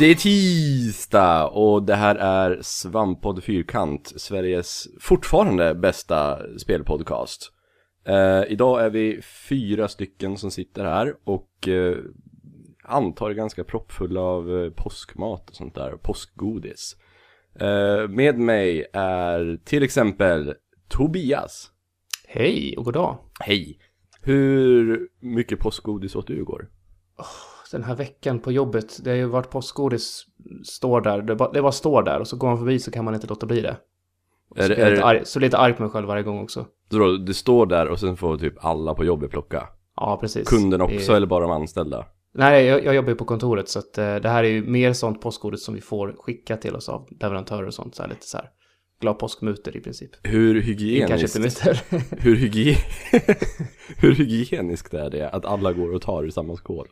[0.00, 7.52] Det är tisdag och det här är Svamppodd Fyrkant, Sveriges fortfarande bästa spelpodcast.
[8.06, 11.96] Eh, idag är vi fyra stycken som sitter här och eh,
[12.84, 16.96] antar ganska proppfulla av eh, påskmat och sånt där, påskgodis.
[17.54, 20.54] Eh, med mig är till exempel
[20.88, 21.70] Tobias.
[22.28, 23.18] Hej och god dag.
[23.40, 23.78] Hej!
[24.22, 26.68] Hur mycket påskgodis åt du igår?
[27.72, 30.26] Den här veckan på jobbet, det har ju varit påskgodis,
[30.64, 33.04] står där, det bara, det bara står där och så går man förbi så kan
[33.04, 33.76] man inte låta bli det.
[34.56, 36.66] Är så, jag är lite arg, så lite arg på mig själv varje gång också.
[36.90, 39.68] Så då, det står där och sen får typ alla på jobbet plocka?
[39.96, 40.48] Ja, precis.
[40.48, 42.06] Kunden också Det är- eller bara de anställda?
[42.34, 44.92] Nej, jag, jag jobbar ju på kontoret så att eh, det här är ju mer
[44.92, 47.94] sånt påskgodis som vi får skicka till oss av leverantörer och sånt.
[47.94, 48.46] Så här lite så här
[49.00, 50.10] glad påskmuter i princip.
[50.22, 51.36] Hur hygieniskt,
[52.10, 52.76] hur, hygien...
[53.96, 56.88] hur hygieniskt är det att alla går och tar ur samma skål?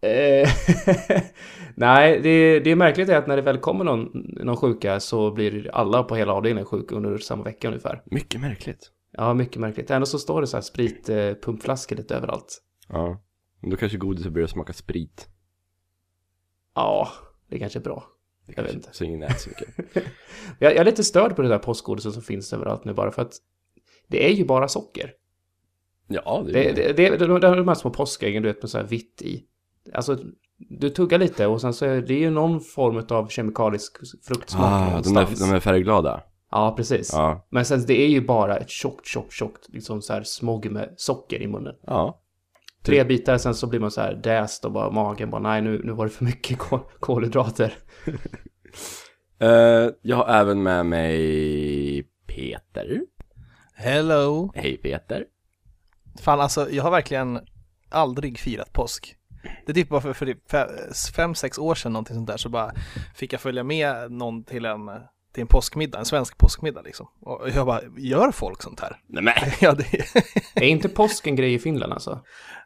[0.00, 0.48] Eh,
[1.74, 5.30] Nej, det, det är märkligt är att när det väl kommer någon, någon sjuka så
[5.30, 8.02] blir alla på hela avdelningen sjuka under samma vecka ungefär.
[8.06, 8.92] Mycket märkligt.
[9.12, 9.90] Ja, mycket märkligt.
[9.90, 12.62] Ändå så står det så här spritpumpflaskor lite överallt.
[12.88, 13.22] Ja.
[13.60, 15.28] Men då kanske godiset börjar smaka sprit.
[16.74, 17.08] Ja,
[17.48, 18.04] det kanske är bra.
[18.46, 18.88] Det Jag vet inte.
[18.92, 19.94] Så ingen äter så mycket.
[20.58, 23.22] Jag, jag är lite störd på det där påskgodiset som finns överallt nu bara för
[23.22, 23.32] att
[24.08, 25.12] det är ju bara socker.
[26.08, 28.62] Ja, det, Det, är det, det, det, det är de här små påskäggen du vet
[28.62, 29.44] med så här vitt i.
[29.94, 30.18] Alltså,
[30.58, 34.84] du tuggar lite och sen så är det ju någon form av kemikalisk fruktsmak ah,
[34.84, 35.38] de, någonstans.
[35.40, 36.22] där, de är färgglada.
[36.50, 37.10] Ja, precis.
[37.12, 37.46] Ja.
[37.50, 40.94] Men sen det är ju bara ett tjockt, tjockt, tjockt liksom så här smog med
[40.96, 41.74] socker i munnen.
[41.86, 42.20] Ja.
[42.82, 45.82] Tre bitar, sen så blir man så här däst och bara magen bara nej nu,
[45.84, 47.74] nu var det för mycket kol- kolhydrater.
[49.40, 53.00] Eh, jag har även med mig Peter.
[53.74, 54.52] Hello!
[54.54, 55.24] Hej Peter.
[56.20, 57.40] Fan alltså, jag har verkligen
[57.88, 59.16] aldrig firat påsk.
[59.66, 62.36] Det är typ bara för, för typ fe- fem, sex år sedan någonting sånt där
[62.36, 62.72] så bara
[63.14, 64.90] fick jag följa med någon till en,
[65.32, 67.06] till en påskmiddag, en svensk påskmiddag liksom.
[67.20, 68.96] Och jag bara, gör folk sånt här?
[69.06, 69.84] Nej men, Ja, det,
[70.54, 72.20] Är inte påsk en grej i Finland alltså?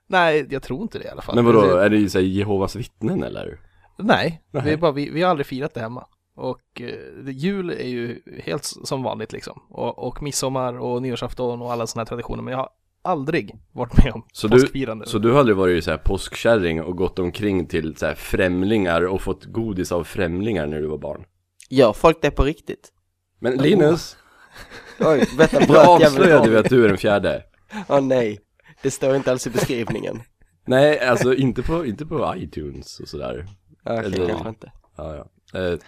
[0.07, 1.35] nej, jag tror inte det i alla fall.
[1.35, 3.61] men vadå, är det ju såhär Jehovas vittnen eller?
[3.99, 4.73] Nej, vi, Nej.
[4.73, 6.07] är bara, vi, vi har aldrig firat det hemma.
[6.37, 9.63] Och eh, jul är ju helt som vanligt liksom.
[9.71, 12.43] Och, och midsommar och nyårsafton och alla sådana här traditioner.
[12.43, 12.69] Men jag har
[13.03, 15.07] aldrig varit med om Så du, påskfirande.
[15.07, 19.03] så du har aldrig varit så här påskkärring och gått omkring till så här främlingar
[19.07, 21.25] och fått godis av främlingar när du var barn?
[21.71, 22.93] Gör folk det på riktigt?
[23.39, 24.17] Men Linus,
[25.01, 27.43] Oj, vänta, bröt jag avslöjade vi att du är den fjärde.
[27.89, 28.39] Åh nej,
[28.83, 30.23] det står inte alls i beskrivningen.
[30.67, 33.47] Nej, alltså inte på, inte på iTunes och sådär.
[33.85, 34.73] Okej, Eller- kanske inte.
[34.97, 35.17] Ja,
[35.53, 35.61] ja.
[35.61, 35.79] Eh,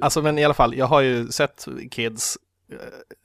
[0.00, 2.38] Alltså men i alla fall, jag har ju sett kids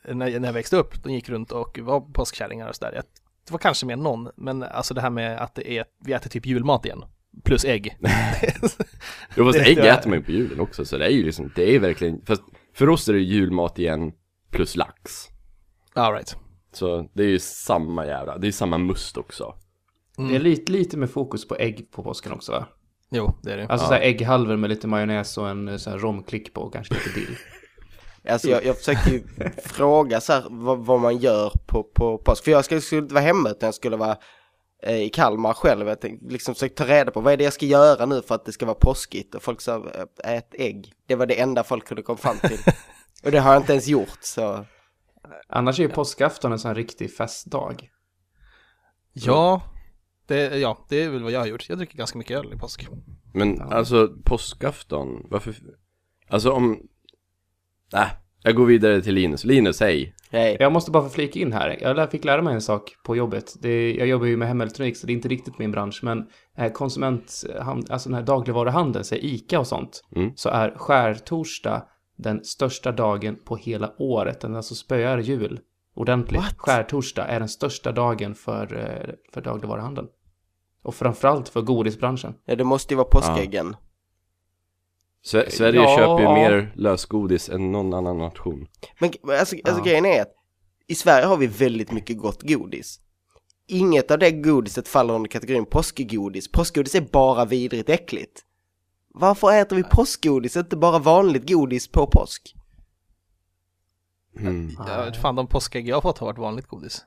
[0.07, 3.01] eh, när, när jag växte upp, de gick runt och var påskkärringar och sådär.
[3.45, 6.29] Det var kanske mer någon, men alltså det här med att det är, vi äter
[6.29, 7.06] typ julmat igen.
[7.44, 7.97] Plus ägg.
[9.35, 11.75] jo fast ägg äter man ju på julen också, så det är ju liksom, det
[11.75, 12.41] är verkligen, fast
[12.73, 14.11] för oss är det julmat igen
[14.51, 15.28] plus lax.
[15.94, 16.35] All right.
[16.73, 19.56] Så det är ju samma jävla, det är samma must också.
[20.17, 20.29] Mm.
[20.31, 22.67] Det är lite, lite med fokus på ägg på påsken också va?
[23.12, 23.67] Jo, det är det.
[23.67, 23.88] Alltså Ja.
[23.88, 26.94] så här ägghalvor med lite majonnäs och en eh, så här romklick på och kanske
[26.94, 27.38] lite dill.
[28.30, 29.24] Alltså jag, jag försökte ju
[29.63, 32.44] fråga så här vad, vad man gör på, på påsk.
[32.44, 34.18] För jag skulle, skulle inte vara hemma utan jag skulle vara
[34.84, 35.88] eh, i Kalmar själv.
[35.88, 38.36] Jag tänkte, liksom försökte ta reda på vad är det jag ska göra nu för
[38.36, 39.36] att det ska vara påskigt.
[39.36, 40.94] Och folk sa eh, ät ägg.
[41.08, 42.59] Det var det enda folk kunde komma fram till.
[43.24, 44.66] Och det har jag inte ens gjort så.
[45.47, 47.90] Annars är ju påskafton en sån riktig festdag.
[49.13, 49.62] Ja,
[50.28, 51.69] det, ja, det är väl vad jag har gjort.
[51.69, 52.88] Jag dricker ganska mycket öl i påsk.
[53.34, 55.56] Men alltså påskafton, varför?
[56.28, 56.88] Alltså om...
[57.94, 58.07] Äh,
[58.44, 59.44] jag går vidare till Linus.
[59.44, 60.16] Linus, hej.
[60.31, 60.57] Hej.
[60.59, 61.78] Jag måste bara få flika in här.
[61.81, 63.54] Jag fick lära mig en sak på jobbet.
[63.62, 66.00] Det, jag jobbar ju med hemelektronik så det är inte riktigt min bransch.
[66.04, 66.25] Men
[66.57, 67.44] eh, konsument,
[67.89, 70.04] alltså den här dagligvaruhandeln, så ICA och sånt.
[70.15, 70.31] Mm.
[70.36, 71.83] Så är skärtorsdag
[72.18, 74.42] den största dagen på hela året.
[74.42, 75.60] Den alltså spöar jul
[75.95, 76.42] ordentligt.
[76.42, 76.56] What?
[76.57, 80.07] Skärtorsdag är den största dagen för, eh, för dagligvaruhandeln.
[80.83, 82.33] Och framförallt för godisbranschen.
[82.45, 83.75] Ja, det måste ju vara påskäggen.
[85.25, 85.98] Sve- Sverige Ja.
[85.98, 88.68] köper ju mer lösgodis än någon annan nation.
[89.00, 89.83] Men alltså, alltså Ja.
[89.83, 90.33] grejen är att
[90.88, 93.00] i Sverige har vi väldigt mycket gott godis.
[93.68, 96.51] Inget av det godiset faller under kategorin påskgodis.
[96.51, 98.42] Påskgodis är bara vidrigt äckligt.
[99.13, 102.56] Varför äter vi påskgodis, inte bara vanligt godis på påsk?
[104.39, 104.72] Mm.
[104.88, 107.06] Ja, fan, de påskägg jag har fått har varit vanligt godis.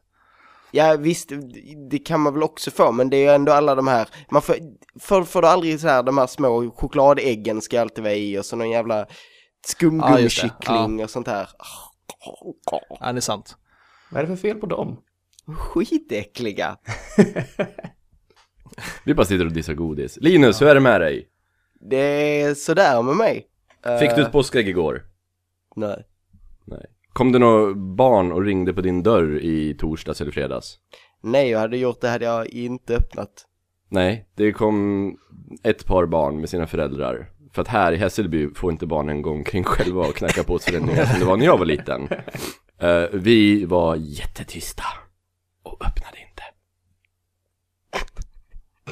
[0.70, 1.32] Ja visst,
[1.90, 4.42] det kan man väl också få, men det är ju ändå alla de här, man
[4.42, 4.56] får,
[5.00, 8.44] får, får du aldrig så här, de här små chokladäggen ska alltid vara i och
[8.44, 9.10] så någon jävla Ja, just
[9.66, 9.70] det.
[9.70, 11.48] skumgummikyckling och sånt här.
[13.00, 13.56] Ja, det är sant.
[14.10, 15.00] Vad är det för fel på dem?
[15.56, 16.76] Skitäckliga.
[19.04, 20.18] Vi bara sitter och dissar godis.
[20.20, 21.28] Linus, hur är det med dig?
[21.80, 23.46] Det är sådär med mig.
[24.00, 25.02] Fick du Eh, ett påskägg igår?
[25.76, 26.04] Nej.
[26.64, 26.86] Nej.
[27.18, 30.78] Kom det några barn och ringde på din dörr i torsdags eller fredags?
[31.22, 33.46] Nej, jag hade gjort det hade jag inte öppnat.
[33.90, 35.16] Nej, det kom
[35.62, 37.30] ett par barn med sina föräldrar.
[37.52, 41.04] För att här i Hässelby får inte barnen gå omkring själva och knacka på förändringar
[41.04, 42.08] som det var när jag var liten.
[42.80, 44.82] Eh, vi var jättetysta
[45.62, 46.42] och öppnade inte.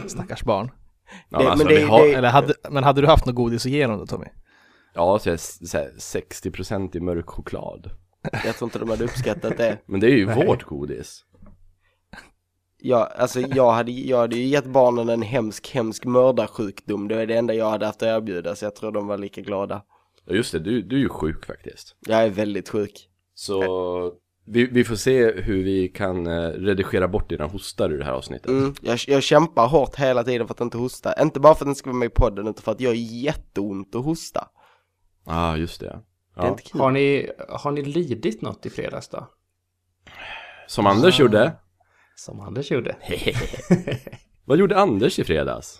[0.08, 0.70] Stackars barn.
[1.28, 3.34] Ja, Det- men alltså, men det- har, det- Eller hade, men hade du haft något
[3.34, 4.26] godis att ge dem då Tommy?
[4.94, 7.90] ja, så jag, så här, 60% i mörk choklad.
[8.32, 9.78] Jag tror inte de hade uppskattat det.
[9.86, 11.24] Men det är ju vårt godis.
[12.78, 17.08] Ja, alltså jag hade, jag hade ju gett barnen en hemsk, hemsk mördarsjukdom.
[17.08, 19.40] Det är det enda jag hade haft att erbjuda, så jag tror de var lika
[19.40, 19.82] glada.
[20.24, 21.96] Ja just det, du, du är ju sjuk faktiskt.
[22.06, 23.08] Jag är väldigt sjuk.
[23.34, 24.12] Så
[24.44, 28.12] vi, vi får se hur vi kan eh, redigera bort dina hostar ur det här
[28.12, 28.50] avsnittet.
[28.50, 31.22] Mm, jag, jag kämpar hårt hela tiden för att inte hosta.
[31.22, 33.22] Inte bara för att den ska vara med i podden, utan för att jag är
[33.22, 34.48] jätteont att hosta.
[35.26, 36.00] Ja, ah, just det.
[36.36, 36.50] Det är Ja.
[36.50, 36.80] inte kul.
[36.80, 39.28] Har ni, har ni lidit något i fredags då?
[40.66, 41.52] Som Anders gjorde.
[42.16, 42.96] Som Anders gjorde.
[44.44, 45.78] Vad gjorde Anders i fredags?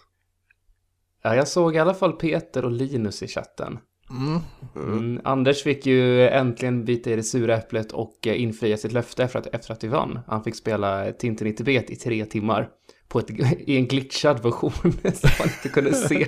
[1.22, 3.78] Ja, jag såg i alla fall Peter och Linus i chatten.
[4.10, 4.40] Mm.
[4.76, 5.20] Mm.
[5.24, 9.38] Anders fick ju äntligen bita i det sura äpplet och eh, infria sitt löfte efter
[9.38, 10.18] att, efter att vi vann.
[10.26, 12.68] Han fick spela Tintin i Tibet i tre timmar
[13.08, 13.30] på ett,
[13.60, 14.72] i en glitchad version
[15.14, 16.26] som man inte kunde se.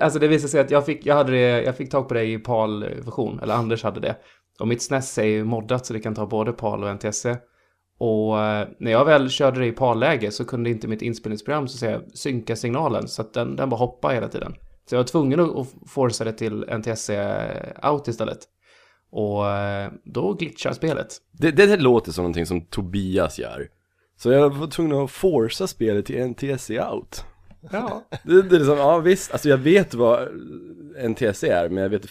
[0.00, 2.24] Alltså det visade sig att jag fick, jag hade det, jag fick tag på det
[2.24, 4.16] i PAL-version, eller Anders hade det.
[4.60, 7.26] Och mitt SNES är ju moddat så det kan ta både PAL och NTSC.
[7.98, 11.74] Och eh, när jag väl körde det i PAL-läge så kunde inte mitt inspelningsprogram så
[11.74, 14.54] att säga synka signalen så att den, den bara hoppade hela tiden.
[14.88, 18.38] Så jag var tvungen att forsa forca det till NTSC-out istället.
[19.10, 21.16] Och eh, då glitchar spelet.
[21.32, 23.68] Det, det, det låter som någonting som Tobias gör.
[24.16, 27.24] Så jag var tvungen att forsa spelet till NTSC out.
[27.70, 28.04] Ja.
[28.24, 30.28] Det, det är liksom, ja visst, alltså jag vet vad
[31.08, 32.06] NTSC är, men jag vet,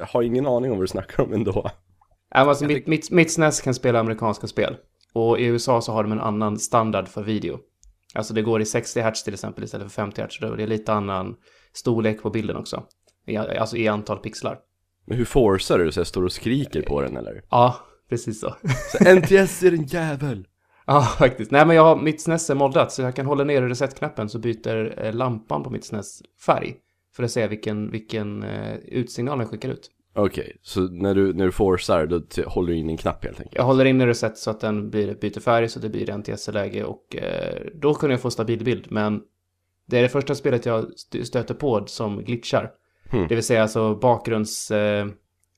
[0.00, 1.70] har ingen aning om vad du snackar om ändå.
[2.30, 4.76] Alltså, mitt, mitt, mitt SNES kan spela amerikanska spel.
[5.12, 7.58] Och i USA så har de en annan standard för video.
[8.14, 10.38] Alltså det går i 60 Hz till exempel istället för 50 Hz.
[10.40, 11.36] Det är lite annan
[11.72, 12.82] storlek på bilden också.
[13.26, 14.58] I, alltså i antal pixlar.
[15.06, 15.92] Men hur forcar du?
[15.92, 17.42] Så jag står och skriker på den eller?
[17.50, 17.76] Ja,
[18.08, 18.54] precis så.
[18.92, 20.46] Så NTS är en jävel!
[20.86, 21.50] Ja, faktiskt.
[21.50, 24.38] Nej, men jag har mitt SNES är moddat så jag kan hålla ner reset-knappen så
[24.38, 26.74] byter eh, lampan på mitt SNES färg.
[27.16, 29.90] För att se vilken, vilken eh, utsignal den skickar ut.
[30.16, 33.56] Okej, så när du, när du forcar då håller du in en knapp helt enkelt?
[33.56, 36.84] Jag håller in i reset så att den blir, byter färg så det blir NTSC-läge
[36.84, 38.86] och eh, då kunde jag få stabil bild.
[38.90, 39.20] Men
[39.86, 42.70] det är det första spelet jag st- stöter på som glitchar.
[43.10, 43.26] Hmm.
[43.28, 45.06] Det vill säga alltså bakgrunds eh,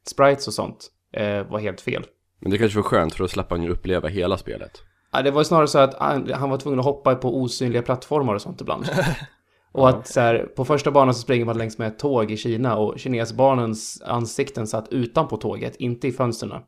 [0.06, 2.04] sprites och sånt eh, var helt fel.
[2.40, 4.82] Men det kanske var skönt för då slapp han ju uppleva hela spelet.
[5.16, 8.34] Ja, det var snarare så att han, han var tvungen att hoppa på osynliga plattformar
[8.34, 8.88] och sånt ibland.
[9.72, 12.36] Och att så här, på första banan så springer man längs med ett tåg i
[12.36, 16.62] Kina och kinesbarnens ansikten satt utanpå tåget, inte i fönstren.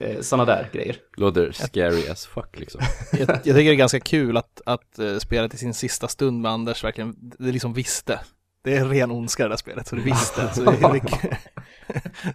[0.00, 0.96] Eh, Sådana där grejer.
[1.16, 2.80] Låter scary as fuck liksom.
[3.12, 6.40] Jag, jag tycker det är ganska kul att, att uh, spelet i sin sista stund
[6.40, 8.20] med Anders verkligen, det liksom visste.
[8.64, 10.54] Det är ren ondska det där spelet, så det visste.
[10.54, 11.38] Så det, det,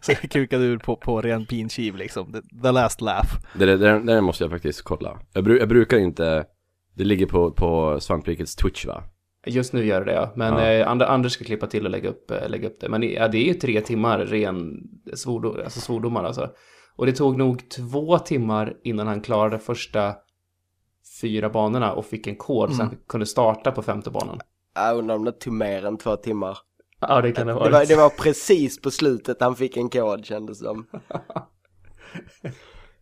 [0.02, 2.32] så det kukade ur på, på ren pinkiv liksom.
[2.34, 3.28] The, the last laugh.
[3.60, 5.20] Det, det, det, det måste jag faktiskt kolla.
[5.34, 6.46] Jag, bru, jag brukar inte,
[6.96, 9.04] det ligger på, på Svamprikets Twitch va?
[9.46, 10.34] Just nu gör det ja.
[10.36, 10.72] Men Ja.
[10.72, 12.90] eh, And- Anders ska klippa till och lägga upp, eh, lägga upp det.
[12.90, 14.74] Men ja, det är ju tre timmar ren
[15.14, 16.50] svordom, alltså svordomar alltså.
[16.96, 20.14] Och det tog nog två timmar innan han klarade första
[21.22, 24.40] fyra banorna och fick en kod så han kunde starta på femte banan.
[24.76, 26.58] Jag undrar om det tog mer än två timmar.
[27.10, 27.70] Ja, det kan det Det vara.
[27.72, 30.86] var, det var precis på slutet han fick en kod kändes som.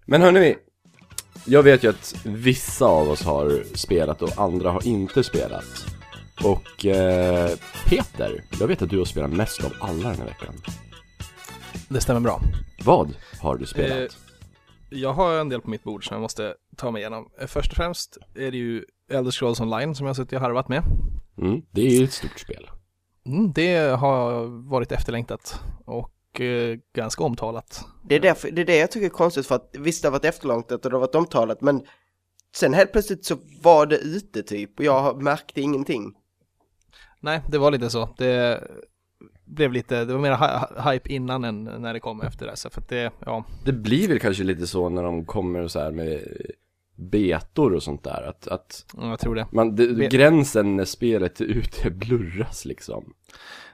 [0.05, 0.55] Men hörni,
[1.45, 5.85] jag vet ju att vissa av oss har spelat och andra har inte spelat.
[6.43, 7.49] Och eh,
[7.87, 10.53] Peter, jag vet att du har spelat mest av alla den här veckan.
[11.89, 12.41] Det stämmer bra.
[12.83, 13.97] Vad har du spelat?
[13.97, 14.05] Eh,
[14.89, 17.29] Jag har en del på mitt bord som jag måste ta mig igenom.
[17.39, 20.41] Eh, Först och främst är det ju Elder Scrolls Online som jag har suttit och
[20.41, 20.83] harvat med.
[21.37, 22.69] Mm, det är ju ett stort spel.
[23.25, 27.85] Mm, det har varit efterlängtat och eh, ganska omtalat.
[28.03, 30.11] Det är, därför, det är det jag tycker är konstigt för att visst det har
[30.11, 31.81] varit efterlångtat och det har varit omtalat men
[32.55, 36.13] sen helt plötsligt så var det ute typ och jag märkte ingenting.
[37.19, 38.09] Nej, det var lite så.
[38.17, 38.63] Det
[39.45, 42.55] blev lite, det var mer hy- hype innan än när det kom efter det.
[42.55, 45.79] Så för att det, ja, Det blir väl kanske lite så när de kommer så
[45.79, 46.21] här med
[46.95, 48.29] betor och sånt där.
[48.29, 49.47] Att, att jag tror det.
[49.51, 53.13] man, det, gränsen när spelet är ute blurras liksom.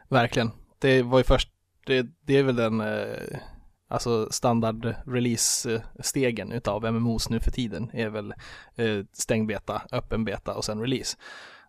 [0.09, 0.51] Verkligen.
[0.79, 1.50] Det var ju först,
[1.86, 3.39] det, det är väl den eh,
[3.88, 8.33] alltså standard release-stegen utav MMOs nu för tiden är väl
[8.75, 11.17] eh, stängd beta, öppen beta och sen release.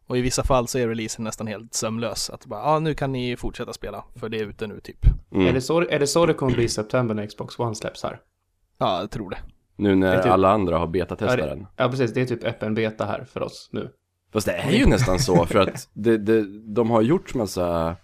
[0.07, 2.31] Och i vissa fall så är releasen nästan helt sömlös.
[2.31, 5.07] Att bara, ja ah, nu kan ni fortsätta spela, för det är ute nu typ.
[5.33, 5.47] Mm.
[5.47, 8.03] Är, det så, är det så det kommer bli i september när Xbox One släpps
[8.03, 8.21] här?
[8.79, 9.39] Ja, jag tror det.
[9.79, 11.67] Nu när typ, alla andra har betatestat ja, den.
[11.77, 12.13] Ja, precis.
[12.13, 13.91] Det är typ öppen beta här för oss nu.
[14.33, 16.45] Fast det är ju nästan så, för att det, det,
[16.75, 17.97] de har gjort massa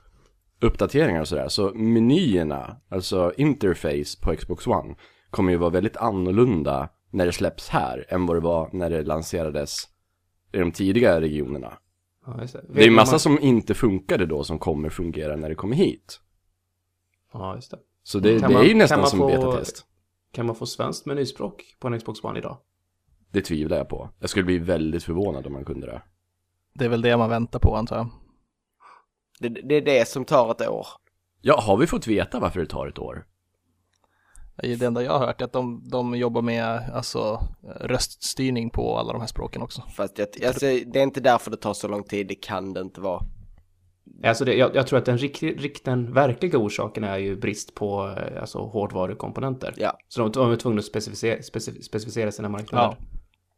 [0.60, 1.48] uppdateringar och sådär.
[1.48, 4.94] Så menyerna, alltså interface på Xbox One,
[5.30, 9.02] kommer ju vara väldigt annorlunda när det släpps här än vad det var när det
[9.02, 9.76] lanserades
[10.52, 11.72] i de tidiga regionerna.
[12.26, 12.64] Ja, det.
[12.74, 13.20] det är massa man...
[13.20, 16.20] som inte funkade då som kommer fungera när det kommer hit.
[17.32, 17.78] Ja, just det.
[18.02, 19.86] Så det, det är ju nästan som få, betatest.
[20.34, 22.58] Kan man få svenskt menyspråk på en Xbox One idag?
[23.32, 24.10] Det tvivlar jag på.
[24.20, 26.02] Jag skulle bli väldigt förvånad om man kunde det.
[26.74, 28.10] Det är väl det man väntar på antar jag.
[29.40, 30.86] Det, det är det som tar ett år.
[31.40, 33.26] Ja, har vi fått veta varför det tar ett år?
[34.56, 37.40] Det enda jag har hört är att de, de jobbar med alltså,
[37.80, 39.82] röststyrning på alla de här språken också.
[39.96, 42.80] Fast jag, alltså, det är inte därför det tar så lång tid, det kan det
[42.80, 43.24] inte vara.
[44.24, 48.14] Alltså det, jag, jag, tror att den, rikt, den verkliga orsaken är ju brist på
[48.18, 49.74] eh, alltså, hårdvarukomponenter.
[49.76, 49.98] Ja.
[50.08, 51.42] Så de, de är tvungna att specificera,
[51.82, 52.84] specificera sina marknader.
[52.84, 53.06] Ja.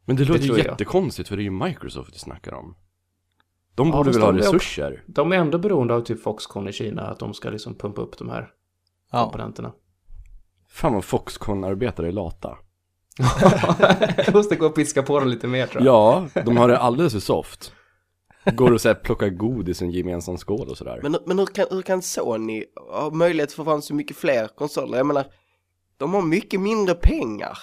[0.05, 2.77] Men det låter ju jättekonstigt för det är ju Microsoft vi snackar om.
[3.75, 4.93] De borde ja, väl ha resurser?
[4.93, 8.03] Är, de är ändå beroende av typ Foxconn i Kina, att de ska liksom pumpa
[8.03, 8.49] upp de här
[9.13, 9.23] ja.
[9.23, 9.73] komponenterna.
[10.69, 12.59] Fan vad Foxconn-arbetare är lata.
[14.27, 15.95] jag måste gå och piska på dem lite mer tror jag.
[16.35, 17.73] Ja, de har det alldeles för soft.
[18.55, 21.01] Går och så här, plockar godis i en gemensam skål och sådär.
[21.03, 24.49] Men, men hur, kan, hur kan Sony ha möjlighet att få fram så mycket fler
[24.49, 24.97] konsoler?
[24.97, 25.25] Jag menar,
[25.97, 27.59] de har mycket mindre pengar.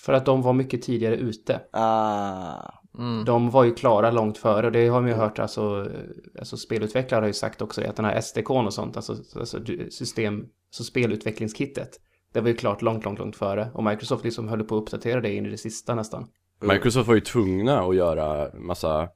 [0.00, 1.60] För att de var mycket tidigare ute.
[1.72, 2.82] Ah.
[2.98, 3.24] Mm.
[3.24, 5.90] De var ju klara långt före och det har man ju hört, alltså,
[6.38, 9.58] alltså spelutvecklare har ju sagt också att den här SDK'n och sånt, alltså, alltså
[9.90, 11.90] system, så spelutvecklingskittet,
[12.32, 13.70] det var ju klart långt, långt, långt före.
[13.74, 16.26] Och Microsoft liksom höll på att uppdatera det in i det sista nästan.
[16.60, 19.08] Microsoft var ju tvungna att göra massa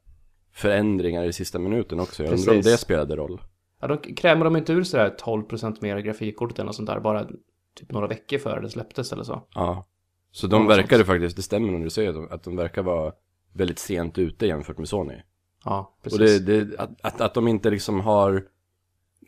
[0.57, 2.25] förändringar i sista minuten också.
[2.25, 3.41] Jag undrar om det spelade roll.
[3.81, 7.27] Ja, då krämer de inte ur sådär 12% mer grafikkort eller sånt där, bara
[7.75, 9.47] typ några veckor före det släpptes eller så.
[9.55, 9.89] Ja.
[10.31, 13.13] Så de verkade faktiskt, det stämmer när du säger att de verkar vara
[13.53, 15.23] väldigt sent ute jämfört med Sony.
[15.65, 16.21] Ja, precis.
[16.21, 18.45] Och det, det, att, att, att de inte liksom har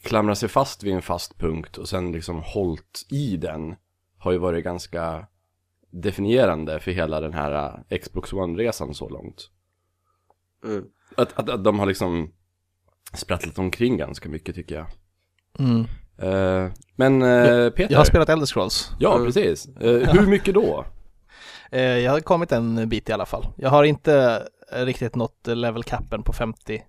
[0.03, 3.75] klamrat sig fast vid en fast punkt och sen liksom hållt i den
[4.19, 5.27] har ju varit ganska
[5.91, 9.51] definierande för hela den här Xbox One-resan så långt.
[10.65, 10.85] Mm.
[11.19, 12.33] Att, att, att de har liksom
[13.13, 14.87] sprattlat omkring ganska mycket tycker jag.
[15.59, 15.87] Mm.
[16.23, 17.93] Uh, men uh, Peter?
[17.93, 18.91] Jag har spelat Elder Scrolls.
[18.99, 19.27] Ja, mm.
[19.27, 19.69] precis.
[19.83, 20.85] Uh, hur mycket då?
[21.71, 23.47] jag har kommit en bit i alla fall.
[23.57, 26.83] Jag har inte riktigt nått level capen på 50.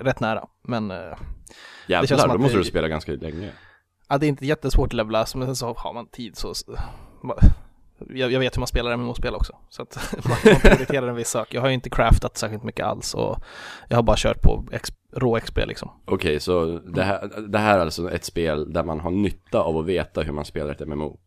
[0.00, 2.62] rätt nära, men Jävlar, det känns som då måste det...
[2.62, 3.52] du spela ganska länge.
[4.08, 6.54] Ja, det är inte jättesvårt att levla, men sen så har man tid så
[8.08, 9.98] jag, jag vet hur man spelar MMO-spel också, så att
[10.28, 11.54] man, man prioriterar en viss sak.
[11.54, 13.38] Jag har ju inte craftat särskilt mycket alls och
[13.88, 15.90] jag har bara kört på X, rå XP liksom.
[16.04, 19.60] Okej, okay, så det här, det här är alltså ett spel där man har nytta
[19.60, 21.18] av att veta hur man spelar ett MMO?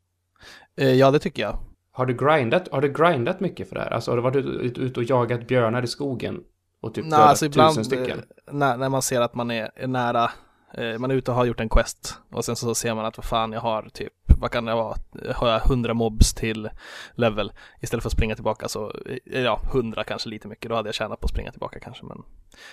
[0.77, 1.57] Eh, ja, det tycker jag.
[1.91, 3.91] Har du grindat, har du grindat mycket för det här?
[3.91, 6.39] Alltså har du varit ute ut och jagat björnar i skogen?
[6.81, 8.19] Och typ Nej, alltså ibland, stycken?
[8.19, 10.31] Eh, när, när man ser att man är, är nära
[10.73, 13.17] Eh, man är ute och har gjort en quest och sen så ser man att
[13.17, 14.97] vad fan jag har typ, vad kan det vara,
[15.35, 16.69] har jag 100 mobs till
[17.15, 17.51] level?
[17.81, 21.19] Istället för att springa tillbaka så, ja 100 kanske lite mycket, då hade jag tjänat
[21.19, 22.17] på att springa tillbaka kanske men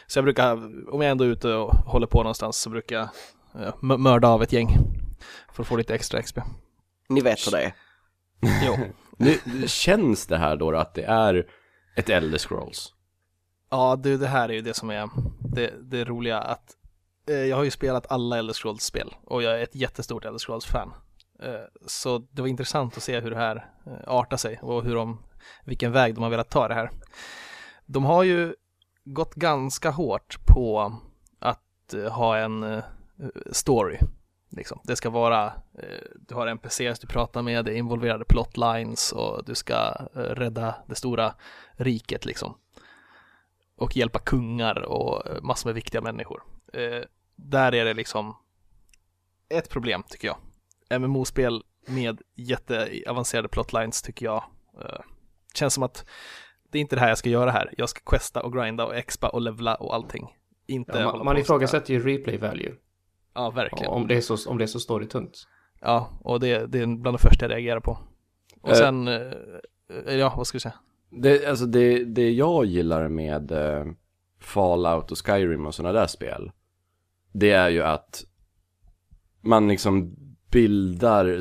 [0.07, 0.53] Så jag brukar,
[0.95, 3.09] om jag ändå är ute och håller på någonstans så brukar jag
[3.81, 4.77] ja, mörda av ett gäng
[5.53, 6.39] för att få lite extra XP
[7.09, 7.75] Ni vet hur det är.
[8.67, 8.77] Jo.
[9.19, 11.47] Nu, Känns det här då, då att det är
[11.97, 12.93] ett Elder Scrolls?
[13.71, 15.09] Ja du, det här är ju det som är
[15.55, 16.77] det, det roliga att
[17.29, 20.93] Eh, jag har ju spelat alla Elder Scrolls-spel och jag är ett jättestort Elder Scrolls-fan.
[21.43, 24.95] Eh, så det var intressant att se hur det här eh, artar sig och hur
[24.95, 25.19] de,
[25.65, 26.91] vilken väg de har velat ta det här.
[27.87, 28.55] De har ju
[29.05, 30.97] gått ganska hårt på
[31.39, 32.83] att eh, ha en
[33.51, 33.99] story.
[34.51, 34.81] Liksom.
[34.85, 35.53] Det ska vara,
[36.15, 40.95] du har NPCs du pratar med, det är involverade plotlines och du ska rädda det
[40.95, 41.35] stora
[41.73, 42.59] riket liksom.
[43.77, 46.43] Och hjälpa kungar och massor med viktiga människor
[47.37, 48.37] där är det liksom
[49.49, 50.37] ett problem tycker jag.
[50.91, 54.45] MMO-spel med jätteavancerade plotlines tycker jag
[54.85, 55.01] uh,
[55.55, 56.07] känns som att
[56.71, 57.75] det är inte det här jag ska göra här.
[57.77, 60.27] Jag ska questa och grinda och expa och levla och allting.
[60.67, 62.75] Inte ja, man man ifrågasätter ju replay value.
[63.35, 63.93] Ja, verkligen.
[63.93, 65.47] Om det är så, om det är så storytungt.
[65.81, 67.99] Ja, och det, det är bland det första jag reagerar på.
[68.63, 69.33] Och uh, sen, uh,
[70.07, 70.75] ja, vad ska du säga?
[71.11, 73.93] Det, alltså det, det jag gillar med uh,
[74.41, 76.51] Fallout och Skyrim och sådana där spel
[77.39, 78.25] det är ju att
[79.41, 80.17] man liksom
[80.51, 81.41] bildar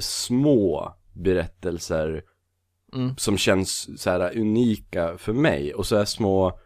[6.05, 6.59] små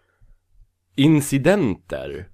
[0.95, 2.29] incidenter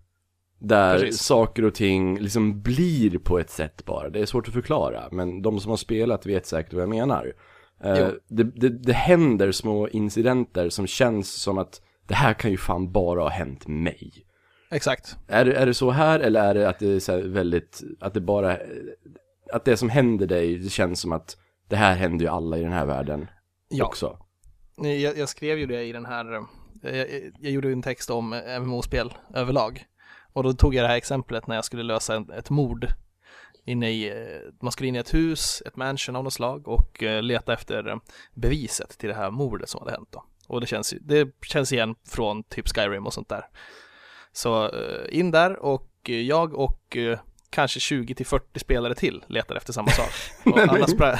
[0.59, 1.21] där Precis.
[1.21, 4.09] saker och ting liksom blir på ett sätt bara.
[4.09, 7.33] Det är svårt att förklara, men de som har spelat vet säkert vad jag menar.
[7.83, 8.11] Jo.
[8.27, 12.91] det, det, det händer små incidenter som känns som att det här kan ju fan
[12.91, 14.25] bara ha hänt mig.
[14.71, 15.17] Exakt.
[15.27, 18.13] Är, är det så här eller är det att det är så här väldigt, att
[18.13, 18.57] det bara,
[19.51, 21.37] att det som händer dig, det känns som att
[21.67, 23.27] det här händer ju alla i den här världen
[23.69, 23.85] Ja.
[23.85, 24.17] också.
[24.75, 26.35] Jag, jag skrev ju det i den här,
[26.83, 27.07] eh, jag,
[27.39, 29.85] jag gjorde en text om MMO-spel överlag.
[30.33, 32.87] Och då tog jag det här exemplet när jag skulle lösa en, ett mord.
[33.65, 37.03] Inne i, eh, man skulle in i ett hus, ett mansion av något slag och
[37.03, 37.99] eh, leta efter
[38.33, 40.23] beviset till det här mordet som hade hänt då.
[40.47, 43.45] Och det känns, det känns igen från typ Skyrim och sånt där.
[44.31, 44.71] Så
[45.09, 46.97] in där och jag och
[47.49, 50.09] kanske 20 till 40 spelare till letade efter samma sak.
[50.45, 51.19] Och alla spra-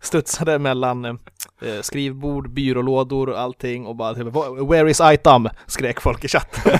[0.00, 1.16] studsade mellan eh,
[1.80, 4.26] skrivbord, byrålådor och allting och bara typ,
[4.70, 5.48] Where is item?
[5.66, 6.78] skrek folk i chatten.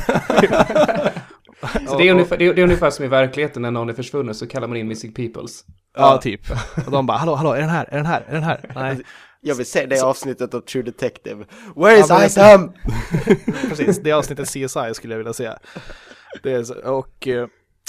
[1.89, 3.93] Så det, är ungefär, det, är, det är ungefär som i verkligheten när någon är
[3.95, 5.65] försvunnen så kallar man in missing peoples.
[5.97, 6.41] Ja, typ.
[6.87, 8.71] Och de bara, hallå, hallå, är den här, är den här, är den här?
[8.75, 9.01] Nej,
[9.41, 11.45] Jag vill se det avsnittet av True Detective.
[11.77, 12.73] Where is Ja, item?
[13.69, 13.99] precis.
[14.03, 15.59] Det är avsnittet CSI skulle jag vilja säga.
[16.43, 17.47] Det är så, och eh,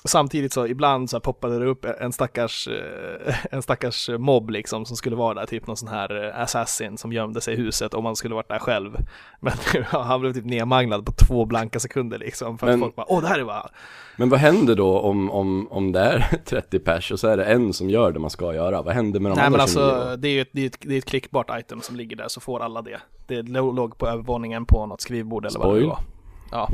[0.10, 4.98] samtidigt så ibland så poppade det upp en stackars, eh, en stackars mobb liksom som
[4.98, 8.04] skulle vara där, typ någon sån här eh, assassin som gömde sig i huset om
[8.04, 8.96] man skulle varit där själv.
[9.40, 9.54] Men
[9.92, 13.06] ja, han blev typ nedmanglad på två blanka sekunder liksom för att Men- folk bara,
[13.10, 13.70] åh det här är bara
[14.18, 17.46] Men vad händer då om, om, om det är 30 pers och så är det
[17.46, 18.82] en som gör det man ska göra?
[18.82, 20.66] Vad händer med de Nej andra men 29 alltså det är ju ett, det är
[20.68, 23.00] ett, det är ett klickbart item som ligger där så får alla det.
[23.28, 25.88] Det låg på övervåningen på något skrivbord eller vad det Spoil.
[25.88, 26.00] var.
[26.52, 26.70] Ja,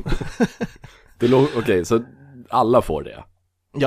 [1.19, 2.03] Det låg, okej, så
[2.49, 3.11] alla får det.
[3.11, 3.23] ja,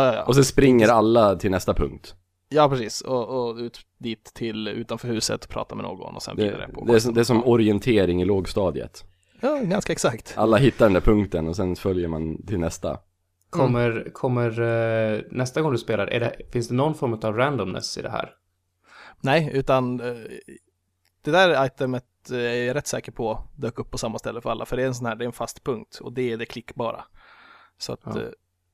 [0.07, 0.15] ja.
[0.15, 0.25] ja.
[0.25, 2.15] Och så springer alla till nästa punkt.
[2.49, 3.01] Ja, precis.
[3.01, 6.85] Och, och ut dit till utanför huset, prata med någon och sen Det, vidare på
[6.85, 9.05] det, är, som- det är som orientering i lågstadiet.
[9.41, 10.35] Ja, ganska exakt.
[10.39, 12.99] Alla hittar den där punkten och sen följer man till nästa.
[13.51, 17.99] Kommer, kommer eh, nästa gång du spelar, är det, finns det någon form av randomness
[17.99, 18.31] i det här?
[19.21, 20.17] Nej, utan eh,
[21.23, 24.51] det där itemet eh, är jag rätt säker på dök upp på samma ställe för
[24.51, 26.37] alla, för det är en sån här, det är en fast punkt och det är
[26.37, 27.05] det klickbara.
[27.79, 28.13] Så att, Ja.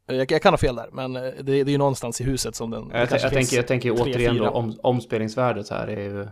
[0.07, 2.55] Jag, jag kan ha fel där, men eh, det, det är ju någonstans i huset
[2.55, 4.51] som den, Jag, jag, tänker, jag tänker återigen då, fyra.
[4.51, 6.27] om, omspelningsvärdet här är ju...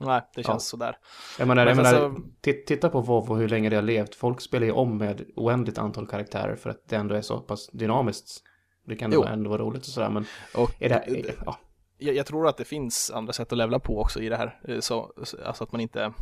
[0.00, 0.58] Nej, det känns Ja.
[0.58, 0.96] sådär.
[1.38, 4.14] Jag menar, jag Men menar alltså- ti- titta på och hur länge det har levt.
[4.14, 7.66] Folk spelar ju om med oändligt antal karaktärer för att det ändå är så pass
[7.72, 8.42] dynamiskt.
[8.86, 9.24] Det kan Jo.
[9.24, 10.94] ändå vara roligt och sådär, men Och är det...
[10.94, 11.58] Är, ja.
[11.98, 14.60] jag, jag tror att det finns andra sätt att levla på också i det här.
[14.68, 16.12] Eh, Så, så- alltså att man inte,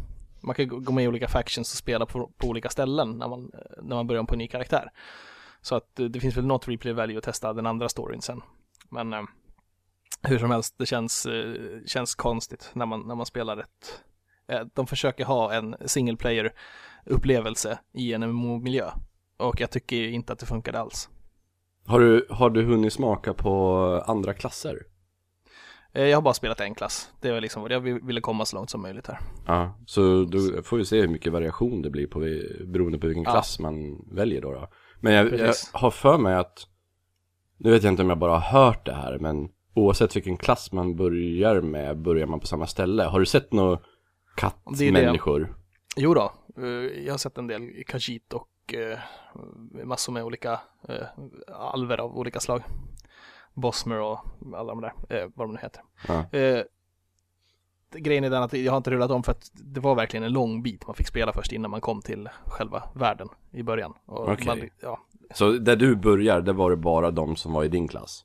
[0.42, 3.28] man kan gå- gå med i olika factions och spela på, på olika ställen när
[3.28, 4.90] man, eh, när man börjar på en ny karaktär.
[5.64, 8.40] Så att eh, det finns väl något replay value att testa den andra storyn sen.
[8.90, 9.22] Men eh,
[10.22, 11.54] hur som helst, det känns, eh,
[11.86, 14.00] känns konstigt när man, när man spelar ett,
[14.48, 16.52] eh, de försöker ha en single player
[17.06, 18.90] upplevelse i en MMO-miljö.
[19.36, 21.08] Och jag tycker inte att det funkade alls.
[21.86, 24.82] Har du, har du hunnit smaka på andra klasser?
[25.92, 27.10] Eh, Jag har bara spelat en klass.
[27.20, 29.18] Det var liksom vad jag ville komma så långt som möjligt här.
[29.46, 32.18] Ja, så då får vi se hur mycket variation det blir på,
[32.66, 33.30] beroende på vilken Ja.
[33.30, 34.52] klass man väljer då.
[34.52, 34.68] då.
[35.04, 36.66] Men jag, jag har för mig att,
[37.58, 40.72] nu vet jag inte om jag bara har hört det här, men oavsett vilken klass
[40.72, 43.02] man börjar med, börjar man på samma ställe.
[43.02, 44.92] Har du sett några Det är det.
[44.92, 45.54] kattmänniskor?
[45.96, 46.64] Jo då, eh,
[47.04, 48.98] jag har sett en del Khajiit och eh,
[49.84, 51.06] massor med olika eh,
[51.52, 52.62] alver av olika slag.
[53.54, 54.18] Bosmer och
[54.54, 54.92] alla de där,
[55.34, 55.82] vad de nu heter.
[56.08, 56.24] Ja.
[57.98, 60.32] Grejen är den att jag har inte rullat om för att det var verkligen en
[60.32, 63.94] lång bit man fick spela först innan man kom till själva världen i början.
[64.06, 64.46] Och Okej.
[64.46, 64.98] man, ja,
[65.34, 68.24] Så där du börjar, det var det bara de som var i din klass?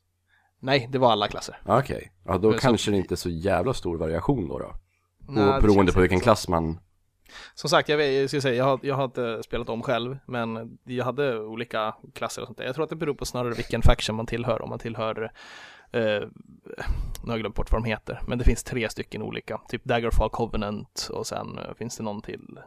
[0.62, 1.62] nej, det var alla klasser.
[1.66, 4.72] Okej, ja då Så- kanske det inte är så jävla stor variation då då.
[5.28, 6.24] Nej, beroende på vilken så.
[6.24, 6.80] klass man,
[7.54, 10.18] Som sagt, jag, vet, jag, ska säga, jag, har, jag har inte spelat om själv,
[10.26, 12.66] men jag hade olika klasser och sånt där.
[12.66, 14.62] Jag tror att det beror på snarare vilken faction man tillhör.
[14.62, 15.32] Om man tillhör,
[15.91, 16.28] eh,
[17.23, 19.62] nu har jag glömt bort vad de heter, men det finns tre stycken olika.
[19.67, 22.60] Typ Daggerfall Covenant och sen eh, finns det någon till,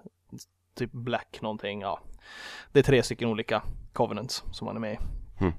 [0.75, 2.01] typ Black någonting, ja.
[2.73, 4.99] Det är tre stycken olika Covenants som man är med i.
[5.39, 5.53] Hmm.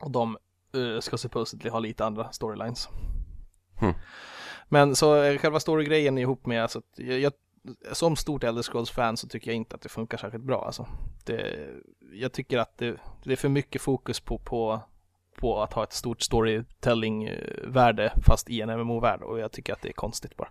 [0.00, 0.38] Och de
[0.74, 2.88] eh, ska supposedly ha lite andra storylines.
[3.80, 3.94] Hmm.
[4.68, 7.32] Men så själva storygrejen ihop med, alltså, att jag, jag
[7.92, 10.64] som stort Elder Scrolls-fan så tycker jag inte att det funkar särskilt bra.
[10.64, 10.86] Alltså.
[11.24, 11.68] Det,
[12.12, 14.80] jag tycker att det, det är för mycket fokus på, på,
[15.40, 19.88] på att ha ett stort storytelling-värde fast i en MMO-värld och jag tycker att det
[19.88, 20.48] är konstigt bara.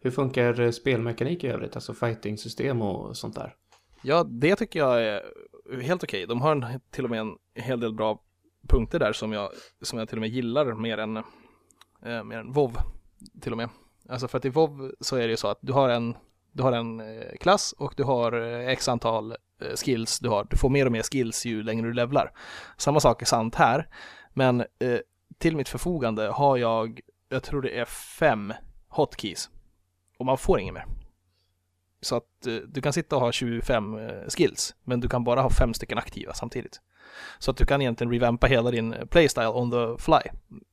[0.00, 1.74] Hur funkar eh, spelmekanik i övrigt?
[1.74, 3.54] Alltså fighting-system och sånt där?
[4.02, 5.22] Ja, det tycker jag är
[5.82, 6.26] helt okej.
[6.26, 8.22] De har en, till och med en hel del bra
[8.68, 9.50] punkter där som jag,
[9.82, 12.76] som jag till och med gillar mer än, eh, mer än WoW
[13.40, 13.68] till och med.
[14.08, 16.16] Alltså för att i WoW så är det ju så att du har en,
[16.52, 20.46] du har en eh, klass och du har eh, x antal Eh, skills du har.
[20.50, 22.32] Du får mer och mer skills ju längre du levlar.
[22.76, 23.88] Samma sak är sant här,
[24.34, 24.98] men eh,
[25.38, 28.52] till mitt förfogande har jag, jag tror det är fem
[28.88, 29.50] hotkeys
[30.18, 30.86] och man får inget mer.
[32.00, 35.40] Så att eh, du kan sitta och ha 25 eh, skills, men du kan bara
[35.42, 36.80] ha fem stycken aktiva samtidigt.
[37.38, 40.18] Så att du kan egentligen revampa hela din eh, playstyle on the fly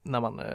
[0.04, 0.46] när man eh,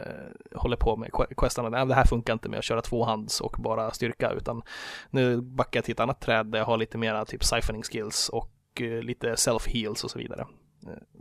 [0.55, 1.69] håller på med questarna.
[1.69, 4.61] Nej, det här funkar inte med att köra tvåhands och bara styrka utan
[5.09, 8.29] nu backar jag till ett annat träd där jag har lite mera typ siphoning skills
[8.29, 8.51] och
[8.81, 10.47] eh, lite self heals och så vidare.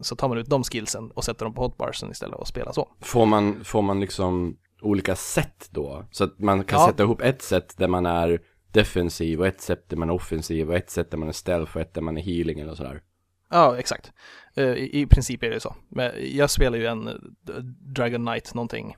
[0.00, 2.88] Så tar man ut de skillsen och sätter dem på hotbarsen istället och spelar så.
[3.00, 6.04] Får man, får man liksom olika sätt då?
[6.10, 6.86] Så att man kan Ja.
[6.86, 8.40] sätta ihop ett sätt där man är
[8.72, 11.76] defensiv och ett sätt där man är offensiv och ett sätt där man är stealth
[11.76, 13.02] och ett där man är healing eller sådär.
[13.50, 14.12] Ja, exakt.
[14.54, 15.76] Eh, I, I princip är det så.
[15.88, 17.14] Men jag spelar ju en eh,
[17.94, 18.96] Dragon Knight någonting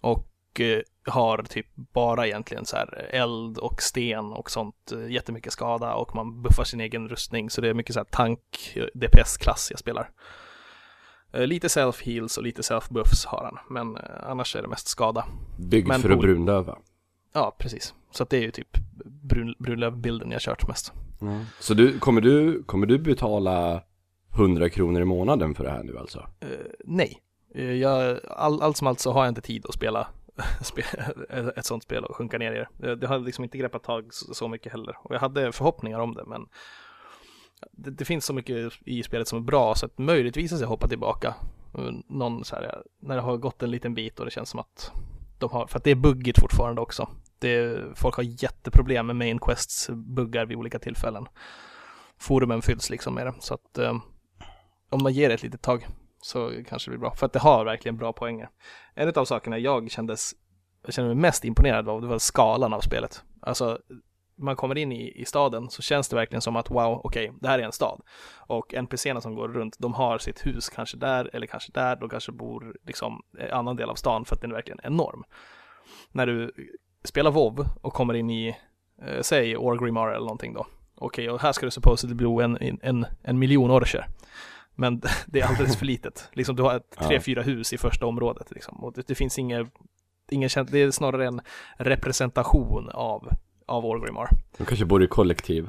[0.00, 5.94] och eh, har typ bara egentligen så här eld och sten och sånt, jättemycket skada
[5.94, 9.78] och man buffar sin egen rustning så det är mycket så här tank, DPS-klass jag
[9.78, 10.10] spelar.
[11.32, 15.24] Lite self-heals och lite self-buffs har han, men annars är det mest skada.
[15.58, 16.18] Byggd för att cool.
[16.18, 16.78] brundöva.
[17.32, 17.94] Ja, precis.
[18.14, 20.92] Så det är ju typ brun, Brunlöv-bilden jag kört mest.
[21.60, 23.82] Så du, kommer du, kommer du betala
[24.34, 26.26] 100 kronor i månaden för det här nu alltså?
[26.40, 26.48] Eh,
[26.84, 27.20] nej,
[27.56, 30.06] Eh, jag, all, allt som allt så har jag inte tid att spela
[30.60, 32.90] spe- ett sånt spel och sjunka ner i det.
[32.90, 34.96] Eh, Det har liksom inte greppat tag så, mycket heller.
[35.02, 36.46] Och jag hade förhoppningar om det, men
[37.72, 40.68] det, det finns så mycket i spelet som är bra så att möjligtvis att jag
[40.68, 41.34] hoppar tillbaka.
[42.08, 44.92] Någon så här, när det har gått en liten bit och det känns som att
[45.38, 47.08] de har, för att det är buggigt fortfarande också.
[47.44, 51.26] Det, folk har jätteproblem med main quests buggar vid olika tillfällen.
[52.18, 53.94] Forumen fylls liksom med det, så att eh,
[54.90, 55.86] om man ger det ett litet tag
[56.20, 57.14] så kanske det blir bra.
[57.14, 58.50] För att det har verkligen bra poänger.
[58.94, 60.34] En av sakerna jag kändes,
[60.84, 63.22] jag kände mig mest imponerad av, det var skalan av spelet.
[63.40, 63.78] Alltså,
[64.36, 67.48] man kommer in i, i staden så känns det verkligen som att wow, okej, det
[67.48, 68.00] här är en stad.
[68.46, 72.08] Och NPCerna som går runt, de har sitt hus kanske där eller kanske där, de
[72.08, 75.24] kanske bor liksom i en annan del av stan för att den är verkligen enorm.
[76.12, 76.52] När du
[77.04, 78.56] spelar WoW och kommer in i,
[79.02, 80.66] eh, säg Orgrimmar eller någonting då.
[80.94, 84.06] Okej, och här ska det supposedly bo en, en, en miljon orcher.
[84.74, 86.28] Men det är alldeles för litet.
[86.32, 88.84] Liksom du har ett, tre, fyra hus i första området liksom.
[88.84, 89.68] Och det, det finns inget,
[90.30, 91.40] ingen det är snarare en
[91.76, 93.28] representation av,
[93.66, 94.28] av Orgrimmar.
[94.58, 95.68] De kanske bor i kollektiv.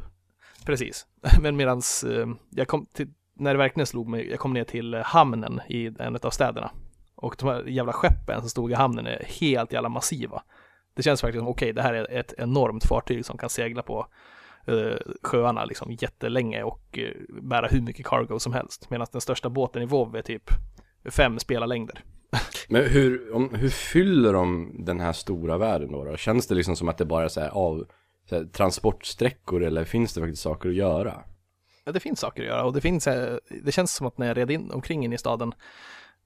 [0.65, 1.05] Precis.
[1.41, 4.93] Men medans eh, jag kom till, när det verkligen slog mig, jag kom ner till
[4.93, 6.71] eh, hamnen i en av städerna.
[7.15, 10.43] Och de här jävla skeppen som stod i hamnen är helt jävla massiva.
[10.95, 14.07] Det känns verkligen som, okej, det här är ett enormt fartyg som kan segla på
[14.67, 18.89] eh, sjöarna liksom jättelänge och eh, bära hur mycket cargo som helst.
[18.89, 20.49] Medan den största båten i WoW är typ
[21.09, 22.03] fem spelarlängder.
[22.69, 26.17] Men hur, om, hur fyller de den här stora världen då, då?
[26.17, 27.85] Känns det liksom som att det bara är så här av
[28.29, 31.23] så här, transportsträckor eller finns det faktiskt saker att göra?
[31.83, 34.27] Ja, det finns saker att göra och det finns, eh, det känns som att när
[34.27, 35.53] jag red in omkring in i staden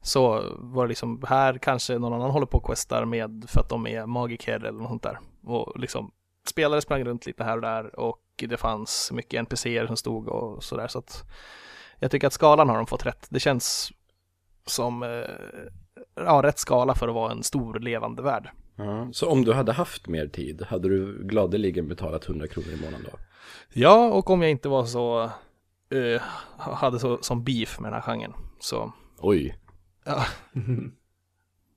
[0.02, 3.70] så var det liksom, här kanske någon annan håller på och questar med för att
[3.70, 5.20] de är magiker eller något sånt där.
[5.44, 6.12] Och liksom,
[6.48, 10.64] spelare sprang runt lite här och där och det fanns mycket NPCer som stod och
[10.64, 11.24] sådär så att
[12.00, 13.28] jag tycker att skalan har de fått rätt.
[13.30, 13.92] Det känns
[14.66, 15.10] som, eh,
[16.16, 18.50] ja, rätt skala för att vara en stor levande värld.
[18.76, 19.10] Ja.
[19.12, 23.08] Så om du hade haft mer tid, hade du gladeligen betalat 100 kronor i månaden
[23.12, 23.18] då?
[23.74, 25.24] Ja, och om jag inte var så,
[25.90, 26.22] eh,
[26.58, 29.56] hade så som beef med den här genren så Oj,
[30.10, 30.26] Ja.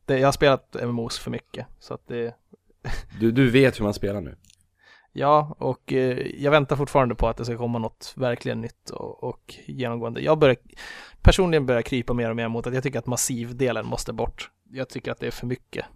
[0.07, 2.35] Det, jag har spelat MMOs för mycket, så att det,
[3.21, 4.37] du, du vet hur man spelar nu.
[5.12, 9.25] ja, och eh, jag väntar fortfarande på att det ska komma något verkligen nytt och,
[9.25, 10.21] och genomgående.
[10.21, 10.57] Jag börjar,
[11.23, 14.51] personligen börjar krypa mer och mer mot att jag tycker att massivdelen måste bort.
[14.71, 15.87] Jag tycker att det är för mycket.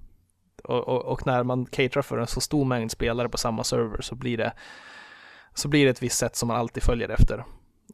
[0.64, 4.00] Och, och, och när man caterar för en så stor mängd spelare på samma server
[4.00, 4.52] så blir det,
[5.54, 7.44] så blir det ett visst sätt som man alltid följer efter.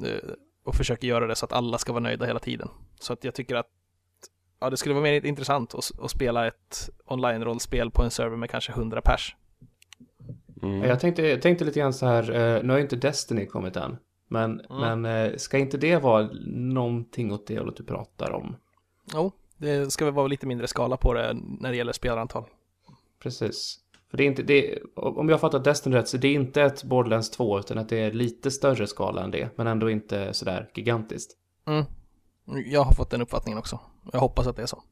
[0.04, 0.30] Eh,
[0.64, 2.68] och försöker göra det så att alla ska vara nöjda hela tiden.
[3.00, 3.66] Så att jag tycker att
[4.62, 8.50] ja, det skulle vara mer intressant att, att spela ett online-rollspel på en server med
[8.50, 9.36] kanske 100 pers.
[10.62, 10.82] Mm.
[10.82, 13.76] Jag tänkte, jag tänkte lite grann så här, eh, nu har ju inte Destiny kommit
[13.76, 13.96] än.
[14.28, 18.56] Men, men eh, ska inte det vara någonting åt det hållet du pratar om?
[19.14, 22.44] Jo, det ska väl vara lite mindre skala på det när det gäller spelarantal.
[23.22, 23.78] Precis.
[24.10, 26.62] För det är inte, det, om jag har fattat Destiny rätt så det är inte
[26.62, 29.48] ett Borderlands 2 utan att det är lite större skala än det.
[29.56, 31.32] Men ändå inte sådär gigantiskt.
[31.66, 31.84] Mm.
[32.44, 33.80] Jag har fått den uppfattningen också.
[34.12, 34.82] Jag hoppas att det är så.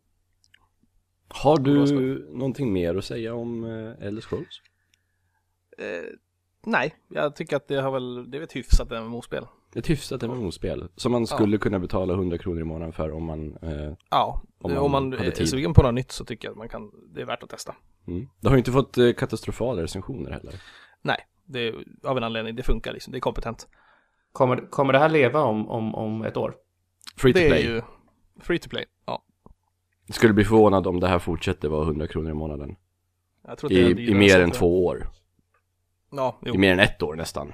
[1.29, 4.61] Har du någonting mer att säga om eh, Elder Scrolls?
[5.79, 6.09] Eh,
[6.67, 9.47] nej, jag tycker att det har väl, det är ett hyfsat MMO-spel.
[9.75, 13.57] Ett hyfsat MMO-spel som man skulle kunna betala 100 kronor i månaden för om man
[13.63, 16.53] eh, Ja, Om om man man, hade är sugen på något nytt så tycker jag
[16.53, 17.75] att man kan, det är värt att testa.
[18.07, 18.29] mm.
[18.41, 20.55] Det har ju inte fått eh, katastrofala recensioner heller.
[21.03, 23.69] Nej, det är av en anledning, det funkar liksom, det är kompetent.
[24.33, 26.55] Kommer, kommer det här leva om, om, om ett år?
[27.17, 27.63] Free to Det är play.
[27.63, 27.83] ju
[28.41, 28.85] free to play.
[29.07, 29.23] Ja.
[30.09, 32.77] Skulle bli förvånad om det här fortsätter vara 100 kronor i månaden.
[33.71, 35.09] I, i mer än två år.
[36.11, 36.55] Ja, jo.
[36.55, 37.53] I mer än ett år nästan.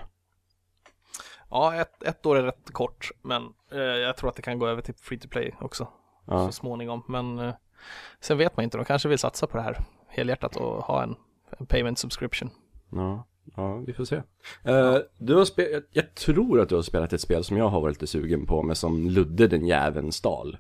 [1.51, 4.67] ja ett, ett år är rätt kort, men eh, jag tror att det kan gå
[4.69, 5.89] över till free to play också
[6.27, 6.47] Ja.
[6.47, 7.03] så småningom.
[7.09, 7.55] Men eh,
[8.21, 11.17] sen vet man inte, de kanske vill satsa på det här helhjärtat och ha en,
[11.59, 12.51] en payment subscription.
[12.93, 13.25] Ja,
[13.57, 14.17] ja vi får se.
[14.65, 17.81] Eh, du har spelat, jag, tror att du har spelat ett spel som jag har
[17.81, 20.57] varit lite sugen på, men som Ludde den jäveln stal.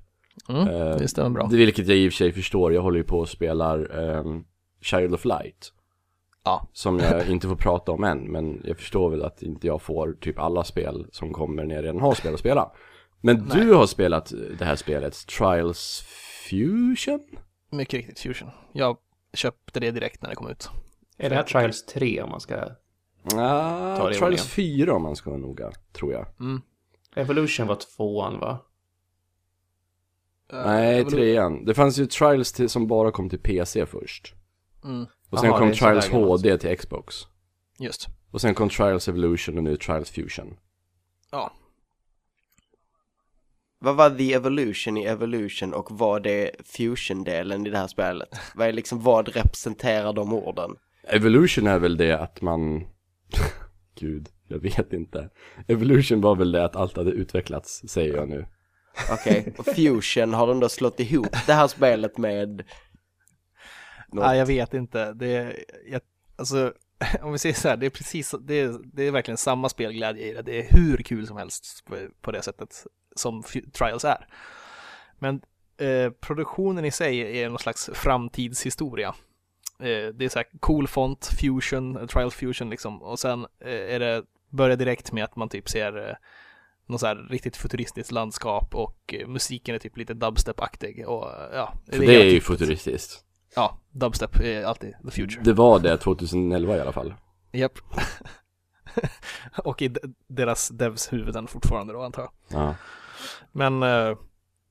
[0.48, 1.46] Mm, Eh, det stämmer bra.
[1.46, 4.44] Vilket jag i och för sig förstår, jag håller ju på och spelar ehm,
[4.80, 5.72] Child of Light.
[6.44, 6.68] Ja.
[6.72, 10.16] Som jag inte får prata om än, men jag förstår väl att inte jag får
[10.20, 12.72] typ alla spel som kommer när jag redan har spel att spela.
[13.20, 13.60] Men Nej.
[13.60, 16.04] du har spelat det här spelet, Trials
[16.50, 17.20] Fusion?
[17.70, 18.50] Mycket riktigt Fusion.
[18.72, 18.96] Jag
[19.34, 20.70] köpte det direkt när det kom ut.
[21.18, 22.68] Är det här Trials 3 om man ska...
[23.34, 24.44] Ah, Trials ordningen.
[24.44, 26.26] 4 om man ska vara noga, tror jag.
[26.40, 26.62] Mm.
[27.16, 28.58] Evolution var tvåan va?
[30.52, 31.64] Nej, Eh, trean.
[31.64, 34.34] Det fanns ju Trials till, som bara kom till PC först.
[34.84, 36.08] Mm, Och sen Aha, kom Trials.
[36.08, 37.14] HD till Xbox.
[37.78, 38.06] just.
[38.30, 40.56] Och sen kom Trials Evolution och nu Trials Fusion.
[41.30, 41.52] Ja.
[43.78, 48.28] Vad var the evolution i evolution och vad är fusion-delen i det här spelet?
[48.54, 50.76] Vad är liksom, vad representerar de orden?
[51.02, 52.86] Evolution är väl det att man...
[54.00, 55.30] Gud, jag vet inte.
[55.68, 58.46] Evolution var väl det att allt hade utvecklats, säger jag nu.
[59.12, 62.48] Okej, och fusion har de då slått ihop det här spelet med
[64.12, 64.24] något?
[64.26, 65.12] Nej, jag vet inte.
[65.12, 66.00] Det är, jag,
[66.36, 66.72] alltså,
[67.22, 70.26] om vi säger så här, det är precis, det är, det är verkligen samma spelglädje
[70.30, 70.42] i det.
[70.42, 72.86] Det är hur kul som helst på, på det sättet
[73.16, 74.26] som F- Trials är.
[75.18, 75.40] Men
[75.78, 79.14] eh, produktionen i sig är någon slags framtidshistoria.
[79.80, 83.02] Eh, det är så här cool font, fusion, Trials fusion liksom.
[83.02, 86.14] Och sen eh, är det, börjar direkt med att man typ ser eh,
[86.88, 91.74] något så här riktigt futuristiskt landskap och eh, musiken är typ lite dubstep-aktig och ja.
[91.92, 93.22] För det är ju typ- futuristiskt.
[93.54, 95.42] Ja, dubstep är alltid the future.
[95.44, 97.14] Det var det 2011 i alla fall.
[97.52, 97.78] Japp.
[99.64, 102.32] och i de- deras devs huvuden fortfarande då antar jag.
[102.60, 102.74] Ja.
[103.52, 104.16] Men, eh,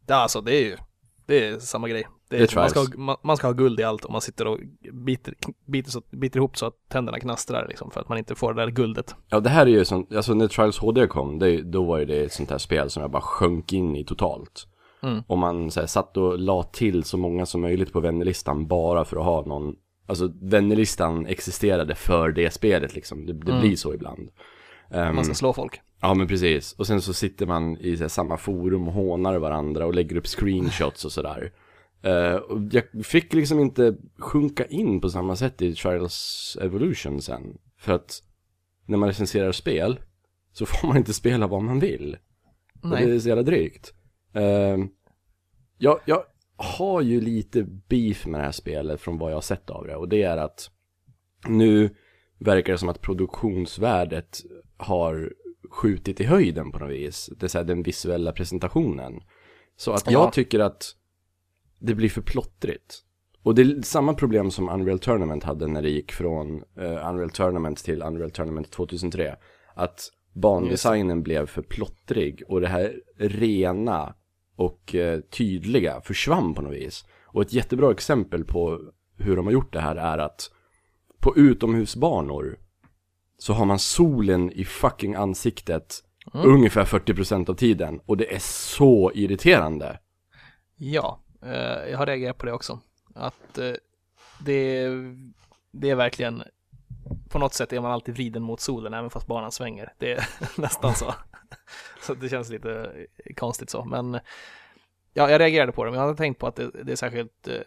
[0.08, 0.78] ja alltså det är ju,
[1.26, 2.08] det är samma grej.
[2.38, 4.48] Det är man, ska, ha- man, man ska ha guld i allt och man sitter
[4.48, 4.60] och
[4.94, 5.34] biter,
[5.66, 8.62] biter, så, biter ihop så att tänderna knastrar liksom för att man inte får det
[8.66, 9.16] där guldet.
[9.30, 12.06] Ja, det här är ju sånt, alltså när Trials HD kom, det, då var ju
[12.06, 14.68] det ett sånt här spel som jag bara sjönk in i totalt.
[15.04, 15.24] Mm.
[15.28, 19.06] Och man så här, satt och la till så många som möjligt på vännerlistan bara
[19.06, 19.76] för att ha någon,
[20.08, 23.62] alltså vännerlistan existerade för det spelet liksom, det, det Mm.
[23.62, 24.30] blir så ibland.
[24.92, 25.82] Ehm, Man ska slå folk.
[26.02, 29.86] Ja men precis, och sen så sitter man i här, samma forum och hånar varandra
[29.86, 31.52] och lägger upp screenshots och sådär.
[32.06, 37.58] Eh, och jag fick liksom inte sjunka in på samma sätt i Trials Evolution sen.
[37.78, 38.24] För att
[38.86, 40.00] när man recenserar spel
[40.52, 42.18] så får man inte spela vad man vill.
[42.82, 43.16] Och det Nej.
[43.16, 43.94] är så jävla drygt.
[44.36, 44.86] Uh,
[45.78, 46.24] jag, jag
[46.56, 49.96] har ju lite beef med det här spelet från vad jag har sett av det.
[49.96, 50.70] Och det är att
[51.48, 51.96] nu
[52.40, 54.42] verkar det som att produktionsvärdet
[54.78, 55.34] har
[55.70, 57.30] skjutit i höjden på något vis.
[57.38, 59.22] Det är så här den visuella presentationen.
[59.78, 60.32] Så att jag Ja.
[60.32, 60.96] tycker att
[61.80, 63.02] det blir för plottrigt.
[63.44, 67.30] Och det är samma problem som Unreal Tournament hade när det gick från eh, Unreal
[67.30, 69.36] Tournament till Unreal Tournament 2003.
[69.76, 74.16] Att bandesignen blev för plottrig och det här rena
[74.56, 77.06] och eh, tydliga försvann på något vis.
[77.26, 78.82] Och ett jättebra exempel på
[79.18, 80.52] hur de har gjort det här är att
[81.20, 82.60] på utomhusbanor
[83.38, 89.12] så har man solen i fucking ansiktet ungefär 40% av tiden och det är så
[89.16, 90.00] irriterande.
[90.78, 91.25] Ja,
[91.90, 92.80] jag har reagerat på det också.
[93.16, 93.74] Att eh,
[94.40, 94.90] det,
[95.72, 96.44] det är verkligen,
[97.30, 99.94] på något sätt är man alltid vriden mot solen även fast banan svänger.
[99.98, 100.30] Det är
[100.62, 101.14] nästan så.
[102.02, 102.92] Så det känns lite
[103.36, 103.86] konstigt så.
[103.86, 104.20] Men
[105.14, 107.48] ja, jag reagerade på det, men jag hade tänkt på att det, det är särskilt
[107.48, 107.62] eh,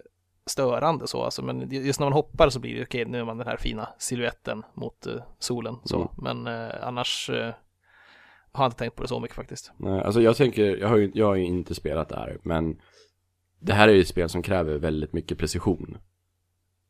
[0.47, 1.23] störande så.
[1.23, 3.57] Alltså, men just när man hoppar så blir det okej, nu är man den här
[3.57, 5.77] fina siluetten mot eh, solen.
[5.85, 5.97] Så.
[5.97, 6.09] Mm.
[6.45, 7.55] Men eh, annars eh,
[8.53, 9.73] har jag inte tänkt på det så mycket faktiskt.
[9.77, 12.81] Nej, alltså jag tänker, jag har ju, jag har ju inte spelat det här, men
[13.61, 15.99] det här är ju ett spel som kräver väldigt mycket precision.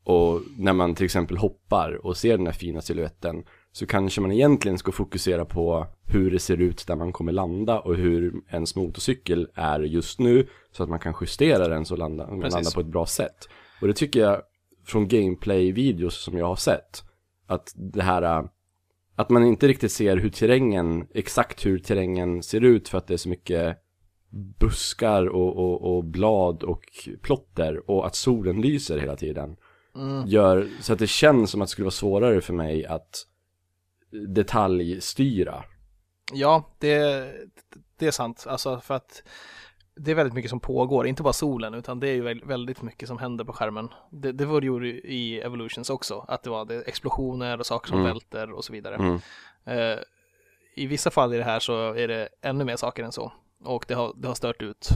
[0.05, 4.33] Och när man till exempel hoppar och ser den här fina siluetten så kanske man
[4.33, 8.77] egentligen ska fokusera på hur det ser ut där man kommer landa och hur ens
[8.77, 12.53] motorcykel är just nu så att man kan justera den så landa, Precis.
[12.53, 13.49] landa på ett bra sätt.
[13.81, 14.43] Och det tycker jag
[14.87, 17.03] från gameplay-videos som jag har sett
[17.47, 18.49] att det här
[19.17, 23.15] att man inte riktigt ser hur terrängen, exakt hur terrängen ser ut för att det
[23.15, 23.79] är så mycket
[24.31, 26.85] buskar och, och, och blad och
[27.23, 29.57] plotter och att solen lyser hela tiden.
[30.27, 33.27] Gör så att det känns som att det skulle vara svårare för mig att
[34.29, 35.65] detaljstyra.
[36.33, 37.33] Ja, det,
[37.99, 38.45] det är sant.
[38.49, 39.23] Alltså för att
[39.97, 43.09] det är väldigt mycket som pågår, inte bara solen utan det är ju väldigt mycket
[43.09, 43.89] som händer på skärmen.
[44.11, 47.89] Det, det var det ju i Evolutions också, att det var det explosioner och saker
[47.89, 48.09] som mm.
[48.09, 48.95] välter och så vidare.
[48.95, 49.15] Mm.
[49.69, 49.99] Uh,
[50.77, 53.33] I vissa fall i det här så är det ännu mer saker än så
[53.65, 54.89] och det har, det har stört ut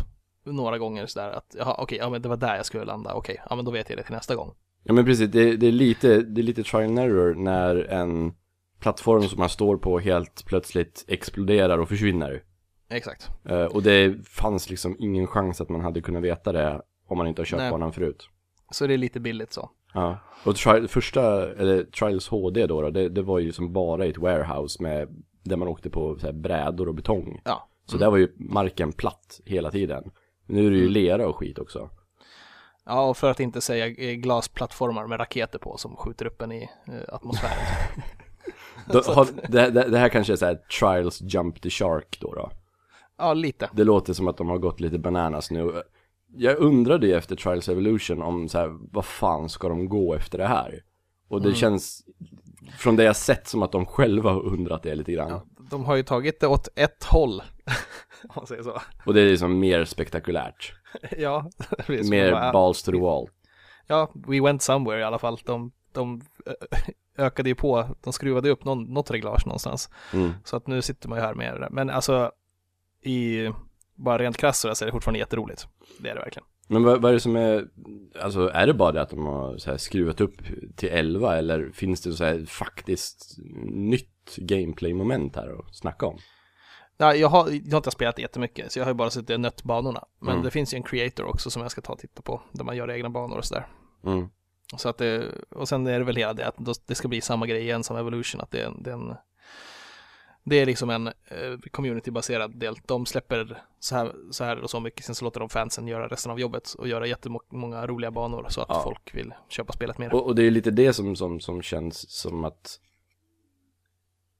[0.45, 3.15] några gånger sådär att jaha okej, okay, ja men det var där jag skulle landa,
[3.15, 4.55] okej, okay, ja men då vet jag det till nästa gång.
[4.85, 8.35] Ja men precis, det, det, är lite, det är lite trial and error när en
[8.81, 12.43] plattform som man står på helt plötsligt exploderar och försvinner.
[12.91, 13.31] Exakt.
[13.51, 17.27] Uh, och det fanns liksom ingen chans att man hade kunnat veta det om man
[17.27, 17.71] inte har kört Nej.
[17.71, 18.29] banan förut.
[18.71, 19.71] Så det är lite billigt så.
[19.95, 24.05] Ja, och tri första, eller Trials HD då, då det, det, var ju som bara
[24.05, 25.09] ett warehouse med,
[25.43, 27.41] där man åkte på så här, brädor och betong.
[27.45, 27.69] Ja.
[27.87, 28.01] Så mm.
[28.01, 30.11] där var ju marken platt hela tiden.
[30.47, 30.93] Nu är det ju mm.
[30.93, 31.91] lera och skit också.
[32.85, 36.69] Ja, och för att inte säga glasplattformar med raketer på som skjuter upp en i
[36.87, 37.67] eh, atmosfären.
[38.93, 42.51] då, har, det, det, här kanske är så här Trials Jump the Shark då då?
[43.19, 43.71] Ja, lite.
[43.73, 45.83] Det låter som att de har gått lite bananas nu.
[46.37, 50.39] Jag undrade ju efter Trials Evolution om så här, vad fan ska de gå efter
[50.39, 50.85] det här?
[51.29, 51.57] Och det mm.
[51.57, 52.05] känns,
[52.79, 55.31] från det jag sett som att de själva har undrat det lite grann.
[55.31, 57.43] Ja, de har ju tagit det åt ett håll,
[58.23, 58.81] om man säger så.
[59.07, 60.75] Och det är liksom mer spektakulärt.
[61.19, 61.51] ja.
[61.89, 63.29] mer bara, balls to the wall.
[63.87, 65.41] Ja, we went somewhere i alla fall.
[65.45, 66.23] De, de
[67.19, 69.91] ökade ju på, de skruvade upp någon, något reglage någonstans.
[70.13, 70.33] Mm.
[70.45, 71.69] Så att nu sitter man ju här med det.
[71.71, 72.33] Men alltså,
[73.03, 73.51] i
[73.95, 75.67] bara rent krasst så är det fortfarande jätteroligt.
[75.99, 76.47] Det är det verkligen.
[76.69, 77.69] Men vad, vad, är det som är,
[78.21, 80.37] alltså är det bara det att de har så här skruvat upp
[80.77, 86.19] till 11 eller finns det så här faktiskt nytt gameplay-moment här att snacka om?
[86.97, 89.63] Nej, jag har, jag har inte spelat jättemycket så jag har ju bara sett nött
[89.63, 90.05] banorna.
[90.19, 90.45] Men mm.
[90.45, 92.77] det finns ju en creator också som jag ska ta och titta på där man
[92.77, 93.67] gör egna banor och sådär.
[94.07, 94.29] Mm.
[94.77, 97.47] Så att det, och sen är det väl hela det att det ska bli samma
[97.47, 99.15] grej igen som Evolution, att det är, det är en
[100.45, 102.75] det är liksom en eh, communitybaserad del.
[102.87, 106.09] De släpper så här, så här och så mycket, sen så låter de fansen göra
[106.09, 108.83] resten av jobbet och göra jättemånga roliga banor så att ja.
[108.85, 110.15] folk vill köpa spelet mer.
[110.15, 112.81] Och, och, det är lite det som, som, som känns som att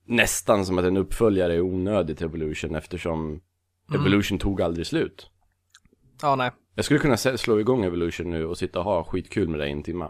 [0.05, 3.21] nästan som att en uppföljare är onödig till Evolution eftersom
[3.91, 4.01] mm.
[4.01, 5.31] Evolution tog aldrig slut.
[6.23, 6.51] Ja, nej.
[6.75, 9.73] Jag skulle kunna slå igång Evolution nu och sitta och ha skitkul med det i
[9.73, 10.09] en timme.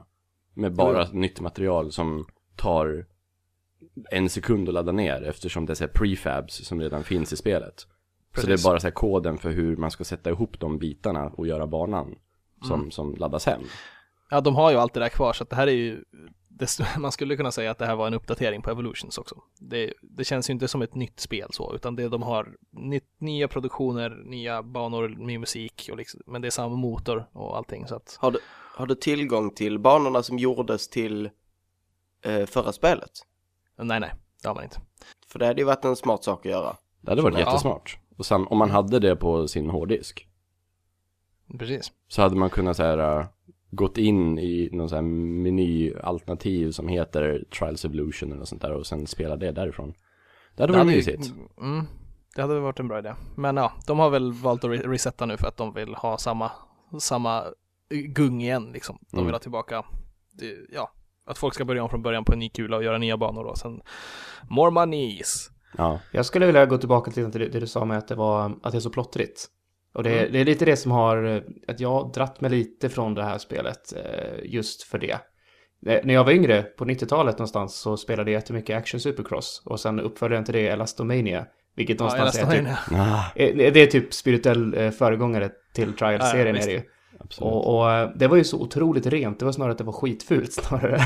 [0.54, 1.20] Med bara mm.
[1.20, 2.26] nytt material som
[2.56, 3.06] tar
[4.10, 7.86] en sekund att ladda ner eftersom det är så prefabs som redan finns i spelet.
[8.32, 8.44] Precis.
[8.44, 11.28] Så det är bara så här koden för hur man ska sätta ihop de bitarna
[11.28, 12.14] och göra banan
[12.62, 12.90] som, mm.
[12.90, 13.62] som laddas hem.
[14.30, 16.04] Ja, de har ju allt det där kvar så att det här är ju
[16.98, 19.42] man skulle kunna säga att det här var en uppdatering på Evolutions också.
[19.58, 23.08] Det, det känns ju inte som ett nytt spel så, utan det de har nytt,
[23.18, 27.86] nya produktioner, nya banor, ny musik, och liksom, men det är samma motor och allting.
[27.86, 28.16] Så att...
[28.20, 28.38] har, du,
[28.76, 31.30] har du tillgång till banorna som gjordes till
[32.24, 33.10] eh, förra spelet?
[33.76, 34.80] Nej, nej, det har man inte.
[35.28, 36.76] För det hade ju varit en smart sak att göra.
[37.00, 37.98] Det hade varit jättesmart.
[38.16, 40.28] Och sen om man hade det på sin hårddisk.
[41.58, 41.92] Precis.
[42.08, 43.26] Så hade man kunnat så här, uh,
[43.70, 45.02] gått in i någon sån här
[45.42, 49.94] menyalternativ som heter Trials Evolution eller sånt där och sen spela det därifrån.
[50.54, 51.32] Det hade varit mysigt.
[51.60, 51.86] Mm,
[52.34, 53.14] det hade varit en bra idé.
[53.36, 56.50] Men ja, de har väl valt att resetta nu för att de vill ha samma,
[56.98, 57.44] samma
[57.90, 58.98] gung igen liksom.
[59.10, 59.32] De vill mm.
[59.32, 59.84] ha tillbaka,
[60.72, 60.90] ja,
[61.26, 63.44] att folk ska börja om från början på en ny kula och göra nya banor
[63.44, 63.80] och sen
[64.50, 65.50] more moneys.
[65.78, 66.00] Ja.
[66.12, 68.72] Jag skulle vilja gå tillbaka till det, det du sa med att det var att
[68.72, 69.48] det är så plottrigt.
[69.94, 70.32] Och det, mm.
[70.32, 73.38] det är lite det som har, att jag har dratt mig lite från det här
[73.38, 75.18] spelet eh, just för det.
[75.80, 79.62] När jag var yngre, på 90-talet någonstans, så spelade jag jättemycket Action Supercross.
[79.64, 81.46] Och sen uppföljaren till det Elastomania.
[81.76, 83.24] Vilket någonstans ja, är, typ, ah.
[83.34, 86.82] det är typ spirituell eh, föregångare till Trial-serien ja, är det ju.
[87.40, 89.92] Och, och, eh, det var ju så otroligt rent, det var snarare att det var
[89.92, 91.00] skitfult snarare.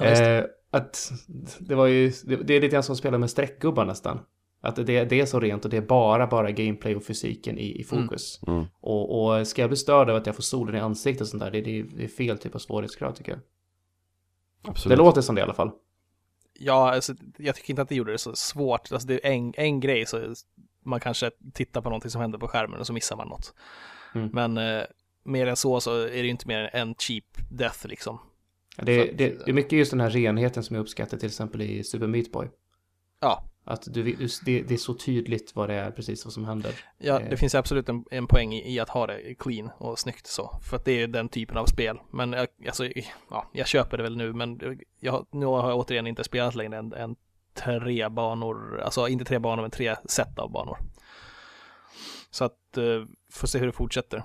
[0.00, 1.12] Ja, eh, att
[1.58, 4.20] det var ju, det, det är lite grann som att spela med streckgubbar nästan.
[4.60, 7.80] Att det, det, är så rent och det är bara, bara gameplay och fysiken i,
[7.80, 8.40] i fokus.
[8.46, 8.58] Mm.
[8.58, 8.68] Mm.
[8.80, 11.42] Och, och ska jag bli störd av att jag får solen i ansiktet och sånt
[11.42, 13.40] där, det, det, det är fel typ av svårighetsgrad tycker jag.
[14.62, 14.98] Absolut.
[14.98, 15.70] Det låter som det i alla fall.
[16.58, 18.92] Ja, alltså, jag tycker inte att det gjorde det så svårt.
[18.92, 20.34] Alltså, det är en, en grej så
[20.84, 23.54] man kanske tittar på någonting som händer på skärmen och så missar man något.
[24.14, 24.30] Mm.
[24.32, 24.84] Men eh,
[25.26, 28.18] mer än så så är det inte mer än cheap death liksom.
[28.76, 31.62] Det, är, det, det, är mycket just den här renheten som jag uppskattar till exempel
[31.62, 32.48] i Super Meat Boy.
[33.20, 33.44] Ja.
[33.68, 36.74] Att du, det, det, är så tydligt vad det är precis vad som händer.
[36.98, 37.36] Ja, det eh.
[37.36, 40.60] finns absolut en, en poäng i, i, att ha det clean och snyggt så.
[40.62, 41.98] För att det är den typen av spel.
[42.10, 42.88] Men jag, alltså,
[43.30, 44.60] ja, jag köper det väl nu, men
[45.00, 47.16] jag, nu har jag återigen inte spelat längre än, än
[47.54, 50.78] tre banor, alltså inte tre banor, men tre set av banor.
[52.30, 54.22] Så att, uh, får se hur det fortsätter.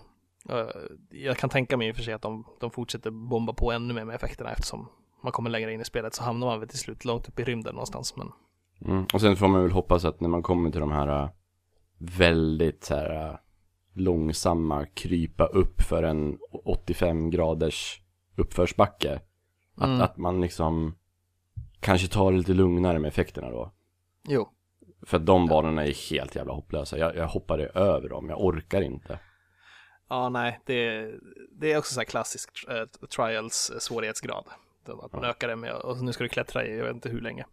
[1.09, 3.93] Jag kan tänka mig i och för sig att de, de fortsätter bomba på ännu
[3.93, 4.87] mer med effekterna eftersom
[5.23, 7.43] man kommer längre in i spelet så hamnar man väl till slut långt upp i
[7.43, 8.17] rymden någonstans.
[8.17, 8.31] Men
[8.85, 9.05] Mm.
[9.13, 11.29] Och sen får man väl hoppas att när man kommer till de här äh,
[11.97, 13.35] väldigt så här äh,
[13.93, 18.01] långsamma krypa upp för en 85 graders
[18.35, 19.19] uppförsbacke.
[19.75, 20.01] Att, Mm.
[20.01, 20.95] att man liksom
[21.79, 23.71] kanske tar det lite lugnare med effekterna då.
[24.27, 24.49] Jo.
[25.05, 26.97] För att de banorna är helt jävla hopplösa.
[26.97, 29.19] Jag, jag hoppade över dem, jag orkar inte.
[30.11, 31.11] Ja, nej, det,
[31.51, 34.45] det är också så här klassisk eh, trials eh, svårighetsgrad.
[35.03, 37.21] Att man ökar det med, och nu ska du klättra i, jag vet inte hur
[37.21, 37.45] länge.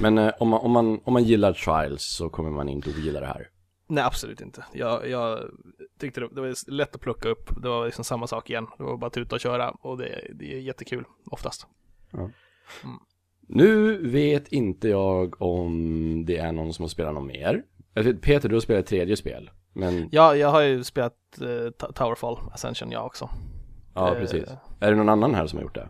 [0.00, 2.96] Men eh, om, man, om, man, om man gillar trials så kommer man inte att
[2.96, 3.48] gilla det här.
[3.86, 4.64] Nej, absolut inte.
[4.72, 5.50] Jag, jag
[5.98, 7.62] tyckte det, det var lätt att plocka upp.
[7.62, 8.66] Det var liksom samma sak igen.
[8.78, 11.66] Det var bara att tuta och köra och det, det är jättekul oftast.
[13.40, 17.62] Nu vet inte jag om det är någon som har spelat något mer.
[18.20, 19.50] Peter, du har spelat tredje spel.
[19.74, 23.28] Men, Ja, jag har ju spelat eh, Towerfall Ascension jag också.
[23.94, 24.48] ja eh, precis.
[24.80, 25.88] Är det någon annan här som har gjort det?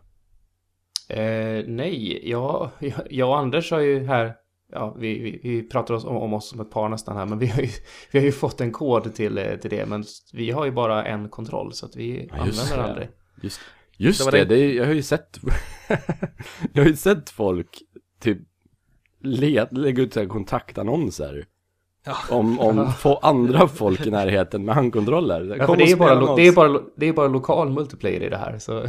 [1.09, 2.70] Eh, nej, jag,
[3.11, 4.35] jag, och Anders har ju här,
[4.72, 7.39] ja, vi, vi, vi pratar oss om, om oss som ett par nästan här, men
[7.39, 7.68] vi har ju,
[8.12, 11.05] vi har ju fått en kod till, eh, till det, men vi har ju bara
[11.05, 12.91] en kontroll, så att vi Ja, just använder det.
[12.91, 13.09] aldrig.
[13.43, 13.61] Just,
[13.97, 15.39] just Det det, det- det är, jag har ju sett
[16.72, 17.82] Jag har ju sett folk
[18.20, 18.39] typ
[19.20, 21.47] lägga ut så här kontaktannonser
[22.07, 22.16] Ja.
[22.30, 26.52] Om, om få andra folk i närheten med handkontroller Ja, det, är bara, det, är
[26.52, 28.86] bara, det är bara lokal multiplayer i det här, så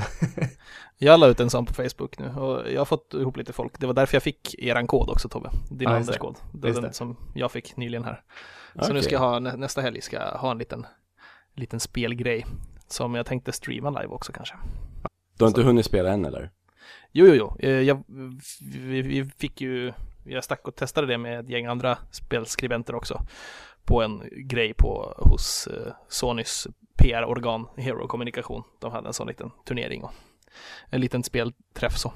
[0.98, 3.80] Jag la ut en sån på Facebook nu och jag har fått ihop lite folk.
[3.80, 5.50] Det var därför jag fick eran kod också Tobbe.
[5.70, 6.36] Din just Anders kod.
[6.54, 6.94] Det är den det.
[6.94, 8.22] som jag fick nyligen här.
[8.74, 8.94] Så Okej.
[8.94, 10.86] nu ska jag ha, nä, nästa helg ska jag ha en liten,
[11.56, 12.46] liten spelgrej.
[12.88, 14.56] Som jag tänkte streama live också kanske.
[15.38, 16.52] Du har inte hunnit spela än eller?
[17.12, 17.56] Jo, jo, jo.
[17.60, 18.04] Eh, Jag,
[18.72, 19.94] vi, vi fick ju,
[20.26, 23.26] jag stack och testade det med ett gäng andra spelskribenter också.
[23.84, 26.68] På en grej på, hos eh, Sonys
[26.98, 28.64] PR-organ Hero Kommunikation.
[28.82, 30.12] De hade en sån liten turnering och
[30.90, 32.14] en liten spelträff så.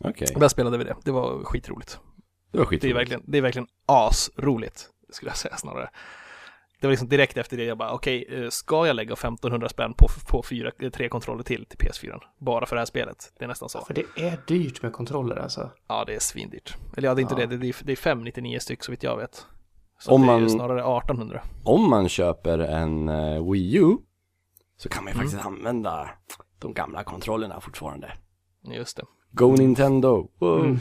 [0.00, 0.96] Okej, Där spelade vi det.
[1.04, 2.00] Det var skitroligt.
[2.52, 5.90] det var Det är skitroligt verkligen, det är verkligen asroligt, skulle jag säga snarare.
[6.80, 9.94] Det var liksom direkt efter det jag bara, okej, eh, ska jag lägga 1500 spänn
[9.94, 12.20] på, på fyra, eh, tre kontroller till till PS4?
[12.38, 13.32] Bara för det här spelet?
[13.38, 13.80] Det är nästan så.
[13.84, 15.70] för det är dyrt med kontroller alltså.
[15.88, 16.76] Ja, det är svindyrt.
[16.96, 17.46] Eller ja, det är inte Ja.
[17.46, 17.56] det.
[17.56, 19.46] Det är, det är 599 styck så vitt jag vet.
[19.98, 21.42] Så Om det är ju man- snarare 1800.
[21.64, 23.96] Om man köper en eh, Wii U
[24.78, 25.26] Så kan man ju Mm.
[25.28, 26.10] faktiskt använda
[26.60, 28.12] de gamla kontrollerna fortfarande
[28.64, 29.02] Just det.
[29.32, 30.28] Go Nintendo!
[30.38, 30.60] Wow.
[30.64, 30.78] Mm.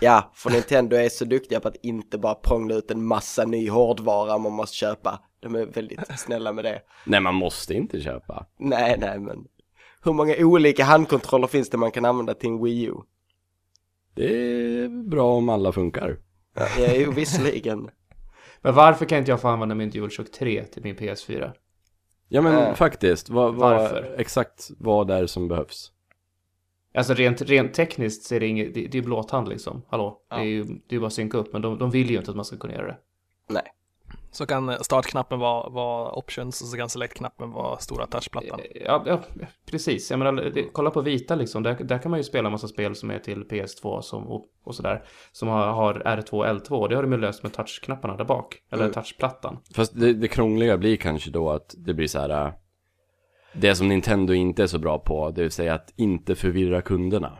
[0.00, 3.70] Ja, för Nintendo är så duktiga på att inte bara prångla ut en massa ny
[3.70, 5.20] hårdvara man måste köpa.
[5.52, 6.82] De är väldigt snälla med det.
[7.06, 9.44] Nej, man måste inte köpa Nej, nej, men
[10.02, 12.94] hur många olika handkontroller finns det man kan använda till en Wii U?
[14.14, 16.18] Det är bra om alla funkar
[16.54, 17.90] Ja, jo, visserligen.
[18.62, 21.52] Men varför kan inte jag få använda min DualShock 3 till min PS4?
[22.28, 22.74] Ja men Äh.
[22.74, 24.14] faktiskt, vad, vad, Varför?
[24.18, 25.92] exakt vad det är som behövs
[26.94, 29.82] Alltså rent, rent tekniskt så är det inget, det, det är blåtand liksom.
[29.88, 30.20] Hallå?
[30.30, 30.36] Ja.
[30.36, 32.30] Det är ju det är bara att synka upp, men de, de vill ju inte
[32.30, 32.96] att man ska kunna göra det.
[33.48, 33.62] Nej.
[34.36, 38.60] Så kan eh, startknappen vara, vara options och så kan select-knappen vara stora touchplattan.
[38.84, 39.20] Ja, ja
[39.70, 40.10] precis.
[40.10, 41.62] Jag menar, det, kolla på vita liksom.
[41.62, 44.44] Där, där kan man ju spela en massa spel som är till PS2 som, och,
[44.64, 45.04] och sådär.
[45.32, 46.88] Som har, har R2 och L2.
[46.88, 48.56] Det har de ju löst med touchknapparna där bak.
[48.70, 48.94] Eller Mm.
[48.94, 49.58] touchplattan.
[49.74, 52.46] Fast det, det krångliga blir kanske då att det blir så här.
[52.46, 52.52] äh,
[53.54, 57.38] Det som Nintendo inte är så bra på, det vill säga att inte förvirra kunderna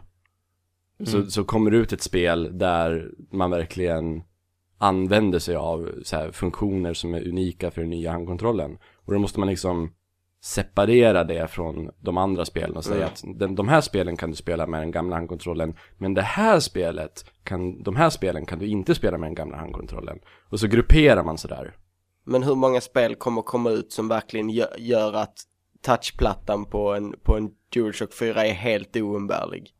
[1.04, 1.30] så, Mm.
[1.30, 4.22] så kommer det ut ett spel där man verkligen
[4.78, 9.40] använder sig av så funktioner som är unika för den nya handkontrollen Och då måste
[9.40, 9.92] man liksom
[10.40, 13.08] separera det från de andra spelen och säga Mm.
[13.08, 16.60] att den, de här spelen kan du spela med den gamla handkontrollen Men det här
[16.60, 20.18] spelet, kan, de här spelen kan du inte spela med den gamla handkontrollen
[20.50, 21.74] Och så grupperar man sådär
[22.24, 25.34] Men hur många spel kommer komma ut som verkligen gör, gör att
[25.82, 29.70] touchplattan på en, på en DualShock 4 är helt oumbärlig?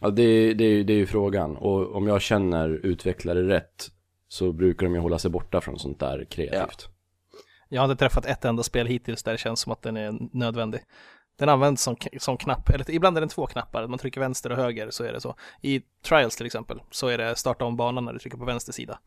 [0.00, 1.56] Ja, det, det, det är ju frågan.
[1.56, 3.88] Och om jag känner utvecklare rätt
[4.28, 6.88] så brukar de ju hålla sig borta från sånt där kreativt.
[7.68, 10.18] Jag har inte träffat ett enda spel hittills där det känns som att den är
[10.32, 10.80] nödvändig.
[11.38, 14.56] Den används som, som knapp, eller ibland är den två knappar, man trycker vänster och
[14.56, 15.34] höger så är det så.
[15.62, 18.72] I Trials till exempel så är det starta om banan när du trycker på vänster
[18.72, 18.98] sida.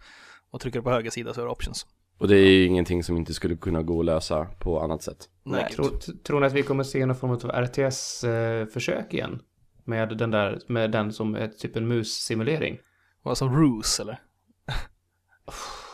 [0.51, 1.86] Och trycker du på höger sida så är det options.
[2.18, 5.30] Och det är ju ingenting som inte skulle kunna gå att lösa på annat sätt.
[5.43, 5.89] Nej, Tror,
[6.24, 9.41] tror ni att vi kommer se någon form av RTS-försök igen?
[9.84, 12.78] Med den där, med den som är typ en mus-simulering?
[13.24, 14.20] var det som Ruse eller?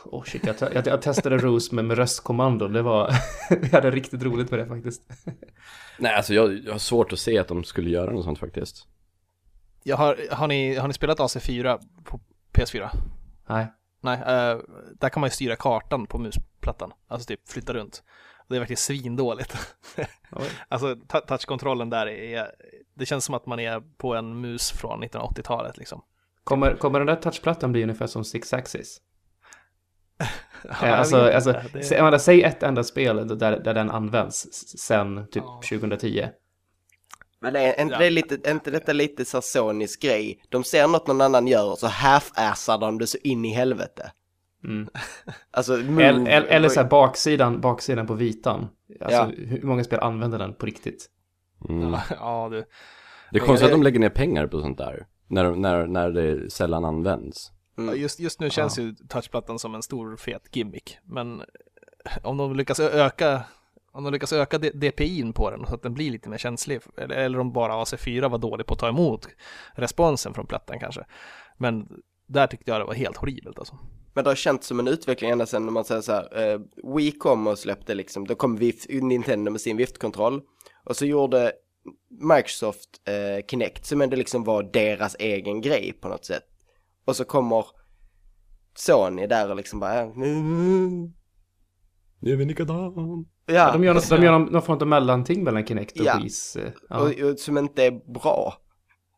[0.06, 2.74] Oh shit, jag, jag, jag testade Rose med, med röstkommandon.
[2.74, 3.14] Det var,
[3.62, 5.02] vi hade riktigt roligt med det faktiskt.
[6.00, 8.88] Nej, alltså jag, jag har svårt att se att de skulle göra något sånt faktiskt.
[9.84, 12.20] Jag har, har, ni, har ni spelat AC4 på
[12.54, 12.90] PS4?
[13.48, 13.68] Nej.
[14.02, 14.58] Nej, eh,
[15.00, 16.92] där kan man ju styra kartan på musplattan.
[17.08, 18.04] Alltså typ flytta runt.
[18.50, 19.58] Det är verkligen svindåligt.
[20.68, 20.96] Alltså
[21.28, 22.48] touchkontrollen där är,
[22.94, 26.02] det känns som att man är på en mus från 1980-talet liksom.
[26.44, 29.02] Kommer, kommer den där touchplattan bli ungefär som Six Axis?
[30.64, 31.52] Ja, Eh, alltså, alltså.
[31.74, 34.48] Det- menar, säg ett enda spel där, där den används
[34.80, 35.62] sen typ Ja.
[35.70, 36.28] 2010.
[37.42, 40.44] Men är inte, det lite, är inte detta lite Sonys grej?
[40.50, 44.12] De ser något någon annan gör och så half-assar de det så in i helvete.
[44.64, 44.88] Mm.
[45.52, 48.68] Alltså, eller, eller så här baksidan, baksidan på vitan.
[49.02, 49.32] Alltså Ja.
[49.38, 51.06] hur många spel använder den på riktigt?
[51.70, 51.96] Mm.
[52.20, 52.64] Ja, du.
[53.32, 55.06] Det är konstigt att de lägger ner pengar på sånt där.
[55.28, 57.52] När, när, när det sällan används.
[57.76, 58.00] Ja, Mm.
[58.00, 60.98] Just, just nu känns ju touchplattan som en stor fet gimmick.
[61.04, 61.44] Men
[62.24, 63.44] om de lyckas öka
[63.92, 67.16] om de lyckas öka DPI'n på den så att den blir lite mer känslig, eller,
[67.16, 69.28] eller om bara AC4 var dålig på att ta emot
[69.74, 71.06] responsen från plattan kanske.
[71.58, 71.88] Men
[72.28, 73.78] där tyckte jag det var helt horribelt alltså.
[74.14, 76.60] Men det har känts som en utveckling ända sedan när man säger så här, eh,
[76.96, 80.42] Wii kom och släppte liksom, då kom Vift, Nintendo med sin viftkontroll.
[80.86, 81.52] Och så gjorde
[82.10, 86.44] Microsoft eh, Kinect som ändå liksom var deras egen grej på något sätt.
[87.06, 87.66] Och så kommer
[88.76, 91.14] Sony där och liksom bara, mm,
[92.20, 93.26] Nu är vi likadan.
[93.46, 96.06] Ja, ja, de gör, något, de gör någon, någon form av mellanting mellan Kinect och
[96.06, 96.14] Ja.
[96.14, 96.60] Wii's.
[96.66, 97.00] eh, Ja.
[97.00, 98.54] och, och som inte är bra.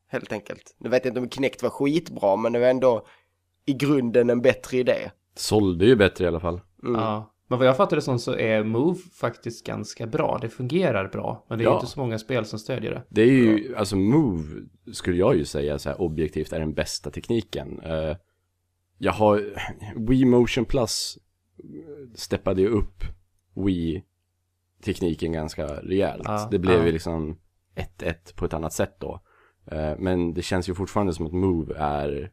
[0.08, 0.76] Helt enkelt.
[0.80, 3.06] Nu vet jag inte om Kinect var skitbra, men det var ändå
[3.66, 5.12] i grunden en bättre idé.
[5.36, 6.62] Sålde ju bättre i alla fall.
[6.84, 7.02] Mm.
[7.02, 7.32] Ja.
[7.48, 10.38] Men vad jag fattar det som så är Move faktiskt ganska bra.
[10.42, 11.46] Det fungerar bra.
[11.50, 11.76] Men det är Ja.
[11.76, 13.04] inte så många spel som stödjer det.
[13.10, 14.44] Det är ju, alltså Move
[14.92, 17.80] skulle jag ju säga så här objektivt är den bästa tekniken.
[17.80, 18.16] Eh,
[18.98, 19.44] jag har,
[20.10, 21.18] Wii Motion Plus
[22.16, 23.04] steppade ju upp
[23.56, 26.24] Wii-tekniken ganska rejält.
[26.26, 26.86] Ja, det blev ja.
[26.86, 27.38] ju liksom
[28.00, 29.22] 1-1 på ett annat sätt då.
[29.72, 32.32] Eh, men det känns ju fortfarande som att Move är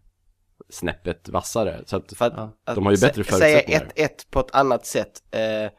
[0.73, 1.83] snäppet vassare.
[1.87, 2.57] Så att, För att, Ja.
[2.65, 3.81] att De har ju bättre sä- förutsättningar.
[3.97, 5.23] Säga 1-1 på ett annat sätt.
[5.31, 5.73] Eh,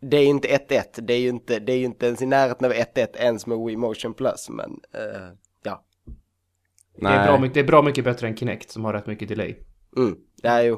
[0.00, 2.26] det är ju inte 1-1, det är ju inte, det är ju inte ens i
[2.26, 5.28] närheten av 1-1 ens med Wii Motion Plus, men eh,
[5.62, 5.84] ja.
[7.00, 9.28] Det är, bra, mycket- det är bra mycket bättre än Kinect som har rätt mycket
[9.28, 9.56] delay.
[9.96, 10.76] Mm, det är ju.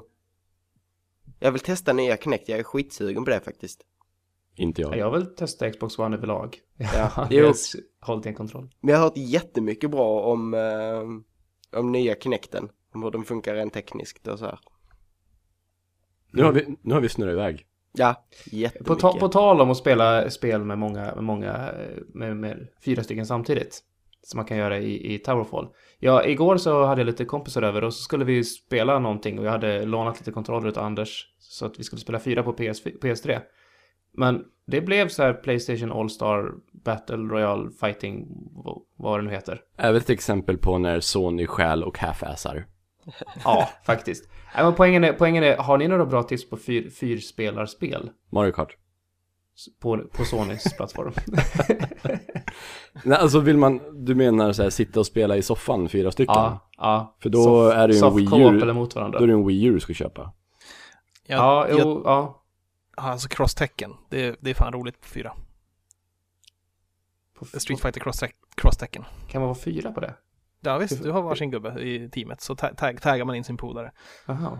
[1.40, 3.80] Jag vill testa nya Kinect, jag är skitsugen på det faktiskt.
[4.56, 4.96] inte jag.
[4.96, 6.58] Jag vill testa Xbox One överlag.
[6.78, 7.46] Ja, Jag jo.
[7.46, 7.54] har
[8.06, 8.74] hållit i en kontroll.
[8.80, 12.68] Men jag har hört jättemycket bra om, eh, om nya Kinecten.
[12.92, 14.58] Om hur den funkar rent tekniskt och så här.
[16.32, 17.66] Nu har vi, nu har vi snurrat iväg.
[17.92, 18.14] Ja,
[18.44, 18.98] På, jättemycket.
[18.98, 21.70] ta, på tal om att spela spel med många, med många,
[22.14, 23.80] med, med fyra stycken samtidigt.
[24.24, 25.68] Som man kan göra i, i Towerfall.
[25.98, 29.44] Ja, igår så hade jag lite kompisar över och så skulle vi spela någonting och
[29.44, 31.34] jag hade lånat lite kontroller av Anders.
[31.38, 33.40] Så att vi skulle spela fyra på PS, PS3.
[34.12, 39.60] Men det blev så här Playstation All-Star Battle Royale Fighting, vad- vad det nu heter.
[39.76, 42.64] Även ett exempel på när Sony stjäl och half-assar.
[43.44, 44.28] Ja, faktiskt.
[44.54, 48.10] Nej, men poängen, är, poängen är, har ni några bra tips på fyr, fyrspelarspel?
[48.32, 48.76] Mario Kart.
[49.82, 51.12] På, på Sonys plattform?
[53.04, 56.34] Nej, alltså vill man, du menar så här, sitta och spela i soffan, fyra stycken?
[56.34, 57.16] ja, ja.
[57.22, 58.62] För då Soft- är det ju en Wii U.
[58.62, 59.18] eller mot varandra.
[59.18, 60.32] Då är det en Wii U du ska köpa.
[61.26, 62.42] Ja, jag, jo, ja.
[62.96, 65.32] alltså cross-tecken, det, det är fan roligt på fyra.
[67.38, 69.04] På, Street Fighter cross- cross-tecken.
[69.28, 70.14] Kan man vara fyra på det?
[70.64, 73.56] Ja visst, du har varsin gubbe i teamet, så ta- tag, taggar man in sin
[73.56, 73.92] polare.
[74.26, 74.58] Jaha.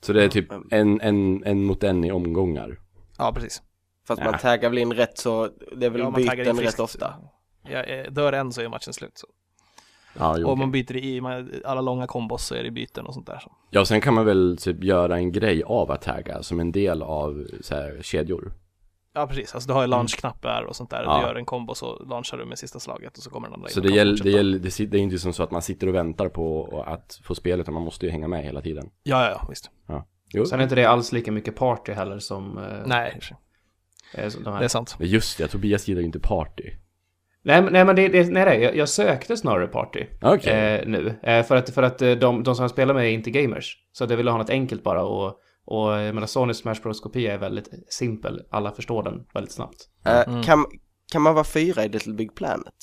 [0.00, 2.78] Så det är typ en, en, en mot en i omgångar.
[3.18, 3.62] Ja, precis.
[4.06, 4.30] Fast Ja.
[4.30, 6.80] man taggar väl in rätt så, det är väl Ja, man taggar in byten rätt
[6.80, 7.14] ofta.
[7.62, 9.18] Ja, eh, dör en så är matchen slut.
[9.18, 9.26] Så.
[10.18, 11.20] Ja, jo, Och om man byter i
[11.64, 13.38] alla långa kombos så är det byten och sånt där.
[13.38, 13.52] Så.
[13.70, 17.02] ja, sen kan man väl typ göra en grej av att tagga som en del
[17.02, 18.52] av så här, kedjor.
[19.14, 19.54] Ja, precis.
[19.54, 21.02] Alltså du har ju launchknappar och sånt där.
[21.02, 21.16] Ja.
[21.20, 23.68] Du gör en kombo så launchar du med sista slaget och så kommer den andra
[23.68, 25.62] in Så det gäller, det gäller, det, sit- det är inte som så att man
[25.62, 28.90] sitter och väntar på att få spelet, utan man måste ju hänga med hela tiden.
[29.02, 29.70] Ja, ja, ja, visst.
[30.34, 32.58] Jo, Sen är inte det alls lika mycket party heller som...
[32.58, 33.20] eh, Nej,
[34.14, 34.58] eh, som de här.
[34.60, 34.96] det är sant.
[34.98, 36.70] Men just det, Tobias gillar ju inte party.
[37.42, 40.04] Nej, nej men det, det nej, nej, jag, jag sökte snarare party.
[40.22, 40.52] Okej.
[40.52, 41.14] Eh, nu.
[41.22, 43.78] Eh, för att, för att eh, de, de som jag spelar med är inte gamers.
[43.92, 45.40] Så jag ville ha något enkelt bara och...
[45.64, 48.42] Och jag menar, Sony Smash Bros kopia är väldigt simpel.
[48.50, 49.88] Alla förstår den väldigt snabbt.
[50.06, 50.42] Eh, Mm.
[50.42, 50.66] kan,
[51.12, 52.74] kan man vara fyra i Little Big Planet?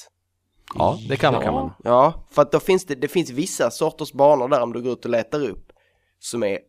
[0.75, 1.53] Ja, Det kan man.
[1.53, 1.71] man.
[1.83, 4.93] Ja, för att då finns det, det finns vissa sorters banor där om du går
[4.93, 5.71] ut och letar upp
[6.19, 6.59] som är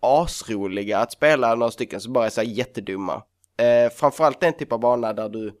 [0.00, 3.22] asroliga att spela några stycken som bara är så här jättedumma.
[3.56, 5.52] Eh, framförallt den typ av bana där du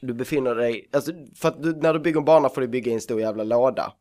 [0.00, 2.90] du befinner dig, alltså för att du, när du bygger en bana får du bygga
[2.90, 3.92] i en stor jävla låda.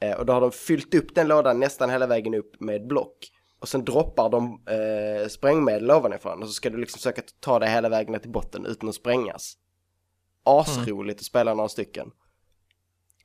[0.00, 3.30] Eh, och då har de fyllt upp den lådan nästan hela vägen upp med block.
[3.58, 7.70] Och sen droppar de eh, sprängmedel ovanifrån och så ska du liksom försöka ta dig
[7.70, 9.56] hela vägen ner till botten utan att sprängas.
[10.44, 12.10] Asroligt att spela några stycken.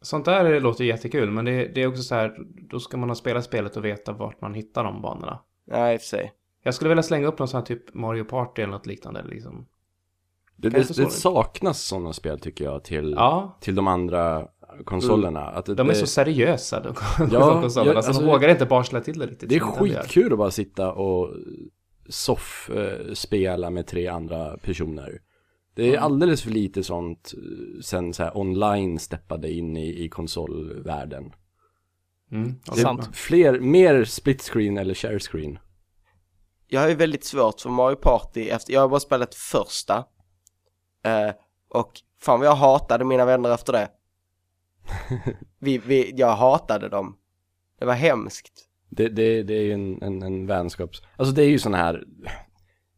[0.02, 2.38] Sånt där låter jättekul, men det, det är också så här,
[2.70, 5.40] då ska man ha spelat spelet och veta vart man hittar de banorna.
[5.66, 6.34] Ja, i och för sig.
[6.64, 9.68] Jag skulle vilja slänga upp någon sån här typ Mario Party eller något liknande liksom.
[10.56, 11.12] Det, det det?
[11.12, 14.48] saknas sådana spel tycker jag till, Ja, till de andra,
[14.86, 15.42] konsolerna.
[15.42, 17.92] Att det, De är så seriösa, de, Ja, de konsolerna.
[17.92, 19.50] ja, alltså, alltså- de vågar inte barsla till det riktigt.
[19.50, 21.30] det är skitkul att bara sitta och
[22.10, 25.22] soff-spela med tre andra personer.
[25.76, 30.10] Det är alldeles för lite sånt eh, sen så här online steppade in i, i
[30.10, 31.34] konsolvärlden.
[32.32, 33.10] Mm, Det är Sant.
[33.16, 35.60] Fler, mer split screen eller share screen.
[36.68, 39.98] Jag har ju väldigt svårt för Mario Party efter, jag har bara spelat första.
[41.06, 41.32] Eh,
[41.70, 43.88] och fan vad jag hatade mina vänner efter det.
[45.60, 47.18] vi, vi, jag hatade dem.
[47.80, 48.66] Det var hemskt.
[48.90, 51.02] Det, det, det är ju en, en, en vänskaps...
[51.16, 52.04] Alltså det är ju sån här...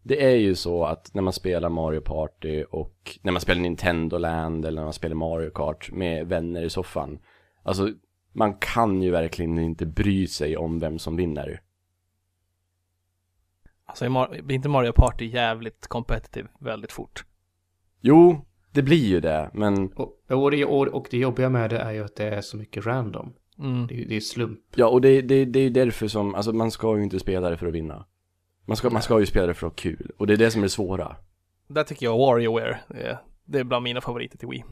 [0.03, 4.17] Det är ju så att när man spelar Mario Party och när man spelar Nintendo
[4.17, 7.19] Land eller när man spelar Mario Kart med vänner i soffan.
[7.63, 7.89] Alltså
[8.33, 11.61] man kan ju verkligen inte bry sig om vem som vinner.
[13.85, 17.25] Alltså, blir inte Mario Party jävligt competitive väldigt fort?
[18.01, 21.77] Jo, det blir ju det, men Och, och, det, och, och det jobbiga med det
[21.79, 23.33] är ju att det är så mycket random.
[23.59, 23.87] Mm.
[23.87, 24.59] Det, är- det är slump.
[24.75, 27.49] ja, och det, det, det är ju därför som, alltså man ska ju inte spela
[27.49, 28.05] det för att vinna.
[28.67, 30.51] Man ska, man ska ju spela det för att ha kul, och det är det
[30.51, 31.15] som är det svåra.
[31.67, 34.63] Där tycker jag WarioWare är, det är bland mina favoriter till Wii.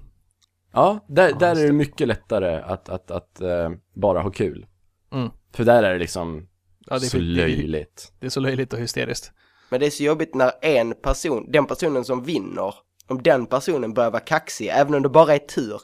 [0.74, 4.66] Ja, där, där just är det mycket lättare att, att, att eh, bara ha kul.
[5.12, 5.30] Mm.
[5.54, 6.48] För där är det liksom
[6.88, 8.14] Ja, det, så är, det, löjligt.
[8.20, 9.32] det är så löjligt och hysteriskt.
[9.70, 12.74] Men det är så jobbigt när en person, den personen som vinner,
[13.10, 15.82] om den personen börjar vara kaxig, även om det bara är tur.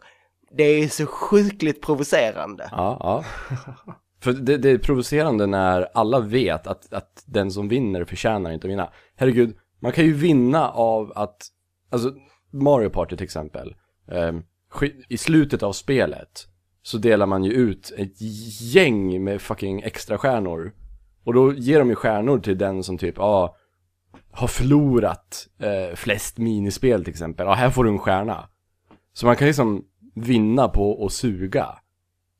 [0.57, 2.69] Det är så sjukligt provocerande.
[2.71, 3.23] Ja, ja.
[4.23, 8.67] För det, det är provocerande när alla vet att, att den som vinner förtjänar inte
[8.67, 8.89] att vinna.
[9.15, 11.47] Herregud, man kan ju vinna av att,
[11.89, 12.13] alltså
[12.51, 13.75] Mario Party till exempel.
[14.11, 14.33] eh,
[15.09, 16.47] I slutet av spelet
[16.81, 18.21] så delar man ju ut ett
[18.61, 20.73] gäng med fucking extra stjärnor.
[21.23, 23.55] Och då ger de ju stjärnor till den som typ, ja,
[24.35, 27.45] har förlorat eh, flest minispel till exempel.
[27.45, 28.49] Ja, här får du en stjärna.
[29.13, 31.79] Så man kan liksom vinna på att suga.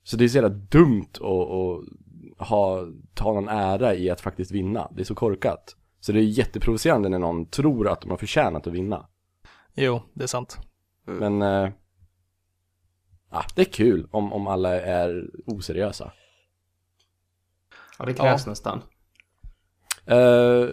[0.03, 4.51] Så det är så jävla dumt att, att ha, ta någon ära i att faktiskt
[4.51, 4.91] vinna.
[4.95, 5.75] Det är så korkat.
[5.99, 9.07] Så det är jätteprovocerande när någon tror att de har förtjänat att vinna.
[9.73, 10.57] Jo, det är sant.
[11.05, 11.69] Men, eh,
[13.31, 16.11] ja, det är kul om, om alla är oseriösa.
[17.99, 18.49] Ja, det krävs Ja.
[18.49, 18.81] nästan.
[20.07, 20.69] Eh,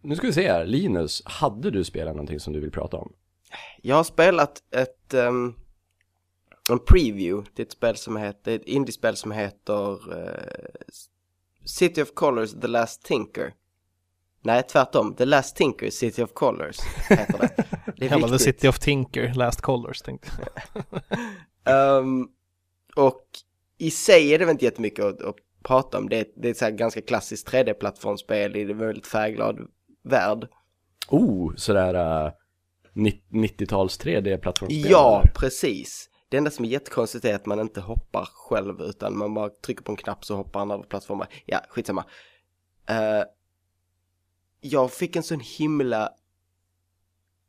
[0.00, 3.12] nu ska vi se här, Linus, hade du spelat någonting som du vill prata om?
[3.82, 5.54] Jag har spelat ett, ehm,
[6.70, 10.64] en preview till ett spel som heter, ett indiespel som heter eh,
[11.64, 13.54] City of Colors The Last Tinker.
[14.42, 15.14] Nej, tvärtom.
[15.14, 16.76] The Last Tinker City of Colors
[17.08, 17.64] heter det.
[17.96, 18.38] Det är The.
[18.38, 20.82] City of Tinker, Last Colors tänkte jag.
[21.98, 22.28] Ehm,
[22.96, 23.24] och
[23.78, 26.08] i sig är det väl inte jättemycket att, att prata om.
[26.08, 29.58] Det det är ett så här ganska klassiskt 3D-plattformsspel i en väldigt färgglad
[30.04, 30.48] värld.
[31.08, 32.32] Oh, sådär uh,
[33.30, 34.90] 90-tals 3D-plattformsspel?
[34.90, 35.32] Ja, eller?
[35.34, 36.10] precis.
[36.28, 39.82] Det enda som är jättekonstigt är att man inte hoppar själv utan man bara trycker
[39.82, 41.28] på en knapp så hoppar han över plattformar.
[41.46, 42.04] Ja, skitsamma.
[42.90, 43.24] Uh,
[44.60, 46.10] jag fick en sån himla...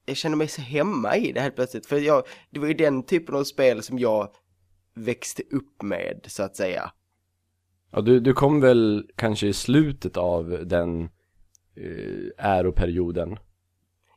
[0.05, 1.85] Jag känner mig så hemma i det helt plötsligt.
[1.85, 4.29] För jag, det var ju den typen av spel som jag
[4.93, 6.91] växte upp med, så att säga.
[7.95, 11.01] Ja, du, du kom väl kanske i slutet av den
[11.77, 13.37] uh, äroperioden?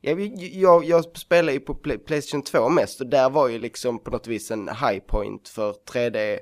[0.01, 3.99] Jag, jag, jag spelar ju på Play, Playstation 2 mest och där var ju liksom
[3.99, 6.39] på något vis en high point för 3D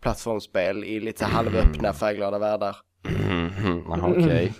[0.00, 2.76] plattformsspel i lite här halvöppna färgglada världar.
[3.88, 4.52] Jaha, okej.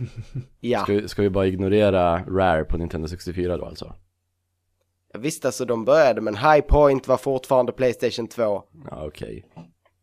[0.61, 3.95] Ja, Ska, vi- ska vi bara ignorera Rare på Nintendo 64 då alltså?
[5.19, 8.43] visst alltså de började men high point var fortfarande Playstation 2.
[8.91, 9.45] Ja, okej.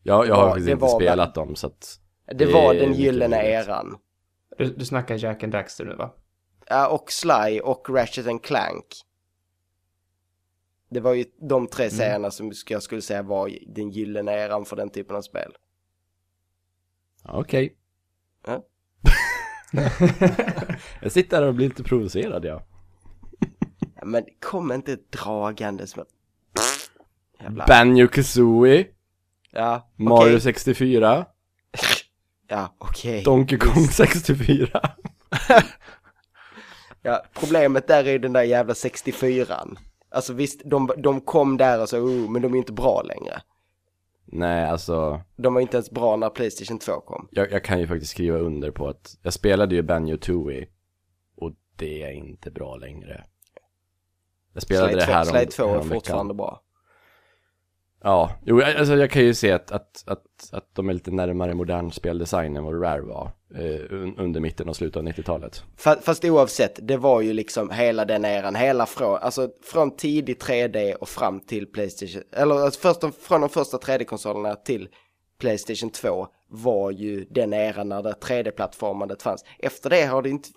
[0.08, 2.00] Jag, jag har faktiskt inte spelat dem så att...
[2.26, 3.98] Det, Det var den gyllene eran.
[4.58, 6.14] Du, du snackar Jack and Daxter nu va?
[6.70, 8.86] Ja, och Sly och Ratchet and Clank.
[10.90, 14.76] Det var ju de tre serierna som jag skulle säga var den gyllene eran för
[14.76, 15.52] den typen av spel.
[17.24, 17.76] Okej.
[18.48, 18.66] Ja.
[21.02, 22.64] jag sitter här och blir lite provocerad ja.
[23.96, 26.06] Ja, Men kom inte dragandes med...
[27.40, 27.66] Jävla...
[27.66, 28.88] Banjo Kazooie,
[29.56, 30.06] Ja, okej.
[30.06, 31.26] Mario 64,
[32.48, 33.24] Ja, okej.
[33.24, 34.82] Donkey Kong 64.
[37.02, 39.78] Ja, problemet där är ju den där jävla 64an.
[40.10, 43.42] Alltså visst, de, de kom där och så, oh, men de är inte bra längre.
[44.26, 47.28] Nej, alltså, De var inte ens bra när Playstation 2 kom.
[47.32, 50.68] jag, jag kan ju faktiskt skriva under på att jag spelade ju Banjo Tooie
[51.38, 53.24] och det är inte bra längre.
[54.54, 56.62] Jag spelade Slide det 2, här om, Slide 2 är fortfarande bra.
[58.06, 61.54] Ja, jo, alltså jag kan ju se att, att, att, att de är lite närmare
[61.54, 65.64] modern speldesign än vad Rare var eh, under mitten och slutet av 90-talet.
[65.78, 70.38] Fast, fast oavsett, det var ju liksom hela den eran, hela från, alltså från tidig
[70.38, 74.88] 3D och fram till Playstation, eller alltså först, från de första 3D-konsolerna till
[75.40, 79.46] Playstation 2 var ju den eran när det 3D-plattformandet fanns.
[79.60, 80.50] Efter det har det inte,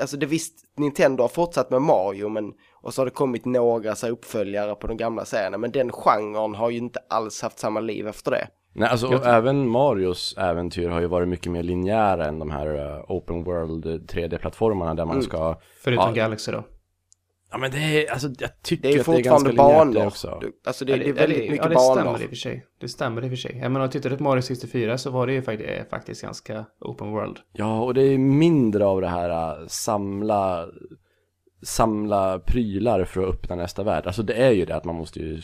[0.00, 2.52] alltså det visst, Nintendo har fortsatt med Mario men
[2.86, 5.92] och så har det kommit några så här, uppföljare på de gamla serierna men den
[5.92, 8.48] genren har ju inte alls haft samma liv efter det.
[8.72, 12.66] Nej, alltså och även Marios äventyr har ju varit mycket mer linjära än de här
[12.98, 15.22] uh, open world 3D-plattformarna där man Mm.
[15.22, 16.12] ska Förutom Ja.
[16.14, 16.64] Galaxy då.
[17.50, 20.02] Ja men det är, alltså jag tycker Det är att det är ganska fortfarande linjärt
[20.02, 20.38] det också.
[20.40, 21.94] Du- Alltså det, Ja, det är väldigt ja, mycket det banor.
[22.00, 22.66] stämmer i och för sig.
[22.80, 23.58] Det stämmer i och för sig.
[23.62, 26.64] Jag menar, tittar du på Mario 64 så var det ju faktiskt, eh, faktiskt ganska
[26.80, 27.36] open world.
[27.52, 30.66] Ja, och det är mindre av det här uh, samla
[31.62, 34.06] samla prylar för att öppna nästa värld.
[34.06, 35.40] Alltså det är ju det att man måste ju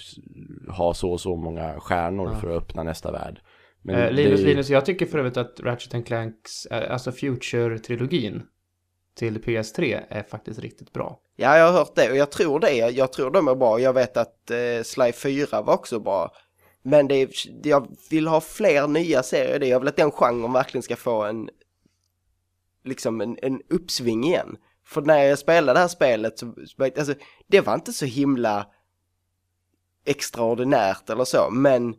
[0.76, 2.38] ha så och så många stjärnor Ja.
[2.40, 3.40] för att öppna nästa värld.
[3.82, 7.10] Men Eh, Linus, är- Linus, jag tycker för övrigt att Ratchet and Clanks, eh, alltså
[7.10, 8.42] Future-trilogin
[9.14, 11.18] till PS3 är faktiskt riktigt bra.
[11.36, 12.72] Ja, jag har hört det och jag tror det.
[12.72, 13.80] Jag, tror de är bra.
[13.80, 16.30] Jag vet att eh, Sly 4 var också bra.
[16.82, 17.28] Men det är,
[17.62, 19.66] jag vill ha fler nya serier det.
[19.66, 21.48] Jag vill att den genren verkligen ska få en
[22.84, 24.56] liksom en, en uppsving igen.
[24.92, 27.14] För när jag spelade det här spelet så, alltså,
[27.46, 28.66] det var inte så himla
[30.04, 31.94] extraordinärt eller så, men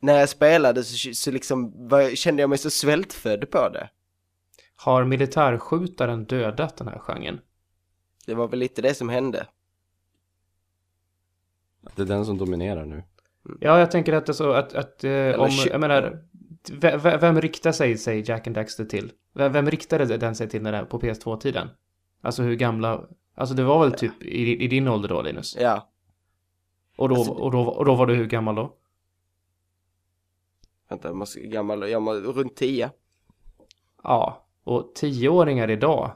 [0.00, 3.90] när jag spelade så, så liksom var, kände jag mig så svältfödd på det.
[4.76, 7.40] Har militärskjutaren dödat den här genren?
[8.26, 9.46] Det var väl lite det som hände.
[11.96, 13.02] det är den som dominerar nu.
[13.60, 15.10] Ja, jag tänker att det är så att, att eh,
[15.40, 16.24] om, jag menar,
[16.72, 19.12] ve- ve- vem riktar sig, sig Jack and Daxter till?
[19.34, 21.68] Vem, vem riktade den sig till när det, på PS2-tiden?
[22.20, 23.04] Alltså hur gamla,
[23.34, 25.56] alltså det var väl typ i, i din ålder då Linus?
[25.60, 25.88] Ja,
[26.96, 28.76] Och då, Alltså- och, då, och då var du hur gammal då?
[30.88, 32.90] vänta, jag måste, gammal, jag runt 10.
[34.02, 36.12] Ja, och tioåringar idag,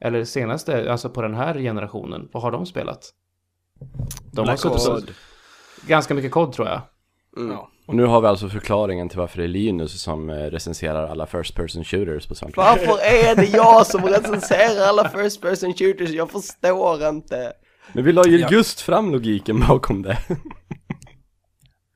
[0.00, 3.14] eller senaste, alltså på den här generationen, vad har de spelat?
[4.32, 4.88] De har Black suttit Ops.
[4.88, 5.00] och,
[5.86, 6.80] ganska mycket kod tror jag.
[7.36, 7.50] Mm.
[7.52, 7.70] Ja.
[7.86, 11.26] Och nu har vi alltså förklaringen till varför det är Linus som eh, recenserar alla
[11.26, 12.66] first person shooters på Soundtrack.
[12.66, 16.10] Varför är det jag som recenserar alla first person shooters?
[16.10, 17.52] Jag förstår inte.
[17.92, 20.18] Men vi la ju just fram logiken bakom det.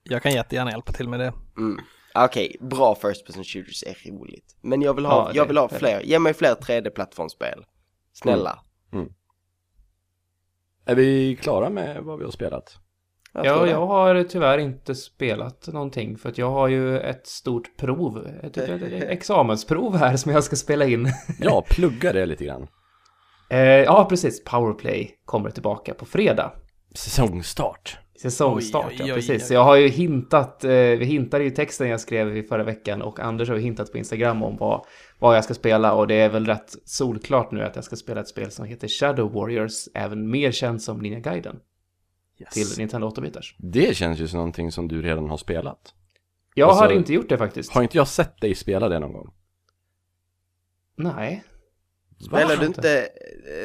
[0.03, 1.33] Jag kan jättegärna hjälpa till med det.
[1.59, 1.79] Mm.
[2.15, 4.57] Okej, bra first person shooters är roligt.
[4.63, 6.01] Men jag vill ha, Ja, det- jag vill ha fler.
[6.01, 7.65] Ge mig fler 3D-plattformsspel.
[8.13, 8.59] Snälla.
[10.85, 12.77] Är vi klara med vad vi har spelat?
[13.45, 17.77] Jag Ja, jag har tyvärr inte spelat någonting för att jag har ju ett stort
[17.77, 21.09] prov, ett, ett, ett examensprov här som jag ska spela in.
[21.41, 22.67] Ja, plugga det lite grann.
[23.51, 24.45] Eh, ja, precis.
[24.45, 26.53] Powerplay kommer tillbaka på fredag.
[26.95, 27.99] Säsongstart.
[28.23, 29.31] Säsongstart, Oj, oj, ja oj, precis.
[29.31, 29.39] oj.
[29.41, 32.65] Så jag har ju hintat, eh, vi hintade ju i texten jag skrev i förra
[32.65, 34.85] veckan och Anders har ju hintat på Instagram om vad,
[35.19, 38.21] vad jag ska spela och det är väl rätt solklart nu att jag ska spela
[38.21, 41.57] ett spel som heter Shadow Warriors, även mer känt som Ninja Gaiden
[42.39, 42.51] Yes.
[42.55, 43.55] till Nintendo 8-bitars.
[43.59, 45.95] Det känns ju som någonting som du redan har spelat.
[46.55, 47.73] Jag Alltså, hade inte gjort det faktiskt.
[47.73, 49.31] Har inte jag sett dig spela det någon gång?
[50.97, 51.45] Nej.
[52.27, 53.09] Spelade du Inte.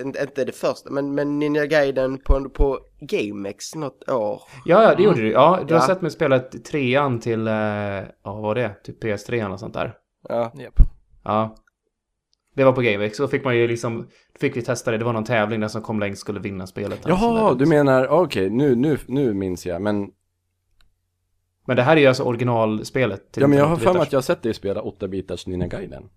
[0.06, 4.42] inte, inte det första, men, men Ninja Gaiden på, på GameX något år?
[4.66, 5.32] Ja, ja, det gjorde du.
[5.32, 5.88] Ja, du har Ja.
[5.88, 8.74] sett mig spela trean till, eh, ja, vad var det?
[8.84, 9.94] Typ PS3 och sånt där.
[10.30, 10.52] Ja.
[10.56, 10.80] Japp.
[11.24, 11.56] Ja.
[12.62, 14.08] Det var på GameX, så fick man ju liksom,
[14.40, 17.00] fick vi testa det, det var någon tävling där som kom längst skulle vinna spelet.
[17.08, 20.12] Jaha, du menar, okej, nu, nu, nu minns jag, men
[21.68, 23.32] Men det här är ju alltså originalspelet.
[23.32, 24.02] till Ja men jag har för mig 8-bitars.
[24.02, 26.10] att jag har sett dig spela 8-bitars Ninja Gaiden.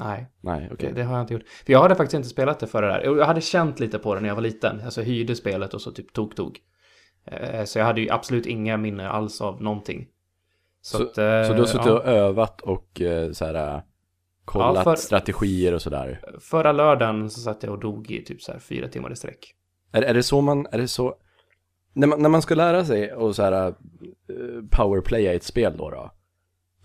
[0.00, 0.88] Nej, Nej, okej.
[0.88, 1.48] det, det har jag inte gjort.
[1.66, 3.02] För jag hade faktiskt inte spelat det före det här.
[3.02, 4.80] Jag hade känt lite på det när jag var liten.
[4.84, 6.58] Alltså hyrde spelet och så typ tog tog.
[7.24, 10.06] Eh, Så jag hade ju absolut inga minne alls av någonting.
[10.82, 11.92] Så, Så- att, eh, Så du har suttit ja.
[11.98, 13.82] och övat och eh, så här
[14.50, 16.20] kollat Ja, för- strategier och sådär.
[16.40, 19.54] Förra lördagen så satt jag och dog i typ så här fyra timmar i sträck.
[19.92, 21.14] Är, är det så man, är det så,
[21.92, 23.74] när man, när man ska lära sig och så här äh,
[24.70, 26.10] powerplaya i ett spel då då,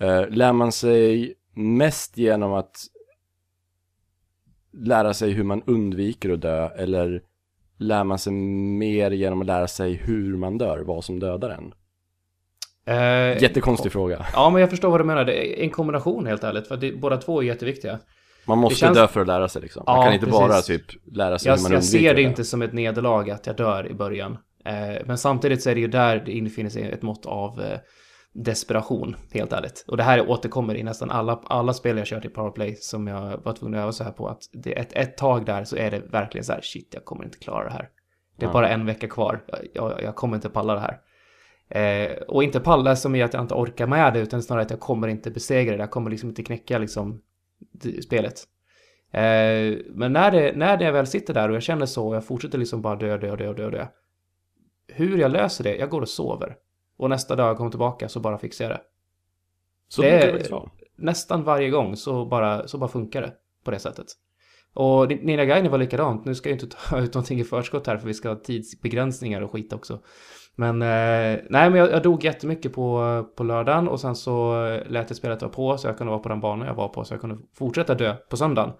[0.06, 2.76] eh, lär man sig mest genom att
[4.74, 7.24] lära sig hur man undviker att dö eller
[7.78, 11.74] lär man sig mer genom att lära sig hur man dör, vad som dödar en?
[12.86, 14.26] Eh, Jättekonstig fråga.
[14.34, 15.26] Ja, men jag förstår vad du menar.
[15.26, 16.68] Det är en kombination helt ärligt.
[16.68, 18.00] För det, båda två är jätteviktiga.
[18.48, 19.84] Man måste känns- dö för att lära sig liksom.
[19.88, 20.66] Man Ja, kan inte bara precis.
[20.88, 22.30] typ lära sig Jag, hur man jag ser det dö.
[22.30, 24.38] inte som ett nederlag att jag dör i början.
[24.66, 24.74] Eh,
[25.06, 27.80] men samtidigt så är det ju där det infinner sig ett mått av eh,
[28.34, 29.86] desperation, helt ärligt.
[29.88, 33.42] Och det här återkommer i nästan alla, alla spel jag kört i Powerplay som jag
[33.44, 34.28] var tvungen att öva så här på.
[34.28, 37.24] Att det ett, ett tag där så är det verkligen så här, shit, jag kommer
[37.24, 37.88] inte klara det här.
[38.40, 38.54] Det är Ja.
[38.54, 40.98] bara en vecka kvar, jag, jag, jag kommer inte palla det här.
[41.70, 44.70] Eh, och inte palla som är att jag inte orkar med det, utan snarare att
[44.70, 45.84] jag kommer inte besegra det.
[45.84, 47.22] Jag kommer liksom inte knäcka liksom
[48.04, 48.44] spelet.
[49.12, 52.26] Eh, men när det, när det väl sitter där och jag känner så och jag
[52.26, 53.86] fortsätter liksom bara dö, dö, dö, dö, dö.
[54.88, 56.56] Hur jag löser det, jag går och sover.
[56.98, 58.82] Och nästa dag jag kommer tillbaka så bara fixar jag det.
[59.88, 60.70] Så Det det är- vara.
[60.98, 64.06] Nästan varje gång så bara, så bara funkar det på det sättet.
[64.74, 66.26] Och Nina Gaini var likadant.
[66.26, 69.42] Nu ska jag inte ta ut någonting i förskott här för vi ska ha tidsbegränsningar
[69.42, 70.00] och skit också.
[70.56, 74.92] Men eh, nej, men jag, jag dog jättemycket på, på lördagen och sen så eh,
[74.92, 77.04] lät jag spelet vara på så jag kunde vara på den banan jag var på
[77.04, 78.72] så jag kunde fortsätta dö på söndagen.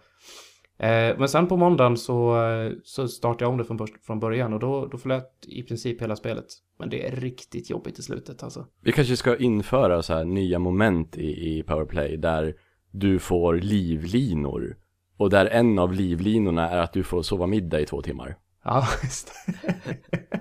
[0.78, 4.54] Eh, men sen på måndagen så, eh, så startade jag om det från, från början
[4.54, 6.46] och då, då förlät i princip hela spelet.
[6.80, 8.66] Men det är riktigt jobbigt i slutet alltså.
[8.82, 12.54] Vi kanske ska införa så här nya moment i, i Powerplay där
[12.92, 14.78] du får livlinor.
[15.18, 18.38] Och där en av livlinorna är att du får sova middag i två timmar.
[18.66, 19.32] Ja, just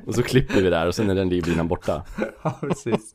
[0.07, 2.05] Och så klipper vi där och sen är den livlinan borta.
[2.43, 3.15] Ja, precis.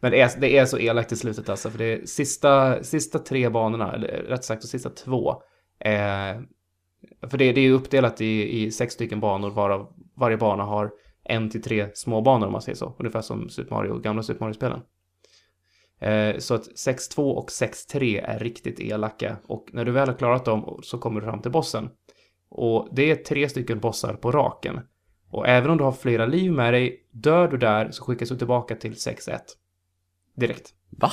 [0.00, 3.18] Men det är, det är så elakt i slutet alltså, för det är sista, sista
[3.18, 5.30] tre banorna, eller rätt sagt de sista två,
[5.80, 6.40] eh,
[7.30, 10.90] för det, det är uppdelat i, i sex stycken banor, varav varje bana har
[11.24, 14.40] en till tre små banor om man säger så, ungefär som Super Mario, gamla Super
[14.40, 14.80] Mario-spelen.
[16.00, 20.44] Eh, så att 6-2 och 6-3 är riktigt elaka, och när du väl har klarat
[20.44, 21.90] dem så kommer du fram till bossen.
[22.48, 24.80] Och det är tre stycken bossar på raken.
[25.30, 28.36] Och även om du har flera liv med dig, dör du där så skickas du
[28.38, 29.38] tillbaka till 6-1.
[30.36, 30.74] Direkt.
[30.90, 31.10] Va?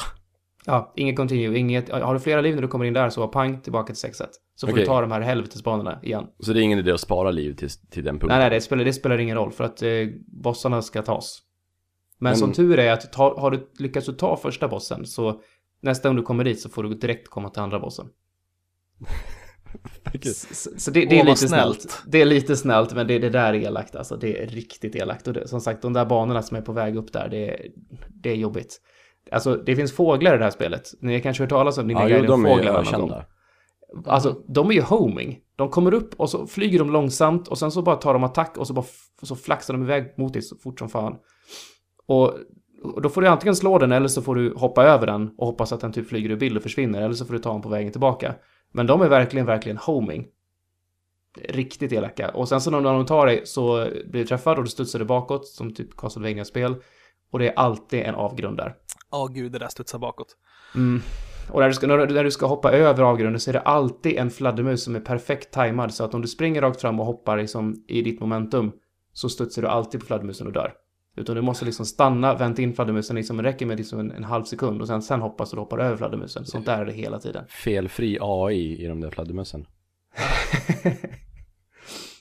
[0.65, 3.61] Ja, inget continue, inget, har du flera liv när du kommer in där så pang
[3.61, 4.25] tillbaka till 6-1.
[4.55, 6.27] Så får du ta de här helvetesbanorna igen.
[6.39, 8.29] Så det är ingen idé att spara liv till, till den punkten?
[8.29, 9.89] Nej, nej, det spelar, det spelar ingen roll för att eh,
[10.27, 11.41] bossarna ska tas.
[12.19, 15.41] Men, Men- som tur är att ta, har du lyckats ta första bossen så
[15.81, 18.07] nästa gång du kommer dit så får du direkt komma till andra bossen.
[20.77, 21.81] Så, det, det är Åh, lite snällt.
[21.81, 22.03] snällt.
[22.07, 24.15] Det är lite snällt, men det, det där är elakt alltså.
[24.15, 25.27] Det är riktigt elakt.
[25.27, 27.67] Och det, som sagt, de där banorna som är på väg upp där, det, är-
[28.21, 28.81] det är jobbigt.
[29.31, 30.91] Alltså, det finns fåglar i det här spelet.
[31.01, 33.25] Ni har kanske hört talas om Ninja Ja, de Gaiden-fåglarna.
[34.05, 35.39] Alltså, de är ju homing.
[35.55, 38.57] De kommer upp och så flyger de långsamt och sen så bara tar de attack
[38.57, 38.85] och så bara
[39.23, 41.15] så flaxar de iväg mot dig så fort som fan.
[42.07, 42.33] Och,
[42.93, 45.47] och då får du antingen slå den eller så får du hoppa över den och
[45.47, 47.61] hoppas att den typ flyger ur bild och försvinner eller så får du ta den
[47.61, 48.35] på vägen tillbaka.
[48.75, 50.27] Men de är verkligen, verkligen homing.
[51.43, 52.29] Riktigt elaka.
[52.29, 55.05] Och sen så när de tar dig så blir du träffad och du studsar du
[55.05, 56.75] bakåt som typ Castlevania-spel.
[57.31, 58.75] Och det är alltid en avgrund där.
[59.11, 60.37] Åh gud, det där studsar bakåt.
[60.75, 61.01] Mm.
[61.51, 64.29] Och när du, ska, när du ska hoppa över avgrunden så är det alltid en
[64.29, 65.93] fladdermus som är perfekt tajmad.
[65.93, 68.71] Så att om du springer rakt fram och hoppar liksom i ditt momentum
[69.13, 70.73] så studsar du alltid på fladdermusen och dör.
[71.15, 74.23] Utan du måste liksom stanna, vänta in fladdermusen, liksom, det räcker med liksom en, en
[74.23, 76.45] halv sekund och sen, sen hoppas du hoppar över fladdermusen.
[76.45, 77.45] Sånt där är det hela tiden.
[77.47, 79.65] Felfri AI i de där fladdermössen.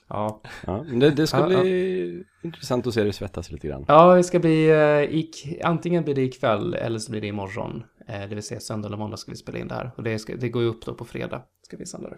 [0.08, 3.84] Ja, Ja, det, det ska Ja, bli intressant att se dig svettas lite grann.
[3.88, 7.84] ja det ska bli, eh, ik, antingen blir det ikväll eller så blir det imorgon.
[8.08, 9.90] Eh, det vill säga söndag eller måndag ska vi spela in det här.
[9.96, 12.16] Och det, ska, det går ju upp då på fredag, ska vi sända det.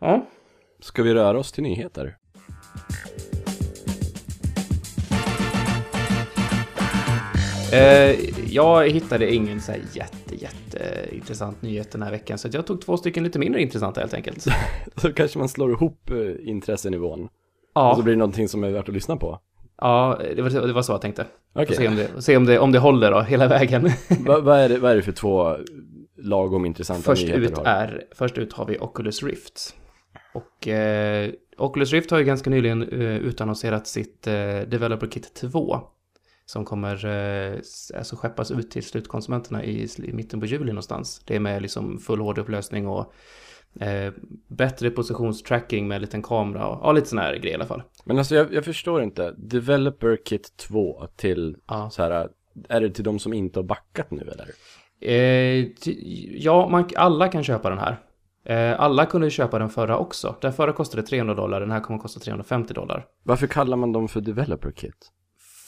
[0.00, 0.26] Ja,
[0.80, 2.16] Ska vi röra oss till nyheter?
[8.50, 12.80] Jag hittade ingen så här jätte, jätte intressant nyhet den här veckan, så jag tog
[12.80, 14.46] två stycken lite mindre intressanta helt enkelt.
[14.96, 17.24] Så kanske man slår ihop eh, intressenivån.
[17.24, 17.30] Och
[17.74, 19.38] Ja, så blir det någonting som är värt att lyssna på.
[19.80, 21.26] ja det, var, det var så jag tänkte.
[21.54, 23.90] Får Se, om det, se om, det, om det håller då, hela vägen.
[24.26, 25.56] vad, är det, vad är det för två
[26.16, 29.76] lagom intressanta först, nyheter ut är, först ut har vi Oculus Rift.
[30.34, 34.32] Och eh, Oculus Rift har ju ganska nyligen eh, utannonserat sitt eh,
[34.68, 35.80] Developer Kit 2.
[36.52, 37.56] Som kommer eh,
[37.96, 41.22] alltså skeppas ut till slutkonsumenterna i, i mitten på juli någonstans.
[41.24, 43.12] Det är med liksom full HD-upplösning och
[43.82, 44.12] eh,
[44.48, 47.82] bättre positionstracking med en liten kamera och ja, lite sådana här grejer i alla fall.
[48.04, 49.34] Men alltså jag, jag förstår inte.
[49.38, 51.90] Developer Kit 2 till Ja.
[51.90, 52.28] så här,
[52.68, 54.48] är det till de som inte har backat nu eller?
[55.00, 55.66] Eh,
[56.42, 58.00] ja, man, alla kan köpa den här.
[58.44, 60.36] Eh, alla kunde köpa den förra också.
[60.40, 63.06] Den förra kostade 300 dollar, den här kommer kosta 350 dollar.
[63.22, 65.12] Varför kallar man dem för Developer Kit?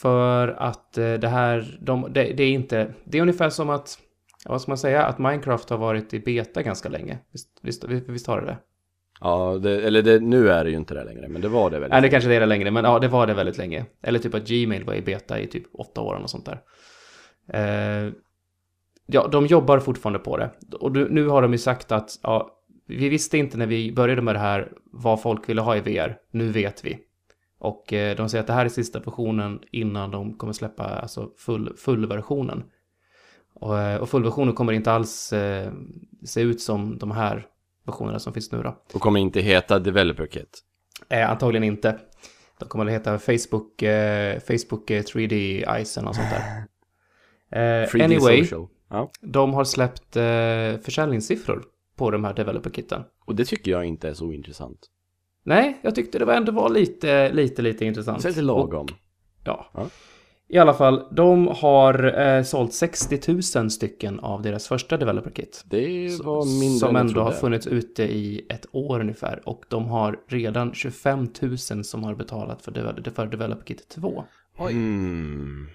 [0.01, 3.99] För att eh, det här, de, det, det är inte, det är ungefär som att,
[4.47, 7.19] vad ska man säga, att Minecraft har varit i beta ganska länge.
[7.33, 8.59] Visst, visst, visst, har det det?
[9.21, 11.79] Ja, det, eller det, nu är det ju inte det längre, men det var det
[11.79, 11.91] väl?
[11.91, 13.85] Nej, det kanske det är det längre, men ja, det var det väldigt länge.
[14.03, 16.61] Eller typ att Gmail var i beta i typ åtta år och sånt där.
[17.53, 18.13] Eh,
[19.07, 20.51] ja, de jobbar fortfarande på det.
[20.81, 22.51] Och du, nu har de ju sagt att, ja,
[22.87, 26.17] vi visste inte när vi började med det här vad folk ville ha i VR.
[26.31, 26.99] Nu vet vi.
[27.65, 31.31] Och eh, de säger att det här är sista versionen innan de kommer släppa alltså
[31.37, 32.65] full, fullversionen.
[33.55, 35.73] Och, eh, och fullversionen kommer inte alls eh,
[36.25, 37.47] se ut som de här
[37.87, 38.83] versionerna som finns nu då.
[38.95, 40.63] Och kommer inte heta Developer Kit.
[41.09, 41.99] Eh, antagligen inte.
[42.59, 46.65] De kommer att heta Facebook, eh, Facebook 3D Ice eller något sånt där.
[47.51, 48.49] Eh, 3D anyway.
[48.91, 49.11] Ja.
[49.21, 51.65] de har släppt eh, försäljningssiffror
[51.97, 53.03] på de här developer-kitten.
[53.25, 54.79] Och det tycker jag inte är så intressant.
[55.47, 58.23] Nej, jag tyckte det var ändå var lite, lite, lite intressant.
[58.23, 58.87] Så lite lagom.
[59.45, 59.67] Ja.
[59.75, 59.87] Ja.
[60.49, 63.21] I alla fall, de har eh, sålt 60
[63.57, 65.63] 000 stycken av deras första developer kit.
[65.67, 67.41] Det var mindre Som än jag ändå har trodde.
[67.41, 69.49] funnits ute i ett år ungefär.
[69.49, 74.25] Och de har redan 25 000 som har betalat för, devel- för developer kit 2.
[74.59, 74.73] Oj.
[74.73, 75.67] Mm.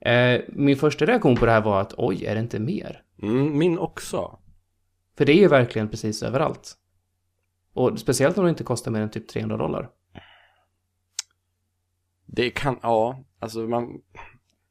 [0.00, 3.02] Eh, min första reaktion på det här var att oj, är det inte mer?
[3.22, 4.38] Mm, min också.
[5.18, 6.74] För det är ju verkligen precis överallt.
[7.78, 9.90] Och speciellt om det inte kostar mer än typ 300 dollar.
[12.26, 14.00] Det kan, ja, alltså man...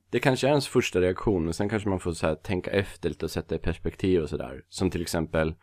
[0.09, 3.09] Det kanske är ens första reaktion, men sen kanske man får så här, tänka efter
[3.09, 4.63] lite och sätta i perspektiv och sådär.
[4.69, 5.55] Som till exempel,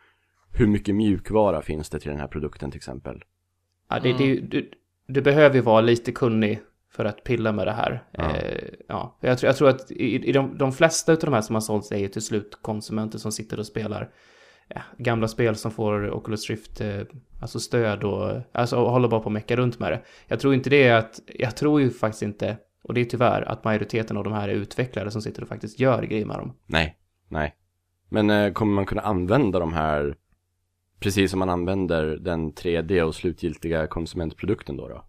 [0.53, 3.23] hur mycket mjukvara finns det till den här produkten till exempel?
[3.89, 4.71] Ja, det, det, är ju- du,
[5.07, 8.03] du behöver ju vara lite kunnig för att pilla med det här.
[8.11, 8.35] Ja.
[8.35, 9.17] Eh, ja.
[9.21, 11.61] Jag, tror, jag tror att i, i de, de flesta av de här som har
[11.61, 14.11] sålts är ju till slut konsumenter som sitter och spelar
[14.67, 17.01] ja, gamla spel som får Oculus Rift eh,
[17.41, 20.01] alltså stöd och alltså, och håller bara på att mecka runt med det.
[20.27, 23.41] Jag tror inte det är att, jag tror ju faktiskt inte, och det är tyvärr,
[23.41, 26.57] att majoriteten av de här är utvecklare som sitter och faktiskt gör grejer med dem.
[26.65, 26.97] Nej,
[27.29, 27.55] nej.
[28.09, 30.15] Men eh, kommer man kunna använda de här,
[30.99, 34.87] precis som man använder den 3D och slutgiltiga konsumentprodukten då?
[34.87, 35.05] då?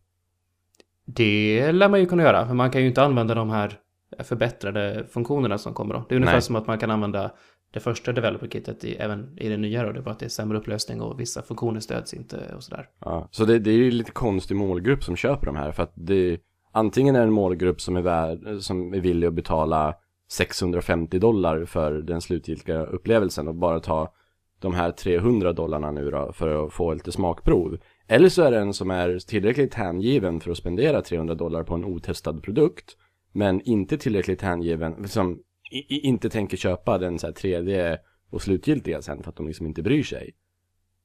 [1.05, 3.79] Det lär man ju kunna göra, för man kan ju inte använda de här
[4.19, 6.05] förbättrade funktionerna som kommer då.
[6.09, 6.43] Det är ungefär Nej.
[6.43, 7.31] som att man kan använda
[7.77, 9.93] det första developer-kitet i, även i det nya då.
[9.93, 12.89] Det är bara att det är sämre upplösning och vissa funktioner stöds inte och sådär.
[13.01, 15.93] Ja, så det, det är ju lite konstig målgrupp som köper de här för att
[15.95, 16.39] det
[16.73, 19.95] antingen är det en målgrupp som är, värd, som är villig att betala
[20.31, 24.13] 650 dollar för den slutgiltiga upplevelsen och bara ta
[24.61, 27.79] de här 300 dollarna nu då för att få lite smakprov.
[28.09, 31.75] Eller så är det en som är tillräckligt hängiven för att spendera 300 dollar på
[31.75, 32.97] en otestad produkt
[33.33, 35.39] men inte tillräckligt hängiven, som
[35.71, 37.99] i, inte tänker köpa den så här 3D
[38.31, 40.35] och slutgiltiga sen för att de liksom inte bryr sig.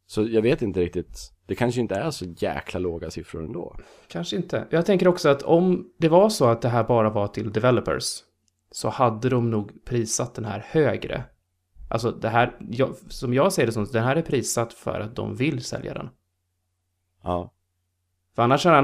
[0.06, 3.78] Så jag vet inte riktigt, det kanske inte är så jäkla låga siffror ändå.
[4.08, 4.68] Kanske inte.
[4.70, 8.24] Jag tänker också att om det var så att det här bara var till developers
[8.72, 11.24] så hade de nog prissatt den här högre.
[11.90, 15.16] Alltså det här, jag, som jag ser det som, den här är prissatt för att
[15.16, 16.10] de vill sälja den.
[17.24, 17.54] Ja,
[18.36, 18.84] För annars, jag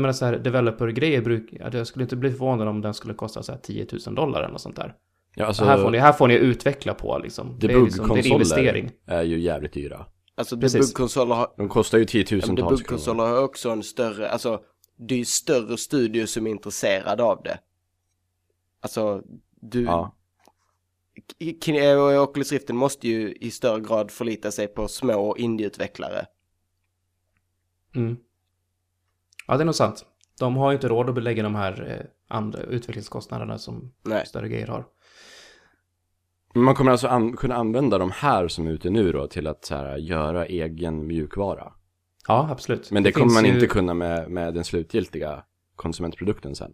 [0.00, 3.42] menar, så här, developer-grejer brukar, ja, jag skulle inte bli förvånad om den skulle kosta
[3.42, 4.94] så här 10 000 dollar eller något sånt där.
[5.34, 7.56] ja alltså här, får ni, här får ni utveckla på liksom.
[7.60, 8.90] Det är, liksom, det är en investering.
[9.06, 10.06] är ju jävligt dyra.
[10.34, 10.80] Alltså Precis.
[10.80, 14.60] debugkonsoler har, De kostar ju tiotusentals debugkonsoler har också en större, alltså
[14.96, 17.58] det är ju större studio som är intresserad av det.
[18.80, 19.22] Alltså,
[19.60, 20.14] du, Ja,
[21.98, 26.26] och Oculus Riften måste ju i större grad förlita sig på små indieutvecklare.
[27.94, 28.16] Mm.
[29.46, 30.04] Ja, det är nog sant.
[30.40, 34.26] De har ju inte råd att belägga de här eh, andra utvecklingskostnaderna som Nej.
[34.26, 34.86] större grejer har.
[36.54, 39.68] man kommer alltså an- kunna använda de här som är ute nu då till att
[39.70, 41.72] här, göra egen mjukvara.
[42.28, 42.90] Ja, absolut.
[42.90, 45.44] Men det, kommer finns man ju- inte kunna med, med den slutgiltiga
[45.76, 46.72] konsumentprodukten sen.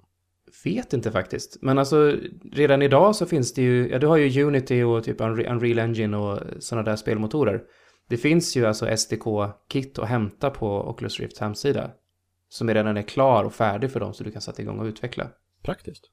[0.65, 1.59] Vet inte faktiskt.
[1.63, 2.17] Men alltså
[2.53, 5.79] redan idag så finns det ju, ja du har ju Unity och typ Unre- Unreal
[5.79, 7.63] Engine och sådana där spelmotorer.
[8.09, 11.91] Det finns ju alltså SDK-kit att hämta på Oculus Rifts hemsida.
[12.53, 15.31] Som redan är klar och färdig för dem så du kan sätta igång och utveckla.
[15.63, 16.11] Praktiskt.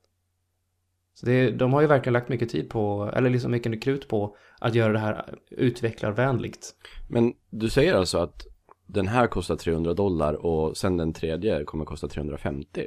[1.14, 4.36] Så det, de har ju verkligen lagt mycket tid på, eller liksom mycket krut på
[4.60, 6.76] att göra det här utvecklarvänligt.
[7.10, 8.48] Men du säger alltså att
[8.86, 12.86] den här kostar 300 dollar och sen den tredje kommer kosta 350?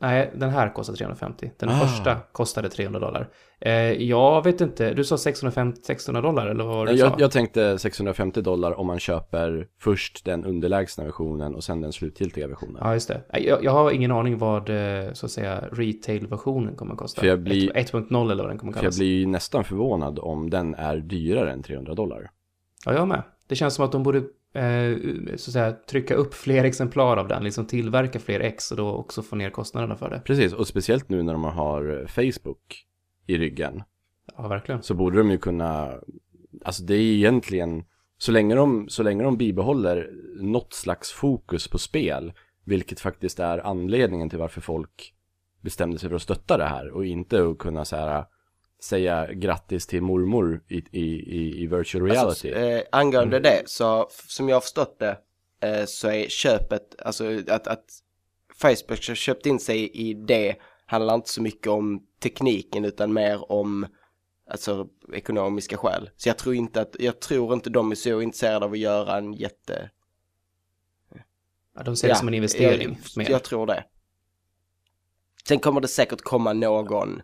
[0.00, 1.50] Nej, den här kostar 350.
[1.58, 1.72] Den Ah.
[1.72, 3.28] första kostade 300 dollar.
[3.60, 7.16] Eh, jag vet inte, du sa 650, 600 dollar eller vad du Jag, sa?
[7.18, 12.46] jag tänkte 650 dollar om man köper först den underlägsna versionen och sen den slutgiltiga
[12.46, 12.76] versionen.
[12.80, 13.22] Ja, just det.
[13.40, 17.20] Jag, jag har ingen aning vad, eh, så att säga, retail-versionen kommer att kosta.
[17.20, 18.98] För jag blir- 1.0 eller vad den kommer att För jag kallas.
[18.98, 22.30] blir nästan förvånad om den är dyrare än 300 dollar.
[22.86, 23.22] Ja, jag med.
[23.48, 24.22] Det känns som att de borde,
[24.56, 24.96] eh,
[25.36, 28.90] så att säga, trycka upp fler exemplar av den, liksom tillverka fler ex och då
[28.90, 30.22] också få ner kostnaderna för det.
[30.24, 32.84] Precis, och speciellt nu när de har Facebook
[33.26, 33.82] i ryggen.
[34.36, 34.82] Ja, verkligen.
[34.82, 35.92] Så borde de ju kunna,
[36.64, 37.84] alltså det är egentligen,
[38.18, 42.32] så länge de, så länge de bibehåller något slags fokus på spel,
[42.64, 45.14] vilket faktiskt är anledningen till varför folk
[45.60, 48.24] bestämde sig för att stötta det här och inte att kunna så här,
[48.82, 52.48] säga grattis till mormor i, i, i, i virtual reality.
[52.48, 55.18] Alltså, eh, angående det, så som jag har förstått det,
[55.60, 57.84] eh, så är köpet, alltså att, att
[58.54, 60.56] Facebook har köpt in sig i det
[60.86, 63.86] handlar inte så mycket om tekniken utan mer om
[64.50, 66.10] alltså ekonomiska skäl.
[66.16, 69.16] Så jag tror inte att, jag tror inte de är så intresserade av att göra
[69.16, 69.90] en jätte
[71.76, 72.98] Ja, de ser det som en investering.
[73.02, 73.30] Jag, mer.
[73.30, 73.84] jag tror det.
[75.48, 77.22] Sen kommer det säkert komma någon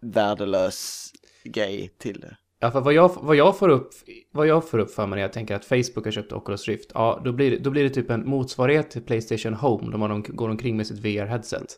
[0.00, 1.10] värdelös
[1.44, 2.36] grej till det.
[2.62, 3.90] Ja, för vad jag, vad jag, får, upp,
[4.32, 6.90] vad jag får upp för mig när jag tänker att Facebook har köpt Oculus Rift,
[6.94, 10.22] ja, då blir, det, då blir det typ en motsvarighet till Playstation Home, de, de
[10.22, 11.76] går omkring med sitt VR-headset.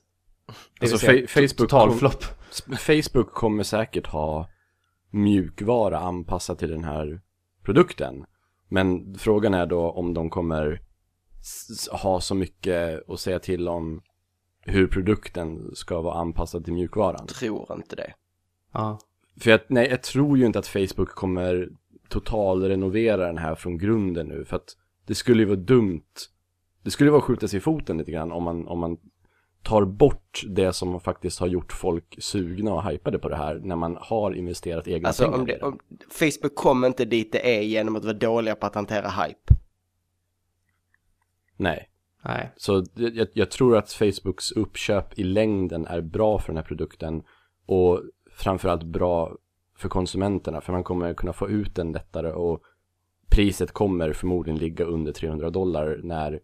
[0.81, 2.25] Alltså fa Facebook, totalflopp.
[2.79, 4.49] Facebook kommer säkert ha
[5.11, 7.21] mjukvara anpassad till den här
[7.65, 8.25] produkten.
[8.69, 10.81] Men frågan är då om de kommer
[11.91, 14.03] ha så mycket att säga till om
[14.65, 17.27] hur produkten ska vara anpassad till mjukvaran.
[17.27, 18.15] Tror inte det.
[18.73, 18.99] Ja.
[19.41, 21.69] För jag, nej, jag tror ju inte att Facebook kommer
[22.09, 24.45] totalrenovera den här från grunden nu.
[24.45, 26.03] För att det skulle ju vara dumt.
[26.83, 28.99] Det skulle vara att skjuta sig i foten lite grann om man, om man
[29.63, 33.77] tar bort det som faktiskt har gjort folk sugna och hypade på det här när
[33.77, 35.79] man har investerat egna alltså, pengar om, det, om
[36.11, 39.55] Facebook kommer inte dit det är genom att vara dåliga på att hantera hype.
[41.57, 41.89] Nej.
[42.25, 42.53] Nej.
[42.57, 47.23] Så jag, jag, tror att Facebooks uppköp i längden är bra för den här produkten
[47.67, 49.37] och framförallt bra
[49.77, 52.63] för konsumenterna för man kommer kunna få ut den lättare och
[53.31, 56.41] priset kommer förmodligen ligga under 300 dollar när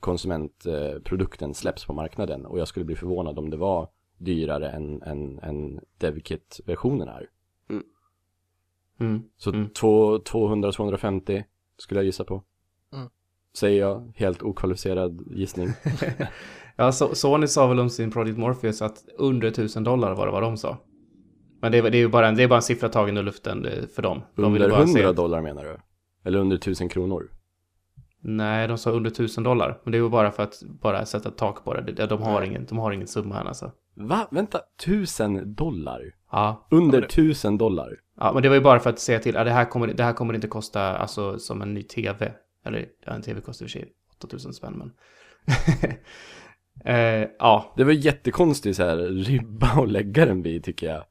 [0.00, 5.38] konsumentprodukten släpps på marknaden och jag skulle bli förvånad om det var dyrare än, än,
[5.38, 7.30] än DevKit-versionen är.
[7.70, 7.84] Mm.
[9.00, 9.22] Mm.
[9.36, 9.68] Så mm.
[9.68, 11.44] 200-250
[11.76, 12.42] skulle jag gissa på.
[13.58, 15.68] Säger jag, helt okvalificerad gissning.
[16.76, 20.42] ja, Sony sa väl om sin Project Morpheus att under 1000 dollar var det vad
[20.42, 20.78] de sa.
[21.60, 23.66] Men det, det är ju bara en, det är bara en siffra tagen ur luften
[23.94, 24.22] för dem.
[24.34, 25.12] De under 100 se...
[25.12, 25.76] dollar menar du?
[26.24, 27.30] Eller under 1000 kronor?
[28.20, 29.80] Nej, de sa under 1000 dollar.
[29.84, 32.06] Men det är ju bara för att bara sätta tak på det.
[32.06, 33.72] De har, ingen, de har ingen summa här alltså.
[33.94, 34.28] Va?
[34.30, 36.00] Vänta, 1000 dollar?
[36.32, 36.68] Ja.
[36.70, 37.90] Under 1000 dollar?
[38.20, 40.04] Ja, men det var ju bara för att säga till, ja, det, här kommer, det
[40.04, 42.32] här kommer inte kosta alltså, som en ny tv.
[42.64, 44.92] Eller, ja, en tv kostar i och för sig 8000 spänn, men...
[46.94, 47.74] eh, ja.
[47.76, 51.04] Det var jättekonstigt så här ribba att lägga den vid, tycker jag.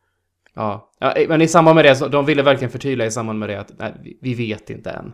[0.53, 0.91] Ja.
[0.99, 3.59] ja, men i samband med det, så de ville verkligen förtydliga i samband med det
[3.59, 5.13] att nej, vi vet inte än.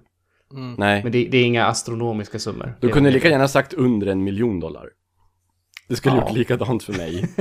[0.53, 0.75] Mm.
[0.77, 1.03] Nej.
[1.03, 2.77] Men det, det, är inga astronomiska summor.
[2.81, 4.89] Du kunde lika gärna sagt under en miljon dollar.
[5.87, 6.21] Det skulle ja.
[6.21, 7.29] gjort likadant för mig.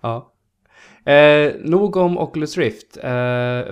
[0.00, 0.33] ja.
[1.04, 2.96] Eh, nog om Oculus Rift.
[2.96, 3.02] Eh,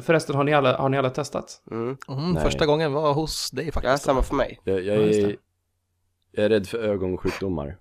[0.01, 1.62] förresten, har ni alla, har ni alla testat?
[1.70, 1.97] Mm.
[2.09, 3.91] Mm, första gången var hos dig faktiskt.
[3.91, 4.61] Ja, samma för mig.
[4.64, 5.37] Jag, jag, är,
[6.33, 7.76] jag är rädd för ögonsjukdomar.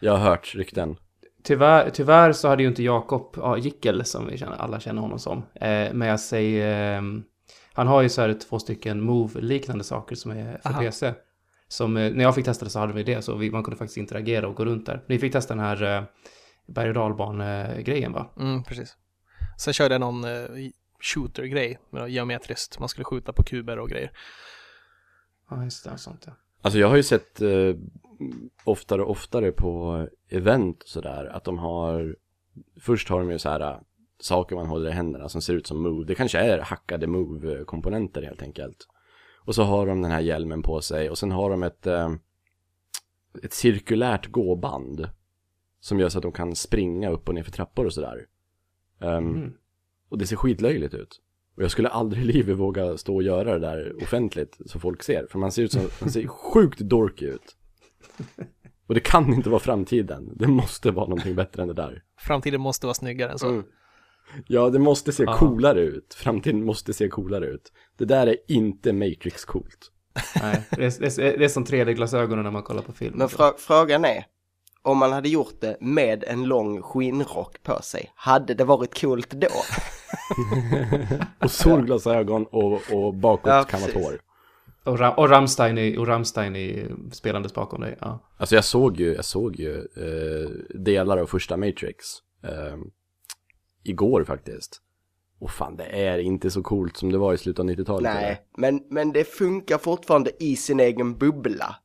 [0.00, 0.96] jag har hört rykten.
[1.44, 5.18] Tyvärr, tyvärr så hade ju inte Jakob ja, Gickel, som vi känner, alla känner honom
[5.18, 7.02] som, eh, med sig eh,
[7.72, 10.80] han har ju så här två stycken Move-liknande saker som är för Aha.
[10.80, 11.14] PC.
[11.68, 13.76] Som, eh, när jag fick testa det så hade vi det, så vi, man kunde
[13.76, 15.04] faktiskt interagera och gå runt där.
[15.08, 16.02] Ni fick testa den här eh,
[16.66, 18.30] berg och dalbane-grejen va?
[18.38, 18.96] Mm, precis.
[19.58, 22.78] Sen körde jag någon eh, shooter-grej, med geometriskt.
[22.78, 24.10] Man skulle skjuta på kuber och grejer.
[25.50, 26.32] Ja, just det, sånt ja.
[26.62, 27.74] Alltså jag har ju sett eh,
[28.64, 32.16] oftare och oftare på event och sådär att de har
[32.80, 33.80] Först har de ju så här
[34.20, 36.06] saker man håller i händerna som ser ut som Move.
[36.06, 38.86] Det kanske är hackade Move-komponenter helt enkelt.
[39.44, 42.10] Och så har de den här hjälmen på sig och sen har de ett, eh,
[43.42, 45.08] ett cirkulärt gåband.
[45.82, 48.26] Som gör så att de kan springa upp och ner för trappor och sådär.
[48.98, 49.52] Um, mm.
[50.08, 51.20] Och det ser skitlöjligt ut.
[51.56, 55.02] Och jag skulle aldrig i livet våga stå och göra det där offentligt så folk
[55.02, 55.26] ser.
[55.30, 57.56] För man ser ut som, man ser sjukt dorky ut.
[58.86, 60.32] Och det kan inte vara framtiden.
[60.36, 62.02] Det måste vara någonting bättre än det där.
[62.18, 63.48] Framtiden måste vara snyggare än så.
[63.48, 63.64] Mm.
[64.46, 65.38] Ja, det måste se Aha.
[65.38, 66.14] coolare ut.
[66.14, 67.72] Framtiden måste se coolare ut.
[67.96, 69.92] Det där är inte Matrix coolt.
[70.42, 73.18] Nej, det är, det är, det är som 3D-glasögonen när man kollar på film.
[73.18, 74.24] Men frå frågan är,
[74.82, 79.30] om man hade gjort det med en lång skinnrock på sig, hade det varit coolt
[79.30, 79.48] då?
[81.38, 84.20] och solglasögon och, och bakåtkammat ja, hår.
[84.84, 88.18] Och, Ram och Rammstein, i, och Rammstein i spelandes bakom dig, ja.
[88.36, 90.50] Alltså jag såg ju, jag såg ju eh,
[90.80, 92.06] delar av första Matrix.
[92.42, 92.78] Eh,
[93.82, 94.80] igår faktiskt.
[95.38, 98.14] Och fan, det är inte så coolt som det var i slutet av 90-talet.
[98.14, 101.76] Nej, men, men det funkar fortfarande i sin egen bubbla.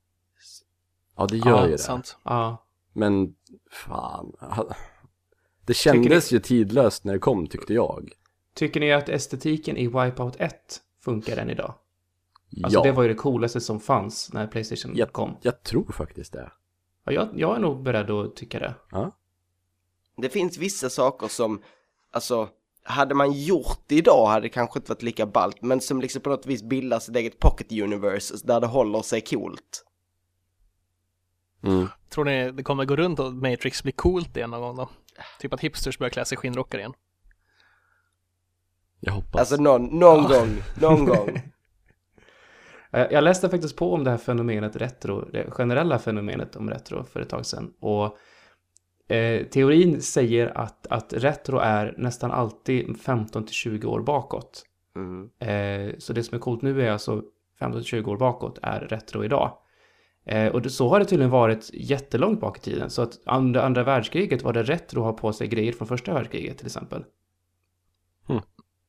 [1.17, 1.77] Ja, det gör ja, ju det.
[1.77, 2.17] Sant.
[2.23, 2.66] Ja.
[2.97, 3.35] Men
[3.71, 4.33] fan.
[5.65, 6.35] Det kändes ni...
[6.35, 8.11] ju tidlöst när det kom tyckte jag.
[8.53, 10.53] Tycker ni att estetiken i Wipeout 1
[11.03, 11.73] funkar än idag?
[12.63, 12.83] Alltså ja.
[12.83, 15.37] det var ju det coolaste som fanns när Playstation jag, kom.
[15.41, 16.51] Jag tror faktiskt det.
[17.05, 18.73] Ja, jag, jag är nog beredd att tycka det.
[18.91, 19.17] Ja.
[20.17, 21.61] Det finns vissa saker som
[22.11, 22.49] alltså,
[22.83, 26.21] hade man gjort det idag hade det kanske inte varit lika ballt, men som liksom
[26.21, 29.83] på något vis bildar sitt eget pocket universe där det håller sig coolt.
[31.63, 31.87] Mm.
[32.09, 34.89] Tror ni det kommer gå runt och Matrix blir coolt igen någon gång då?
[35.39, 36.93] Typ att hipsters börjar klä sig skinnrockar igen.
[38.99, 39.39] Jag hoppas.
[39.39, 41.29] Alltså någon, någon gång, någon gång.
[42.91, 47.03] Eh, Jag läste faktiskt på om det här fenomenet retro, det generella fenomenet om retro
[47.03, 47.73] för ett tag sedan.
[47.79, 48.17] Och
[49.15, 54.63] eh, teorin säger att, att retro är nästan alltid 15 till 20 år bakåt.
[54.95, 55.29] Mm.
[55.39, 57.23] Eh, så det som är coolt nu är alltså
[57.59, 59.57] 15 till 20 år bakåt är retro idag.
[60.27, 62.89] Eh, och så har det tydligen varit jättelångt bak i tiden.
[62.89, 66.13] Så att andra, andra världskriget var det retro att ha på sig grejer från första
[66.13, 67.03] världskriget till exempel.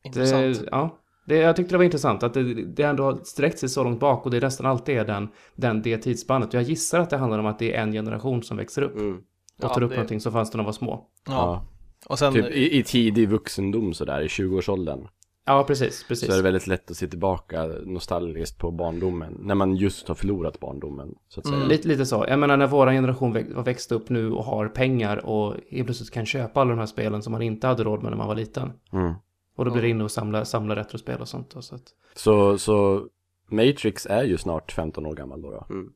[0.04, 0.60] Intressant.
[0.60, 3.68] Det, ja, det, jag tyckte det var intressant att det, det ändå har sträckt sig
[3.68, 6.52] så långt bak och det nästan alltid är den, den, det tidsspannet.
[6.52, 9.16] Jag gissar att det handlar om att det är en generation som växer upp Mm.
[9.16, 9.22] och
[9.62, 11.06] Ja, tar upp det- någonting som fanns när de var små.
[11.26, 11.66] Ja.
[12.06, 15.08] Och sen, Typ i, i tidig vuxendom sådär, i 20-årsåldern.
[15.48, 16.26] Ja, precis, precis.
[16.28, 19.36] Så är det väldigt lätt att se tillbaka nostalgiskt på barndomen.
[19.40, 21.56] När man just har förlorat barndomen, så att säga.
[21.56, 21.68] Mm.
[21.68, 22.24] Lite, lite så.
[22.28, 25.86] Jag menar när våran generation väx- har växt upp nu och har pengar och helt
[25.86, 28.28] plötsligt kan köpa alla de här spelen som man inte hade råd med när man
[28.28, 28.72] var liten.
[28.92, 29.14] Mm.
[29.56, 31.54] Och då blir det inne och samla, samla retrospel och sånt.
[31.54, 31.82] Och så att,
[32.14, 33.06] Så, så
[33.50, 35.50] Matrix är ju snart 15 år gammal då.
[35.50, 35.66] då.
[35.70, 35.92] Mm.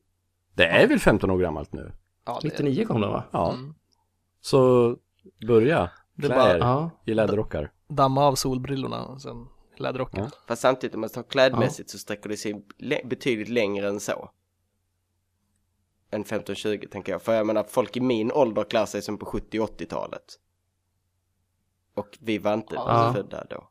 [0.55, 1.91] Det är väl 15 år gammalt nu?
[2.25, 3.23] ja, det, 99 kom de va?
[3.31, 3.53] Ja.
[3.53, 3.73] Mm.
[4.41, 4.95] Så
[5.47, 5.89] börja
[6.19, 6.89] klä bara- er Ja.
[7.05, 7.71] i läderrockar.
[7.95, 9.47] Damma av solbrillorna och sen
[9.77, 10.23] läderrocken.
[10.23, 10.29] Ja.
[10.47, 12.65] Fast samtidigt om man tar klädmässigt så sträcker det sig
[13.05, 14.29] betydligt längre än så.
[16.11, 17.21] Än 15-20 tänker jag.
[17.21, 20.23] För jag menar folk i min ålder klär sig som på 70 80-talet.
[21.95, 23.13] Och vi var inte Ja.
[23.15, 23.69] födda då.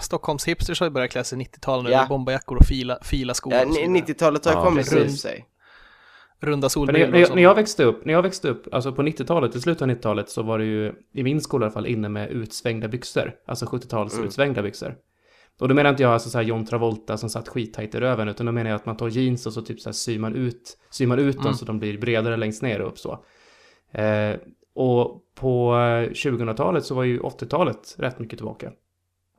[0.00, 1.98] Stockholms hipsters har ju börjat klä sig 90-talet nu Ja.
[2.00, 4.06] med bomberjackor och fila, fila skor Ja, och så ni- vidare.
[4.14, 5.12] 90-talet har Ja, kommit precis.
[5.14, 5.48] ur sig.
[6.44, 9.56] Runda när, solbrillor när, när jag växte upp, när jag växte upp, alltså på 90-talet,
[9.56, 12.08] i slutet av 90-talet så var det ju, i min skola i alla fall, inne
[12.08, 13.32] med utsvängda byxor.
[13.46, 14.26] Alltså 70-tals Mm.
[14.26, 14.94] utsvängda byxor.
[15.60, 18.28] Och då menar inte jag alltså så här John Travolta som satt skittajt i röven,
[18.28, 20.34] utan då menar jag att man tar jeans och så typ så här syr man
[20.34, 21.54] ut, syr man ut dem Mm.
[21.54, 23.24] så de blir bredare längst ner och upp så.
[23.92, 24.36] Eh,
[24.74, 28.72] och på eh, 2000-talet så var ju 80-talet rätt mycket tillbaka.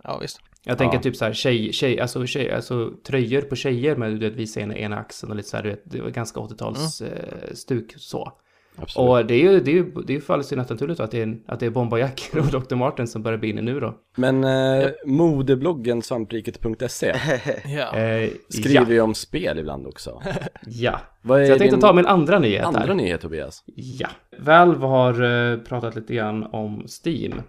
[0.06, 0.40] Ja, visst.
[0.64, 1.02] Jag tänker Ja.
[1.02, 4.60] typ så här tjej, tjej, alltså, tjej, alltså tröjor på tjejer med du vet, visa
[4.60, 7.94] ena, ena axeln och lite så här, du vet, det var ganska 80-tals eh, stuk
[7.98, 8.32] så.
[8.78, 9.10] Absolut.
[9.10, 11.22] Och det är ju, det är ju, det är ju för alldeles naturligt att det
[11.22, 12.76] är, att det är bombarjackor och Dr.
[12.76, 13.96] Martens som börjar bli inne nu då.
[14.16, 17.16] Men eh, modebloggen svampriket.se
[17.66, 17.98] Ja.
[17.98, 20.22] Eh, skriver ja, ju om spel ibland också.
[20.66, 21.00] ja.
[21.22, 22.94] Vad är Så jag tänkte din ta min andra nyhet andra här.
[22.94, 23.64] nyhet Tobias?
[23.76, 24.08] Ja.
[24.40, 25.24] Valve har
[25.54, 27.42] eh, pratat lite grann om Steam.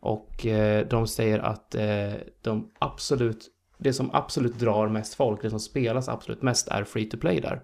[0.00, 2.12] Och eh, de säger att eh,
[2.42, 3.48] de absolut,
[3.78, 7.40] det som absolut drar mest folk, det som spelas absolut mest är free to play
[7.40, 7.62] där.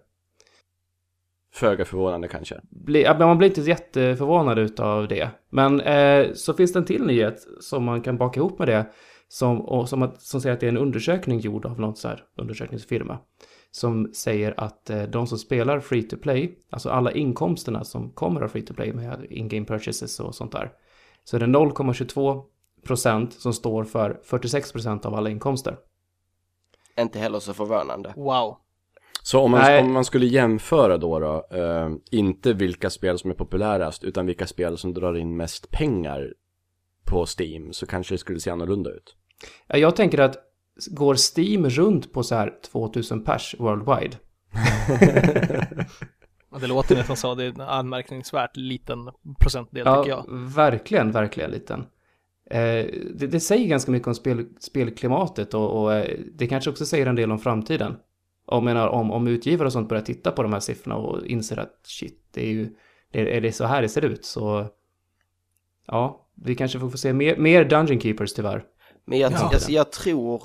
[1.55, 2.61] Föga förvånande kanske.
[2.71, 5.31] Bli, man blir inte jätteförvånad utav det.
[5.51, 8.87] Men eh, så finns det en till nyhet som man kan baka ihop med det.
[9.29, 12.09] Som, och som, att, som säger att det är en undersökning gjord av någon så
[12.09, 13.19] här undersökningsfirma.
[13.71, 18.49] Som säger att de som spelar free to play, alltså alla inkomsterna som kommer av
[18.49, 20.73] free to play med in-game purchases och sånt där.
[21.27, 22.43] Så är det 0,22
[22.85, 25.77] procent som står för 46 procent av alla inkomster.
[26.99, 28.13] Inte heller så förvånande.
[28.17, 28.57] Wow.
[29.23, 33.35] Så om man, om man skulle jämföra då, då eh, inte vilka spel som är
[33.35, 36.35] populärast, utan vilka spel som drar in mest pengar
[37.05, 39.17] på Steam, så kanske det skulle se annorlunda ut.
[39.67, 40.37] Ja, Jag tänker att
[40.91, 44.17] går Steam runt på så här 2000 pers worldwide
[46.61, 47.35] Det låter nästan så.
[47.35, 49.11] Det är en anmärkningsvärt liten
[49.41, 50.25] procentdel tycker jag.
[50.57, 51.81] verkligen, verkligen liten.
[52.51, 56.87] Eh, det, det säger ganska mycket om spel, spelklimatet och, och eh, det kanske också
[56.87, 57.97] säger en del om framtiden.
[58.47, 61.59] Och menar, om, om utgivare och sånt börjar titta på de här siffrorna och inser
[61.59, 62.75] att shit, det är ju,
[63.13, 64.67] det, är det så här det ser ut så
[65.87, 68.65] ja, vi kanske får få se mer, mer Dungeon Keepers tyvärr.
[69.05, 69.37] Men jag, Ja.
[69.53, 70.43] alltså, jag tror,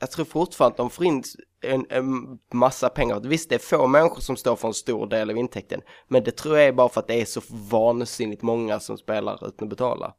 [0.00, 1.22] jag tror fortfarande att de får in
[1.64, 3.20] en, en massa pengar.
[3.20, 5.80] Visst, det är få människor som står för en stor del av intäkten.
[6.08, 9.48] Men det tror jag är bara för att det är så vansinnigt många som spelar
[9.48, 10.14] utan att betala.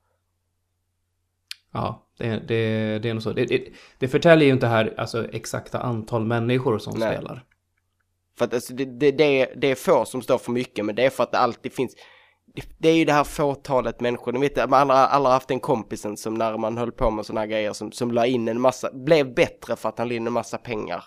[1.74, 3.32] Ja, det, det, det är nog så.
[3.32, 3.68] Det, det,
[4.00, 7.16] det förtäljer ju inte här alltså, exakta antal människor som Nej.
[7.16, 7.44] spelar.
[8.38, 10.96] För att alltså, det, det, det, är, det är få som står för mycket, men
[10.96, 11.96] det är för att det alltid finns
[12.56, 15.60] det, det är ju det här fåtalet människor, ni vet, man har alla haft en
[15.60, 18.62] kompisen som när man höll på med sådana här grejer som, som la in en
[18.62, 21.04] massa, blev bättre för att han la in en massa pengar.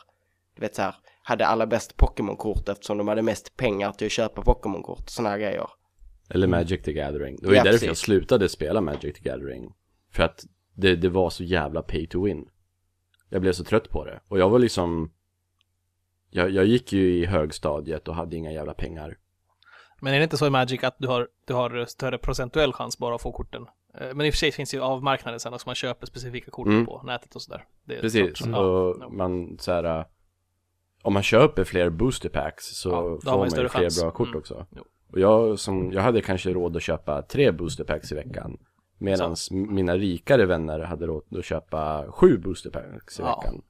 [0.58, 4.12] Du vet så här, hade alla bäst Pokémon-kort eftersom de hade mest pengar till att
[4.12, 5.66] köpa Pokémon-kort, sådana här grejer.
[6.30, 7.36] Eller Magic the Gathering.
[7.40, 7.86] Det var ju Ja, därför precis.
[7.86, 9.72] jag slutade spela Magic the Gathering.
[10.12, 10.44] För att
[10.74, 12.48] det, det var så jävla pay to win.
[13.28, 14.20] Jag blev så trött på det.
[14.28, 15.12] Och jag var liksom...
[16.30, 19.16] Jag, jag gick ju i högstadiet och hade inga jävla pengar.
[20.00, 22.98] Men är det inte så i Magic att du har, du har större procentuell chans
[22.98, 23.66] bara att få korten?
[24.00, 26.50] Eh, Men i och för sig finns ju av marknaden sen också, man köper specifika
[26.50, 26.86] kort Mm.
[26.86, 27.64] på nätet och sådär.
[27.86, 28.32] Precis.
[28.38, 28.56] klart.
[28.58, 29.08] Och ja.
[29.08, 30.04] man så här...
[31.02, 32.94] Om man köper fler booster packs så Ja,
[33.24, 34.02] får man man ju fler chans.
[34.02, 34.38] bra kort Mm.
[34.38, 34.66] också.
[34.76, 34.82] Jo.
[35.12, 38.56] Och jag, som, jag hade kanske råd att köpa tre booster packs i veckan.
[38.98, 43.40] Medan mina rikare vänner hade råd att köpa sju booster packs i Ja.
[43.40, 43.62] veckan.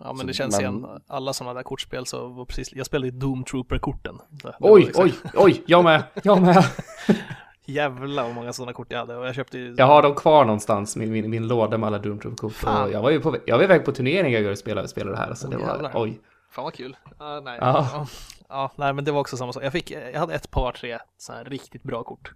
[0.00, 2.86] Ja men Så det känns man- igen, alla sådana där kortspel så var precis, jag
[2.86, 4.18] spelade ju Doom Trooper-korten.
[4.60, 6.64] Oj, liksom- oj, oj, jag med, jag med.
[7.66, 10.44] Jävlar vad många sådana kort jag hade och jag köpte ju Jag har dem kvar
[10.44, 12.92] någonstans, min, min, min låda med alla Doom Trooper-kort.
[12.92, 15.34] Jag var ju på, jag var iväg på turneringar igår och spelade, spelade det här.
[15.34, 15.92] Så det var, Jävlar.
[15.94, 16.20] oj.
[16.54, 16.96] Fan vad kul.
[17.18, 17.58] Ja, nej.
[17.60, 17.88] Ja.
[17.92, 18.06] Ja.
[18.48, 19.64] ja, nej men det var också samma sak.
[19.64, 22.32] Jag, fick, jag hade ett par, tre så här riktigt bra kort.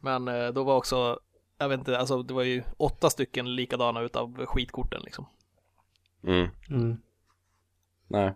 [0.00, 1.18] Men eh, då var också,
[1.58, 5.26] jag vet inte, alltså det var ju åtta stycken likadana utav skitkorten liksom.
[6.24, 6.48] Mm.
[6.70, 6.96] Mm.
[8.08, 8.34] Nej.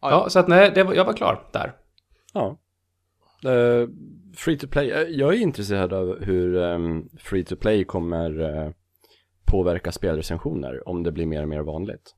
[0.00, 1.76] Ja, Ja, så att nej, det var, jag var klar där.
[2.32, 2.58] Ja.
[3.50, 3.88] Eh,
[4.36, 4.88] free to play.
[5.18, 8.70] Jag är intresserad av hur um, free to play kommer eh,
[9.44, 12.14] påverka spelrecensioner om det blir mer och mer vanligt.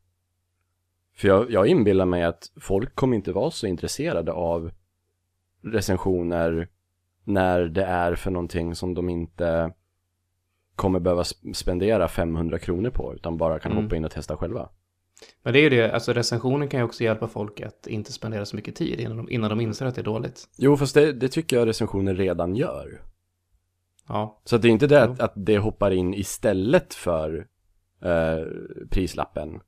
[1.17, 4.71] För jag, jag inbillar mig att folk kommer inte vara så intresserade av
[5.63, 6.69] recensioner
[7.25, 9.73] när det är för någonting som de inte
[10.77, 13.85] kommer behöva sp- spendera 500 kronor på utan bara kan Mm.
[13.85, 14.69] hoppa in och testa själva.
[15.43, 18.45] Men det är ju det, alltså recensionen kan ju också hjälpa folk att inte spendera
[18.45, 20.45] så mycket tid innan de, innan de inser att det är dåligt.
[20.59, 23.03] Jo, fast det, det tycker jag recensioner redan gör.
[24.09, 27.47] Ja, Så det är inte det att, att det hoppar in istället för
[28.03, 28.45] eh,
[28.91, 29.61] prislappen.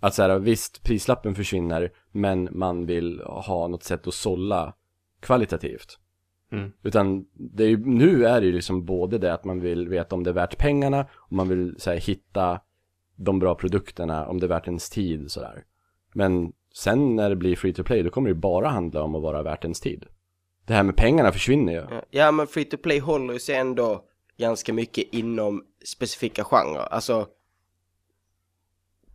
[0.00, 4.74] Att så här, visst, prislappen försvinner, men man vill ha något sätt att sålla
[5.20, 5.98] kvalitativt.
[6.52, 6.72] Mm.
[6.82, 10.16] Utan det är ju, nu är det ju liksom både det att man vill veta
[10.16, 12.60] om det är värt pengarna och man vill så här, hitta
[13.16, 15.64] de bra produkterna, om det är värt ens tid sådär.
[16.14, 19.14] Men sen när det blir free to play, då kommer det ju bara handla om
[19.14, 20.06] att vara värt ens tid.
[20.66, 22.00] Det här med pengarna försvinner ju.
[22.10, 24.04] Ja, men free to play håller ju sig ändå
[24.36, 26.80] ganska mycket inom specifika genrer.
[26.80, 27.26] Alltså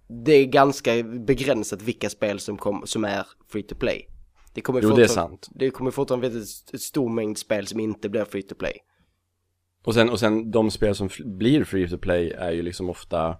[0.07, 4.07] det är ganska begränsat vilka spel som, kom, som är free to play.
[4.53, 5.47] Det kommer Jo, det är sant.
[5.51, 6.39] Det kommer fortfarande vara
[6.73, 8.73] ett stor mängd spel som inte blir free to play.
[9.85, 13.37] Och sen, och sen de spel som blir free to play är ju liksom ofta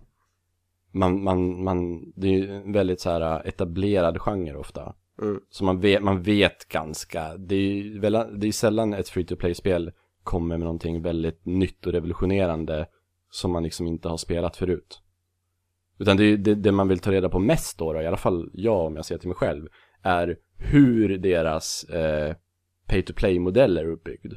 [0.92, 4.96] man, man, man, det är ju en väldigt så här etablerad genre ofta.
[5.22, 5.40] Mm.
[5.50, 9.26] Så man vet, man vet ganska, det är ju väl, det är sällan ett free
[9.26, 9.92] to play-spel
[10.24, 12.88] kommer med någonting väldigt nytt och revolutionerande
[13.32, 15.02] som man liksom inte har spelat förut.
[16.00, 18.50] Utan det, det, det man vill ta reda på mest då, då, i alla fall
[18.54, 19.68] jag om jag ser till mig själv,
[20.02, 22.36] är hur deras eh,
[22.88, 24.34] pay to play-modell är uppbyggd.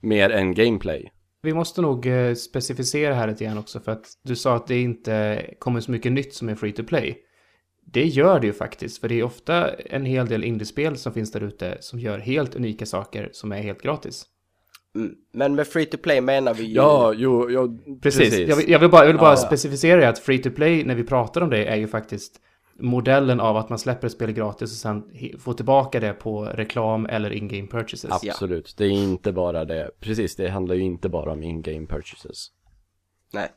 [0.00, 1.12] Mer än gameplay.
[1.42, 4.80] Vi måste nog eh, specificera här lite grann också för att du sa att det
[4.80, 7.18] inte kommer så mycket nytt som är free to play.
[7.86, 11.32] Det gör det ju faktiskt, för det är ofta en hel del indiespel som finns
[11.32, 14.26] där ute som gör helt unika saker som är helt gratis.
[14.94, 15.14] Mm.
[15.32, 16.74] Men med free to play menar vi ju...
[16.74, 18.38] Ja, jo, jo Precis.
[18.38, 19.36] Jag, vill, jag vill bara, jag vill bara Ja.
[19.36, 22.40] specificera det att free to play, när vi pratar om det, är ju faktiskt
[22.74, 25.04] modellen av att man släpper ett spel gratis och sen
[25.38, 28.10] får tillbaka det på reklam eller in-game purchases.
[28.10, 29.90] Absolut, det är inte bara det.
[30.00, 32.48] Precis, det handlar ju inte bara om in-game purchases.
[33.32, 33.48] Nej.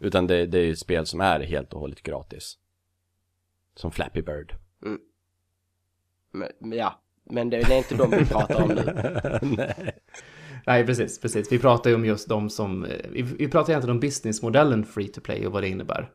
[0.00, 2.58] Utan det, det är ju spel som är helt och hållet gratis.
[3.76, 4.54] Som Flappy Bird.
[6.32, 7.00] Men, men ja.
[7.30, 8.84] Men det, det är inte de vi pratar om nu.
[9.56, 9.98] Nej.
[10.66, 11.52] Nej, precis, precis.
[11.52, 15.08] Vi pratar ju om just de som, eh, vi, vi pratar egentligen om businessmodellen free
[15.08, 16.10] to play och vad det innebär.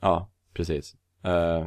[0.00, 0.94] Ja, precis.
[1.24, 1.66] Eh,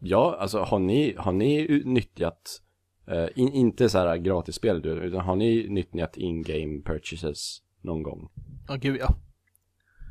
[0.00, 2.60] ja, alltså har ni, har ni nyttjat,
[3.06, 8.28] eh, in, inte så här gratisspel, utan har ni nyttjat in-game purchases någon gång?
[8.68, 9.14] Ja, gud ja.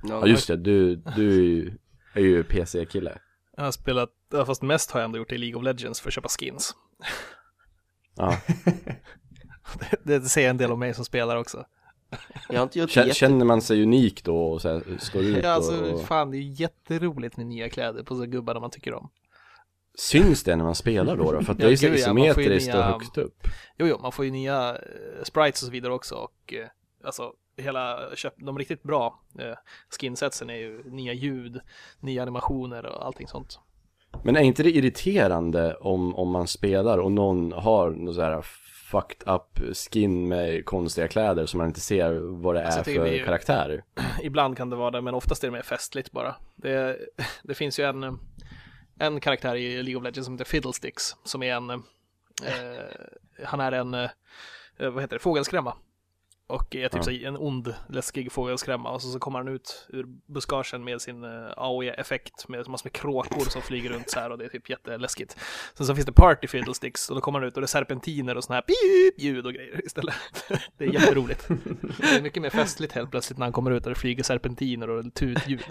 [0.04, 1.66] Ja, just det, du, du
[2.14, 3.18] är ju- PC-kille.
[3.58, 4.10] Jag har spelat,
[4.46, 6.76] fast mest har jag ändå gjort det i League of Legends för att köpa skins.
[8.16, 8.38] Ja.
[10.04, 11.66] Det, det säger en del om mig som spelar också.
[12.50, 13.14] Jag har inte gjort Kä- jätte...
[13.14, 16.08] Känner man sig unik då och så här, står ut Ja, alltså, och...
[16.08, 19.10] fan det är jätteroligt med nya kläder på så gubbarna man tycker om.
[19.96, 21.32] Syns det när man spelar då?
[21.32, 21.42] då?
[21.42, 23.48] För att det är ju så Ja, ja, ju isometriskt och högst upp.
[23.78, 26.68] Jo, jo, man får ju nya eh, sprites och så vidare också och eh,
[27.04, 29.54] alltså hela, köp, de riktigt bra eh,
[30.00, 31.60] skinsetsen är ju nya ljud,
[32.00, 33.60] nya animationer och allting sånt.
[34.24, 38.46] Men är inte det irriterande om, om man spelar och någon har någon så här
[38.92, 43.04] fucked up skin med konstiga kläder som man inte ser vad det Alltså, är för
[43.06, 43.84] det är- karaktär?
[44.24, 46.36] Ibland kan det vara det, men oftast är det mer festligt bara.
[46.56, 46.98] Det,
[47.44, 48.20] det finns ju en,
[49.00, 51.78] en karaktär i League of Legends som heter Fiddlesticks, som är en, eh,
[53.46, 54.10] han är en, eh,
[54.78, 55.74] vad heter det, fågelskrämma.
[56.52, 57.04] Och är typ Ja.
[57.04, 61.24] så en ond, läskig fågelskrämma och så, så kommer han ut ur buskagen med sin
[61.24, 64.70] uh, AOE-effekt med massor med kråkor som flyger runt så här och det är typ
[64.70, 65.38] jätteläskigt.
[65.74, 68.38] Sen så finns det Party Fiddlesticks och då kommer han ut och det är serpentiner
[68.38, 70.16] och såna här pip ljud och grejer istället.
[70.78, 71.48] det är jätteroligt.
[71.98, 74.90] Det är mycket mer festligt helt plötsligt när han kommer ut och det flyger serpentiner
[74.90, 75.66] och tutljud.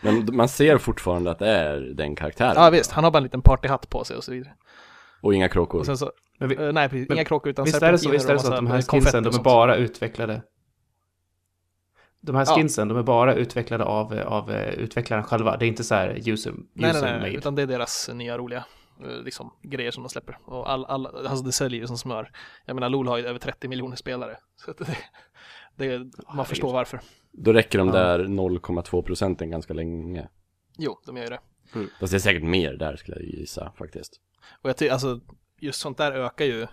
[0.00, 2.54] Men man ser fortfarande att det är den karaktären.
[2.56, 4.52] Ja visst, han har bara en liten partyhatt på sig och så vidare.
[5.24, 5.78] Och inga kråkor.
[5.78, 7.98] Och sen så, Men vi, eh, nej precis, men inga kråkor utan visst är det
[7.98, 10.42] så, serpentiner visst är det så att de här skinsen, de är bara utvecklade?
[12.20, 12.54] De här Ja.
[12.56, 15.56] skinsen, de är bara utvecklade av, av eh, utvecklaren själva.
[15.56, 17.32] Det är inte så här user, Nej, nej, user nej, made.
[17.32, 18.64] utan det är deras nya roliga
[19.00, 20.38] eh, liksom, grejer som de släpper.
[20.44, 22.30] Och all, all, alltså det säljer ju som smör.
[22.66, 24.36] Jag menar, LOL har ju över 30 miljoner spelare.
[24.56, 24.96] Så att det,
[25.76, 27.00] det, man förstår varför.
[27.32, 27.94] Då räcker de Ja.
[27.94, 30.28] där 0,2 procenten ganska länge.
[30.78, 31.40] Jo, de gör ju det.
[32.00, 34.20] Fast det är säkert mer där skulle jag gissa faktiskt.
[34.62, 35.20] Och jag tycker, alltså,
[35.60, 36.66] just sånt där ökar ju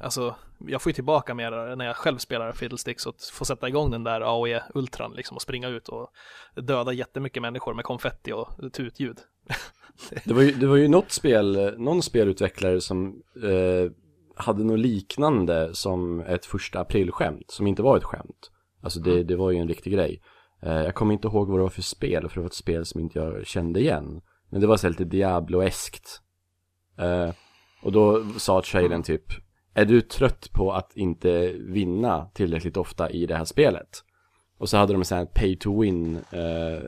[0.00, 3.90] Alltså, jag får ju tillbaka mer när jag själv spelar Fiddlesticks och får sätta igång
[3.90, 6.10] den där AOE Ultran liksom och springa ut och
[6.54, 9.18] döda jättemycket människor med konfetti och tutljud.
[10.24, 13.92] Det var ju, det var ju något spel, någon spelutvecklare som eh,
[14.36, 18.50] hade något liknande som ett första aprilskämt, som inte var ett skämt.
[18.82, 20.22] Alltså det, det var ju en riktig grej.
[20.62, 22.86] Eh, jag kommer inte ihåg vad det var för spel, för det var ett spel
[22.86, 24.20] som inte jag kände igen.
[24.50, 26.20] Men det var så lite Diablo-eskt.
[27.00, 27.30] Eh,
[27.82, 29.24] och då sa trailern typ,
[29.74, 34.04] är du trött på att inte vinna tillräckligt ofta i det här spelet?
[34.58, 36.82] Och så hade de så här pay to win eh,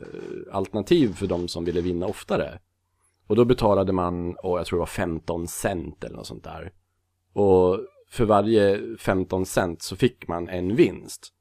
[0.51, 2.59] alternativ för de som ville vinna oftare.
[3.27, 6.71] Och då betalade man, och jag tror det var 15 cent eller något sånt där.
[7.33, 7.79] Och
[8.09, 11.33] för varje 15 cent så fick man en vinst.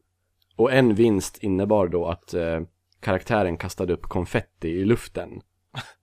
[0.57, 2.61] Och en vinst innebar då att eh,
[3.01, 5.43] karaktären kastade upp konfetti i luften.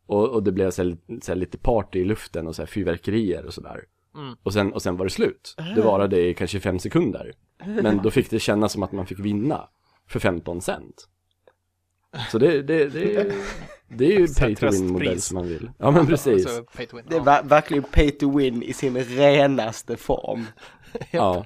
[0.10, 2.68] Och, och det blev så här, så här lite party i luften och så här
[2.68, 3.84] fyrverkerier och sådär.
[4.16, 4.36] Mm.
[4.44, 5.56] Och, sen, och sen var det slut.
[5.76, 7.34] Det varade i kanske fem sekunder.
[7.66, 9.70] Men då fick det kännas som att man fick vinna
[10.08, 11.08] för 15 cent.
[12.32, 13.34] Så det, det, det,
[13.88, 15.26] det är ju pay to win modell tröstpris.
[15.26, 15.72] som man vill.
[15.78, 16.46] Ja men precis.
[16.46, 16.90] Alltså.
[17.08, 20.46] Det är verkligen pay to win i sin renaste form.
[21.12, 21.46] Ja.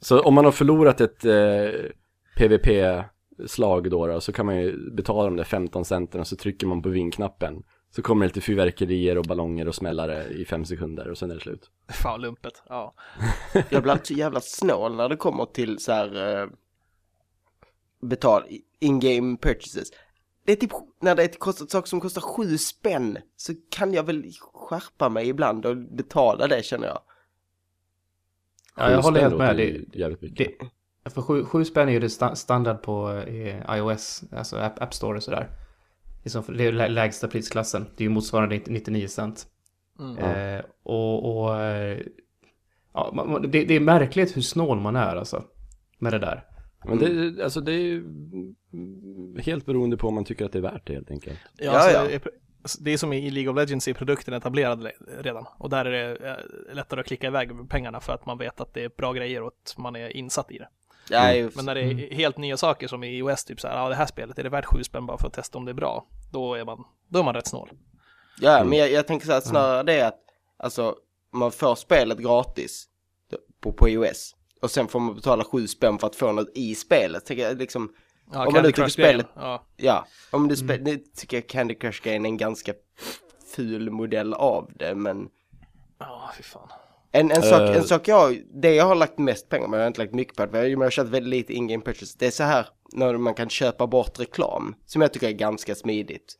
[0.00, 1.90] Så om man har förlorat ett eh,
[2.36, 6.66] PVP-slag då, då så kan man ju betala de där 15 centen och så trycker
[6.66, 7.62] man på vinknappen.
[7.94, 11.34] Så kommer det lite fyrverkerier och ballonger och smällare i fem sekunder och sen är
[11.34, 11.70] det slut.
[11.88, 12.62] Fan lumpet.
[12.68, 12.94] Ja.
[13.70, 16.48] Jag blir alltid så jävla snål när det kommer till så här eh,
[18.02, 18.42] betal,
[18.80, 19.88] in-game purchases.
[20.44, 24.02] Det är typ, när det är kostat saker som kostar sju spänn så kan jag
[24.02, 27.00] väl skärpa mig ibland och betala det känner jag.
[28.76, 29.56] Ja, jag håller helt med.
[29.56, 30.52] Det, jävligt mycket.
[31.04, 34.82] det, för sju, sju spänn är ju det sta- standard på eh, iOS, alltså App,
[34.82, 35.63] App Store och sådär.
[36.24, 37.86] Det är, det lägsta prisklassen.
[37.96, 39.46] Det är ju motsvarande 99 cent.
[40.00, 40.18] Mm.
[40.18, 41.50] Eh, och och
[42.94, 45.44] ja, det, det är märkligt hur snål man är alltså.
[45.98, 46.44] Med det där.
[46.84, 47.98] Men det, alltså det är ju
[48.72, 51.38] mm, helt beroende på om man tycker att det är värt det helt enkelt.
[51.58, 52.04] Ja, Ja, alltså, ja.
[52.04, 52.20] det är-
[52.80, 55.44] Det är som i League of Legends, är produkten etablerad le- redan.
[55.58, 58.74] Och där är det eh, lättare att klicka iväg pengarna för att man vet att
[58.74, 60.68] det är bra grejer och att man är insatt i det.
[61.08, 63.76] Ja, ju- Men när det är helt nya saker som i iOS, typ så här,
[63.82, 65.70] ja det här spelet, är det värt sju spänn bara för att testa om det
[65.70, 66.06] är bra?
[66.32, 67.70] Då är man, då är man rätt snål.
[68.40, 70.20] Ja, men jag, jag tänker så här snarare det att,
[70.56, 70.96] alltså,
[71.32, 72.88] man får spelet gratis
[73.60, 76.74] på, på iOS och sen får man betala sju spänn för att få något i
[76.74, 77.26] spelet.
[77.26, 77.94] Tänker jag liksom,
[78.32, 81.74] Ja, Om man nu tycker spelet- Ja, ja, om du spelar, nu tycker jag Candy
[81.74, 82.72] Crush-grejen är en ganska
[83.56, 85.28] ful modell av det, men
[85.98, 86.68] ja fy fan.
[87.14, 87.76] En, en, sak, Eh.
[87.76, 90.36] en sak jag, det jag har lagt mest pengar med, jag har inte lagt mycket
[90.36, 93.16] på det, för jag har kört väldigt lite in-game purchase, det är så här när
[93.16, 96.36] man kan köpa bort reklam, som jag tycker är ganska smidigt.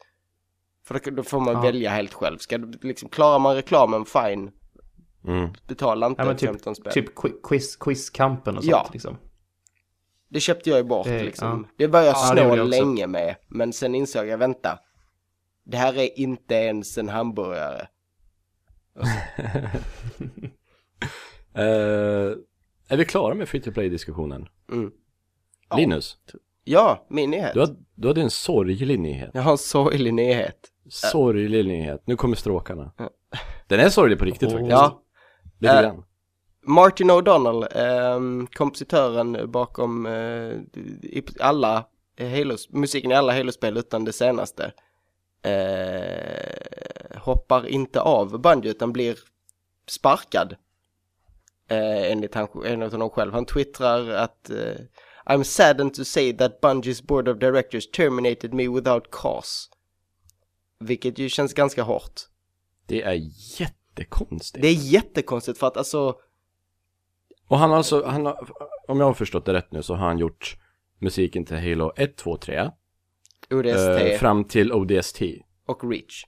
[0.86, 1.60] För då, då får man Ja.
[1.60, 4.50] välja helt själv, ska du liksom, klarar man reklamen, fine,
[5.26, 5.48] Mm.
[5.68, 6.92] betala inte Ja, men typ, 15 spänn.
[6.92, 8.90] typ qui- quiz, quizkampen och sånt Ja.
[8.92, 9.16] liksom.
[10.28, 11.66] Det köpte jag ju bort Det- liksom.
[11.68, 11.74] ja.
[11.78, 14.78] Det var jag Ja, snål jag länge med, men sen insåg jag, vänta,
[15.64, 17.88] det här är inte ens en hamburgare.
[21.54, 22.32] Eh,
[22.88, 24.48] är vi klara med free to play-diskussionen?
[24.72, 24.90] Mm.
[25.76, 26.16] Linus,
[26.64, 27.54] Ja, min nyhet.
[27.54, 29.30] du, har, du hade en sorglig nyhet.
[29.34, 30.56] Jag har en sorglig nyhet.
[30.88, 32.02] Sorglig nyhet.
[32.06, 32.92] Nu kommer stråkarna.
[32.98, 33.10] Ja.
[33.66, 34.52] Den är sorglig på riktigt Åh.
[34.52, 34.70] faktiskt.
[34.70, 35.02] Ja,
[35.58, 36.04] Lite grann.
[36.66, 40.06] Martin O'Donnell, ehm, kompositören bakom
[41.02, 41.84] i alla
[42.20, 44.72] Halos, musiken i alla Halo-spel utan det senaste,
[47.16, 49.18] hoppar inte av Bungie utan blir
[49.88, 50.56] sparkad.
[51.68, 53.32] Eh, enligt, han, enligt honom själv.
[53.32, 54.76] Han twittrar att eh,
[55.26, 59.70] I'm saddened to say that Bungies board of directors terminated me without cause.
[60.80, 62.20] Vilket ju känns ganska hårt.
[62.86, 63.20] Det är
[63.60, 64.62] jättekonstigt.
[64.62, 66.16] Det är jättekonstigt för att alltså
[67.48, 68.50] Och han har alltså, han har,
[68.88, 70.56] om jag har förstått det rätt nu så har han gjort
[70.98, 72.70] musiken till Halo 1, 2, 3.
[73.50, 75.22] ODST eh, fram till ODST.
[75.66, 76.24] och Reach.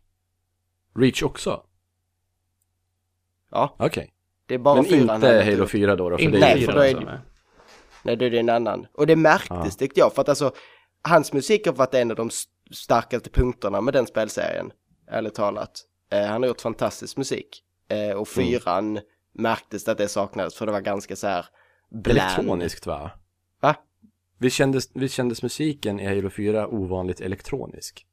[0.95, 1.63] Reach också?
[3.51, 4.13] Ja, Okej.
[4.47, 5.71] Det är bara Men fyran inte Halo gjort.
[5.71, 7.21] 4 då, då för Inte det är Nej, för då är det-
[8.03, 8.17] nej.
[8.17, 8.87] Det är en annan.
[8.93, 9.71] Och det märktes Ja.
[9.79, 10.53] tyckte jag, för att alltså
[11.03, 12.31] hans musik har varit en av de
[12.73, 14.73] starkaste punkterna med den spelserien,
[15.11, 15.81] ärligt talat.
[16.13, 17.63] Eh, han har gjort fantastisk musik.
[17.89, 19.01] Eh, och fyran
[19.35, 21.47] märktes att det saknades, för det var ganska så här
[21.91, 22.19] bland.
[22.19, 23.11] elektroniskt va?
[23.63, 23.75] Va?
[24.39, 28.07] Visst kändes, visst kändes musiken i Halo 4 ovanligt elektronisk?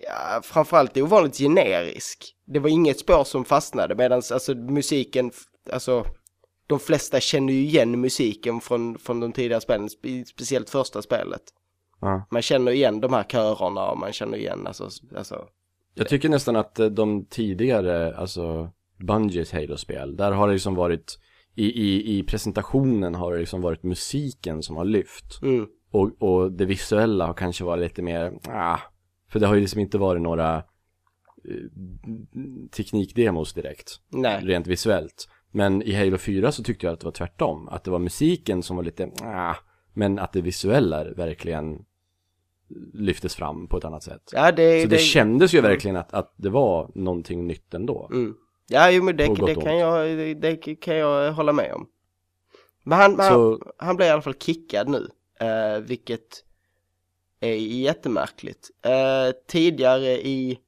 [0.00, 2.34] Ja, framförallt ovanligt generisk.
[2.46, 5.30] Det var inget spår som fastnade medan alltså musiken,
[5.72, 6.04] alltså
[6.66, 11.42] de flesta känner ju igen musiken från, från de tidigare spelen, spe- speciellt första spelet.
[12.00, 12.26] Ja.
[12.30, 15.48] Man känner igen de här körerna och man känner igen alltså, alltså
[15.94, 18.70] Jag tycker nästan att eh, de tidigare, alltså
[19.06, 21.18] Bungies Halo-spel, där har det liksom varit
[21.56, 25.42] i, i, i presentationen har det liksom varit musiken som har lyft.
[25.42, 28.78] mm, Och, och det visuella har kanske varit lite mer, ah,
[29.34, 30.62] för det har ju liksom inte varit några eh,
[32.70, 34.40] teknikdemos direkt, nej.
[34.44, 35.28] rent visuellt.
[35.50, 38.62] Men i Halo 4 så tyckte jag att det var tvärtom, att det var musiken
[38.62, 39.54] som var lite, ah,
[39.92, 41.84] men att det visuella verkligen
[42.92, 44.30] lyftes fram på ett annat sätt.
[44.32, 48.08] Ja, det, Så det kändes ju verkligen att, att det var någonting nytt ändå.
[48.12, 48.34] Mm.
[48.68, 51.88] Ja, jo, men det, det, kan jag, det, det kan jag hålla med om.
[52.82, 55.08] Men han, men han, Så, han blev i alla fall kickad nu,
[55.40, 56.43] eh, vilket
[57.46, 58.70] är jättemärkligt.
[58.82, 60.58] Eh, tidigare i,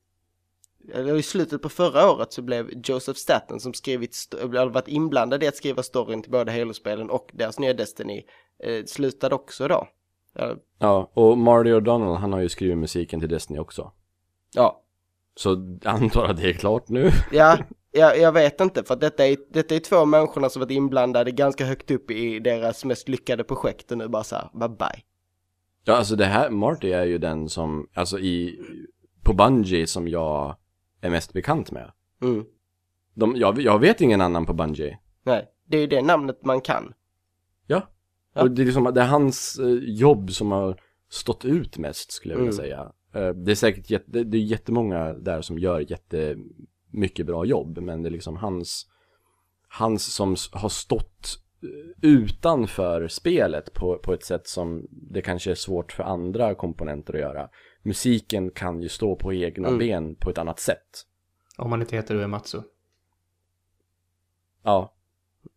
[0.95, 5.43] eller i slutet på förra året så blev Joseph Staten som skrivit, eller varit inblandad
[5.43, 8.25] i att skriva storyn till både Halo-spelen och deras nya Destiny,
[8.65, 9.89] eh, slutade också då.
[10.39, 13.93] Eh, ja, och Marty O'Donnell, han har ju skrivit musiken till Destiny också.
[14.55, 14.83] ja,
[15.37, 17.11] Så antar att det är klart nu.
[17.33, 17.59] Ja,
[17.91, 21.65] jag, jag vet inte för detta är, detta är två människorna som varit inblandade ganska
[21.65, 25.03] högt upp i deras mest lyckade projekt och nu bara så här, bye bye.
[25.89, 28.61] Ja, alltså det här, Marty är ju den som, alltså i,
[29.23, 30.57] på Bungie som jag
[31.01, 31.93] är mest bekant med.
[32.23, 32.45] Mm.
[33.15, 34.99] De, jag, jag vet ingen annan på Bungie.
[35.23, 36.93] Nej, det är ju det namnet man kan.
[37.67, 37.83] Ja.
[38.35, 38.43] Ja.
[38.43, 40.81] Och det är liksom, det är hans eh, jobb som har
[41.11, 42.65] stått ut mest skulle jag vilja Mm.
[42.65, 42.93] säga.
[43.15, 48.03] Eh, det är säkert jätte, det, är jättemånga där som gör jättemycket bra jobb, men
[48.03, 48.87] det är liksom hans,
[49.69, 51.43] hans som har stått
[52.03, 57.21] utanför spelet på, på ett sätt som det kanske är svårt för andra komponenter att
[57.21, 57.49] göra.
[57.83, 59.79] Musiken kan ju stå på egna Mm.
[59.79, 61.03] ben på ett annat sätt.
[61.59, 62.63] Om man inte heter Uematsu,
[64.63, 64.95] Ja,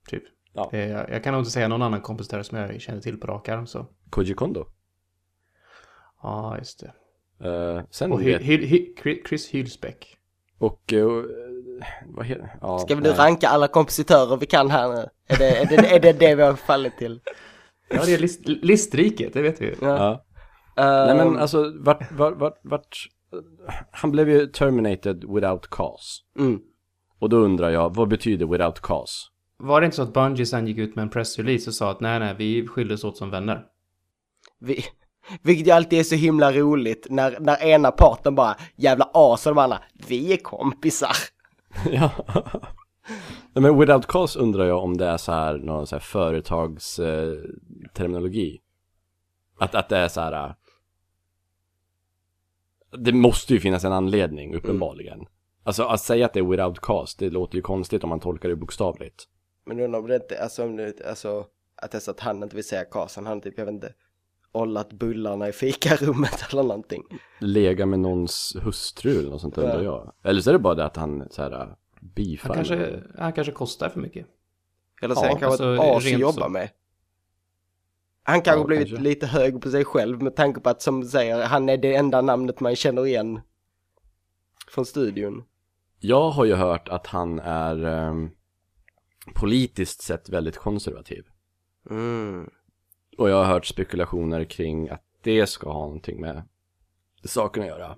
[0.08, 0.24] typ.
[0.54, 0.68] Ja.
[0.72, 3.28] Det, jag, jag kan nog inte säga någon annan kompositör som jag känner till på
[3.28, 3.88] rak arm, så.
[4.10, 4.66] Koji Kondo.
[6.22, 6.94] Ja, just det.
[7.50, 10.18] Eh, sen Och vet, Hy, Hy, Hy, Chris Hylsbeck.
[10.60, 11.08] Och, eh,
[12.06, 15.10] vad heter, ja, Ska vi nu ranka alla kompositörer vi kan här nu?
[15.28, 17.20] Är det är det, är det, det vi har fallit till?
[17.90, 19.76] Ja, det är list, listriket, det vet vi ju.
[19.82, 20.26] Ja.
[20.80, 22.98] Uh, Nej men alltså, vart, vart, vart, vart,
[23.92, 26.22] han blev ju terminated without cause.
[26.40, 26.60] mm.
[27.20, 29.28] Och då undrar jag, vad betyder without cause?
[29.58, 32.00] Var det inte så att Bungie sen gick ut med en pressrelease och sa att
[32.00, 33.66] nej, nej, vi skildes åt som vänner?
[34.60, 34.86] vi,
[35.42, 39.56] vilket ju alltid är så himla roligt när, när ena parten bara jävla as och
[39.56, 41.16] de andra, vi är kompisar.
[41.92, 42.12] ja.
[43.54, 47.34] Men without cause undrar jag om det är så här, någon så här företags eh.
[49.60, 50.34] Att, att det är så här.
[50.48, 50.54] eh,
[53.00, 55.26] Det måste ju finnas en anledning, uppenbarligen.
[55.64, 58.50] Alltså att säga att det är without cause, det låter ju konstigt om man tolkar
[58.50, 59.24] det bokstavligt.
[59.66, 61.46] Men undrar om det inte, alltså, om det, alltså
[61.76, 63.94] att det är så att han inte vill säga kasan, han typ, jag vet inte,
[64.52, 67.04] ollat bullarna i fikarummet eller någonting.
[67.40, 70.14] lega med någons hustru eller något sånt undrar jag.
[70.24, 71.68] Eller så är det bara det att han så här äh,
[72.02, 72.48] beefar.
[72.48, 74.28] Han kanske, han kanske kostar för mycket.
[75.02, 76.50] Eller så Ja, han kanske alltså, ett as att jobba så.
[76.50, 76.70] med.
[78.24, 79.04] Han kanske Ja, blivit kanske.
[79.04, 82.22] lite hög på sig själv med tanke på att som säger, han är det enda
[82.22, 83.40] namnet man känner igen
[84.72, 85.44] från studion.
[86.00, 88.30] Jag har ju hört att han är ehm,
[89.36, 91.24] politiskt sett väldigt konservativ.
[91.90, 92.50] Mm.
[93.20, 96.44] Och jag har hört spekulationer kring att det ska ha någonting med
[97.24, 97.96] saken att göra.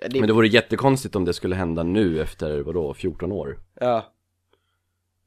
[0.00, 3.58] Det, Men det vore jättekonstigt om det skulle hända nu efter, vadå, 14 år.
[3.80, 4.12] ja,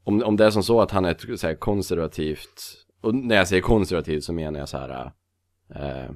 [0.04, 3.36] Om, om det är som så att han är ett så här, konservativt, och när
[3.36, 5.12] jag säger konservativt så menar jag så här,
[5.68, 6.10] eh,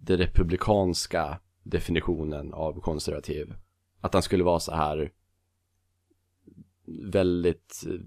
[0.00, 3.54] det republikanska definitionen av konservativ.
[4.00, 5.12] Att han skulle vara så här
[6.84, 8.00] väldigt eh,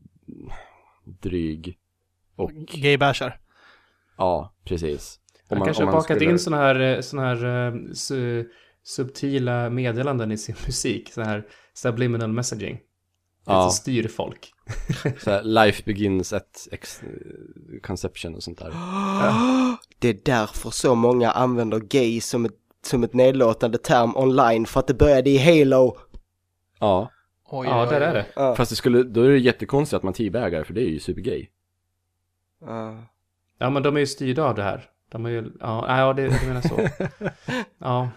[1.03, 1.77] dryg
[2.36, 3.40] och Gay-bashar.
[4.18, 5.20] ja, precis.
[5.20, 7.74] Om Han man- kanske om har bakat skulle- in såna här, eh, såna här eh,
[7.94, 8.49] su,
[8.84, 11.12] subtila meddelanden i sin musik.
[11.14, 11.44] Sån här
[11.74, 12.80] subliminal messaging.
[13.45, 13.62] Ja.
[13.62, 14.52] Som styr folk.
[15.20, 16.68] så här, life begins at
[17.84, 18.70] conception och sånt där.
[19.99, 22.56] det är därför så många använder gay som ett,
[22.86, 25.98] som ett nedlåtande term online för att det började i Halo.
[26.80, 27.12] Ja,
[27.52, 28.06] Oj, Ja, oj, där oj.
[28.07, 28.26] är det.
[28.36, 28.56] Ja.
[28.56, 31.49] fast det skulle, då är det jättekonstigt att man teabagar för det är ju supergay.
[32.61, 33.03] Ja.
[33.57, 34.90] Ja, men de är ju styrda av det här.
[35.10, 36.90] De är ju, ja, ja det, du menar så.
[37.77, 38.10] Ja,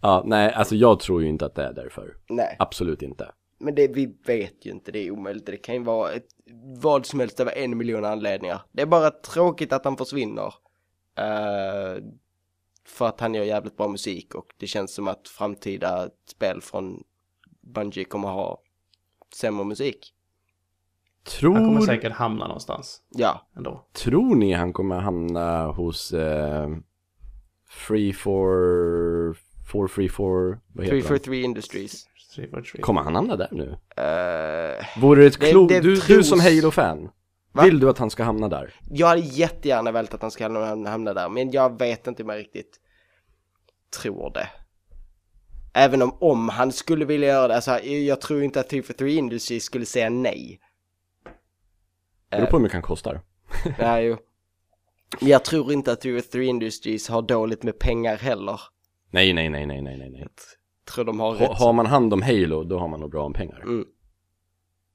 [0.00, 2.16] Ja, nej, alltså jag tror ju inte att det är därför.
[2.28, 2.56] Nej.
[2.58, 3.32] Absolut inte.
[3.58, 5.46] Men det, vi vet ju inte, det är omöjligt.
[5.46, 6.26] Det kan ju vara ett,
[6.80, 8.62] vad som helst över en miljon anledningar.
[8.72, 10.54] Det är bara tråkigt att han försvinner.
[11.18, 12.04] Uh,
[12.84, 17.04] för att han gör jävligt bra musik och det känns som att framtida spel från
[17.60, 18.62] Bungie kommer ha
[19.34, 20.14] sämre musik.
[21.26, 21.54] Tror...
[21.54, 23.00] Han kommer säkert hamna någonstans.
[23.10, 23.46] Ja.
[23.56, 23.86] Ändå.
[23.92, 26.68] Tror ni han kommer hamna hos eh,
[27.70, 29.36] Free for...
[29.72, 30.60] For Free for...
[30.72, 32.06] Vad heter 343 Industries.
[32.34, 32.82] Three for three.
[32.82, 33.64] Kommer han hamna där nu?
[33.68, 35.68] Uh, Vore det ett Det- klokt...
[35.74, 37.08] det Du, du tros- som Halo-fan.
[37.52, 37.62] Va?
[37.64, 38.74] Vill du att han ska hamna där?
[38.90, 42.28] jag hade jättegärna velat att han ska hamna hamna där, men jag vet inte om
[42.28, 42.76] jag riktigt
[44.02, 44.48] tror det.
[45.74, 49.64] Även om, om han skulle vilja göra det, alltså jag tror inte att 343 Industries
[49.64, 50.60] skulle säga nej.
[52.28, 53.20] Det beror på hur mycket han kostar.
[53.78, 54.16] Nej, jo.
[55.20, 58.60] Jag tror inte att 343 Industries har dåligt med pengar heller.
[59.10, 60.26] Nej, nej, nej, nej, nej, nej, nej.
[60.94, 61.58] Tror de har Ha, rätt.
[61.58, 63.60] har man hand om Halo, då har man nog bra om pengar.
[63.62, 63.86] Mm.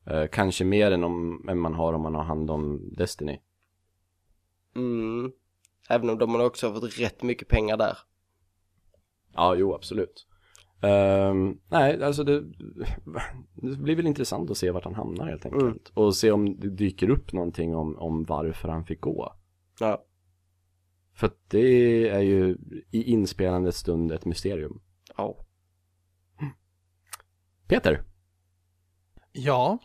[0.08, 3.40] Eh, kanske mer än, om, än man har om man har hand om Destiny.
[4.76, 5.32] Mm.
[5.90, 7.98] Även om de har också fått rätt mycket pengar där.
[9.34, 10.28] Ja, jo, absolut.
[10.82, 12.42] Ehm, nej, alltså det,
[13.54, 15.64] det blir väl intressant att se vart han hamnar helt enkelt.
[15.64, 15.80] Mm.
[15.94, 19.36] Och se om det dyker upp någonting om, om varför han fick gå.
[19.80, 20.06] Ja.
[21.14, 22.58] För att det är ju
[22.92, 24.82] i inspelande stund ett mysterium.
[25.18, 25.38] Ja.
[27.68, 28.04] Peter,
[29.34, 29.78] Ja.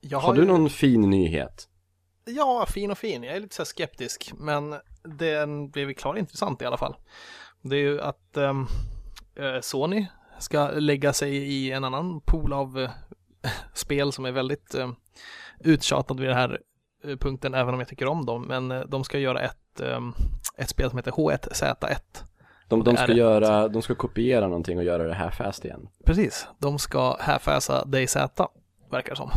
[0.00, 1.68] Jag har du ju- någon fin nyhet?
[2.24, 3.22] Ja, fin och fin.
[3.22, 4.74] Jag är lite så här skeptisk, men
[5.18, 6.94] den blev klar intressant i alla fall.
[7.62, 8.64] Det är ju att eh,
[9.60, 10.06] Sony
[10.42, 12.90] ska lägga sig i en annan pool av eh,
[13.74, 14.90] spel som är väldigt eh,
[15.60, 16.60] uttjatad vid den här
[17.04, 18.42] eh, punkten, även om jag tycker om dem.
[18.42, 19.80] Men eh, de ska göra ett,
[20.56, 22.24] ett spel som heter H1Z1.
[22.68, 25.88] De, de ska göra, de ska kopiera någonting och göra det här fast igen.
[26.04, 28.16] Precis, de ska härfäsa DayZ,
[28.90, 29.30] verkar det som.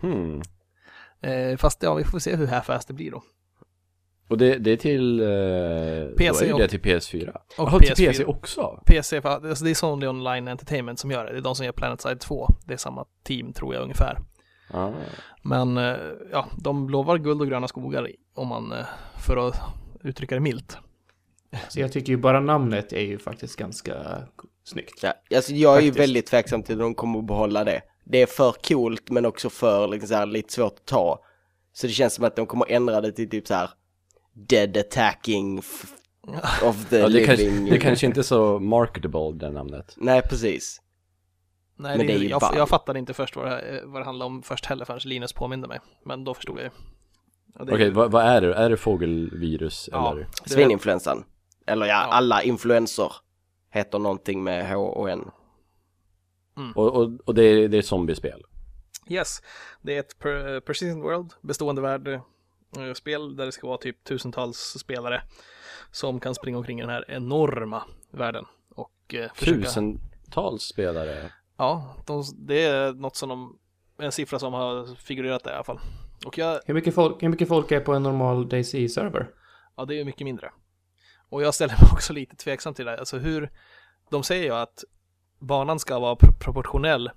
[0.00, 0.42] Hmm.
[1.20, 3.22] Eh, fast ja, vi får se hur härfäst det blir då.
[4.28, 5.26] Och det, det är till, eh,
[6.16, 7.36] PC då är och- det till PS4?
[7.58, 7.94] och till PS4.
[7.94, 8.82] PC också?
[8.86, 11.32] PC, för, alltså det är Sony Online Entertainment som gör det.
[11.32, 12.48] Det är de som gör Planetside 2.
[12.66, 14.18] Det är samma team tror jag ungefär.
[14.70, 14.90] Ah.
[15.42, 15.96] Men eh,
[16.32, 18.78] ja, de lovar guld och gröna skogar om man, eh,
[19.26, 19.60] för att
[20.04, 20.78] uttrycka det milt.
[21.68, 23.94] Så jag tycker ju bara namnet är ju faktiskt ganska
[24.64, 25.02] snyggt.
[25.02, 25.12] ja.
[25.36, 26.02] Alltså jag är ju Faktiskt.
[26.08, 27.80] väldigt tveksam till att de kommer att behålla det.
[28.04, 31.20] Det är för coolt men också för liksom så här, lite svårt att ta.
[31.72, 33.70] Så det känns som att de kommer att ändra det till typ så här
[34.34, 37.70] Dead attacking of the Ja, det, kanske, living.
[37.70, 39.94] det kanske inte är så marketable det namnet.
[39.96, 40.80] Nej, precis.
[41.76, 44.00] Nej, Men det, det är ju jag, jag fattade inte först vad det, eh, vad
[44.00, 45.80] det handlade om först heller förrän Linus påminde mig.
[46.04, 46.70] Men då förstod jag ju.
[47.58, 48.54] Okej, ju- vad, vad är det?
[48.54, 50.28] Är det fågelvirus Ja, eller?
[50.46, 51.24] Svininfluensan.
[51.66, 52.12] Eller ja, Ja.
[52.12, 53.12] alla influenser
[53.70, 55.30] heter någonting med H och N.
[56.74, 58.42] Och, och, och det, är, det är zombiespel?
[59.08, 59.42] Yes,
[59.82, 62.20] det är ett per, Persistent World, bestående värld
[62.94, 65.22] spel där det ska vara typ tusentals spelare
[65.90, 68.44] som kan springa omkring i den här enorma världen
[68.74, 69.58] och eh, försöka...
[69.60, 71.32] Tusentals spelare?
[71.56, 73.58] Ja, de, det är något som de,
[73.98, 75.80] en siffra som har figurerat där i alla fall.
[76.26, 79.26] Och jag, Hur mycket folk, hur mycket folk är på en normal DayZ-server?
[79.76, 80.50] ja det är mycket mindre.
[81.28, 83.50] Och jag ställer mig också lite tveksam till det, alltså hur,
[84.10, 84.84] de säger ju att
[85.38, 87.10] banan ska vara pro- proportionell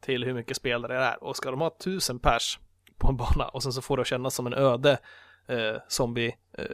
[0.00, 1.24] till hur mycket spelare det är.
[1.24, 2.58] Och ska de ha tusen pers
[2.98, 4.98] på en bana och sen så får det kännas som en öde
[5.46, 6.64] eh, zombie, eh,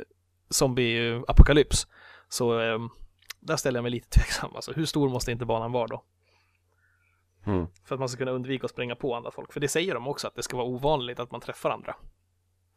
[0.51, 1.87] zombie-apokalyps.
[2.29, 2.79] Så eh,
[3.41, 4.57] där ställer jag mig lite tveksam.
[4.57, 6.05] Alltså hur stor måste inte banan vara då?
[7.47, 7.67] Mm.
[7.85, 9.53] För att man ska kunna undvika att springa på andra folk.
[9.53, 11.97] För det säger de också, att det ska vara ovanligt att man träffar andra.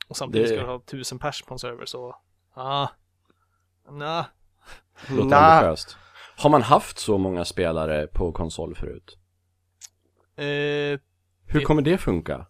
[0.07, 2.15] Och samtidigt Det- ska du ha tusen pers på en server, så...
[2.53, 2.87] Ah.
[3.91, 4.25] Nah.
[5.09, 5.37] Låter Nja.
[5.37, 5.97] ambitiöst.
[6.37, 9.17] Har man haft så många spelare på konsol förut?
[10.35, 10.99] Eh, Hur
[11.59, 12.45] Det- kommer det funka?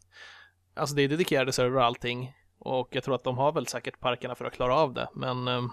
[0.74, 2.34] Alltså det är dedikerade server och allting.
[2.60, 5.48] Och jag tror att de har väl säkert parkerna för att klara av det, men...
[5.48, 5.70] ehm,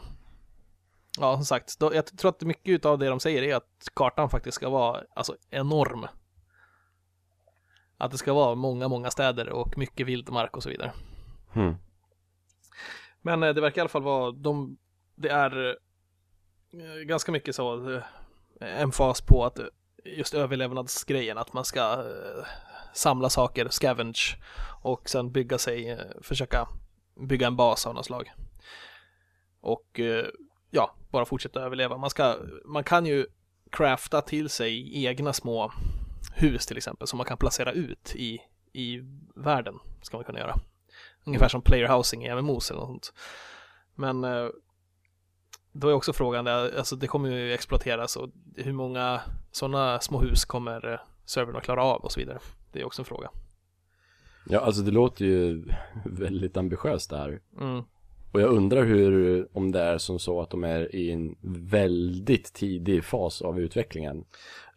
[1.19, 4.55] ja, som sagt, jag tror att mycket av det de säger är att kartan faktiskt
[4.55, 6.07] ska vara, alltså, enorm.
[7.97, 10.93] Att det ska vara många, många städer och mycket vildmark och så vidare.
[11.53, 11.75] Hmm.
[13.23, 14.79] Men eh, det verkar i alla fall vara, de,
[15.15, 15.77] det är
[16.73, 18.03] eh, ganska mycket så eh,
[18.61, 19.59] emfas på att
[20.05, 22.05] just överlevnadsgrejen, att man ska
[22.93, 24.37] samla saker, scavenge
[24.83, 26.69] och sen bygga sig, eh, försöka
[27.21, 28.33] bygga en bas av något slag.
[29.61, 30.27] Och eh,
[30.71, 31.97] ja, bara fortsätta överleva.
[31.97, 33.27] Man, ska, man kan ju
[33.71, 35.73] crafta till sig egna små
[36.35, 38.39] hus till exempel som man kan placera ut i,
[38.73, 39.01] i
[39.35, 40.57] världen, ska man kunna göra.
[41.25, 43.13] Ungefär som player housing i MMOs eller något sånt.
[43.95, 44.49] Men eh,
[45.73, 50.45] då är också frågan, alltså det kommer ju exploateras och hur många sådana små hus
[50.45, 52.39] kommer servern att klara av och så vidare.
[52.73, 53.31] Det är också en fråga.
[54.49, 55.65] Ja, alltså det låter ju
[56.05, 57.41] väldigt ambitiöst det här.
[57.61, 57.83] Mm.
[58.33, 61.37] Och jag undrar hur, om det är som så att de är i en
[61.71, 64.25] väldigt tidig fas av utvecklingen.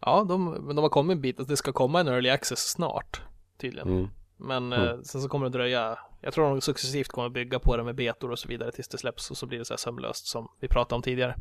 [0.00, 2.58] Ja, de, men de har kommit en bit att det ska komma en early access
[2.70, 3.22] snart,
[3.60, 3.88] tydligen.
[3.88, 4.08] Mm.
[4.36, 4.88] Men Mm.
[4.88, 7.94] eh, sen så kommer det dröja, jag tror de successivt kommer bygga på det med
[7.94, 10.48] betor och så vidare tills det släpps och så blir det så här sömlöst som
[10.60, 11.36] vi pratade om tidigare.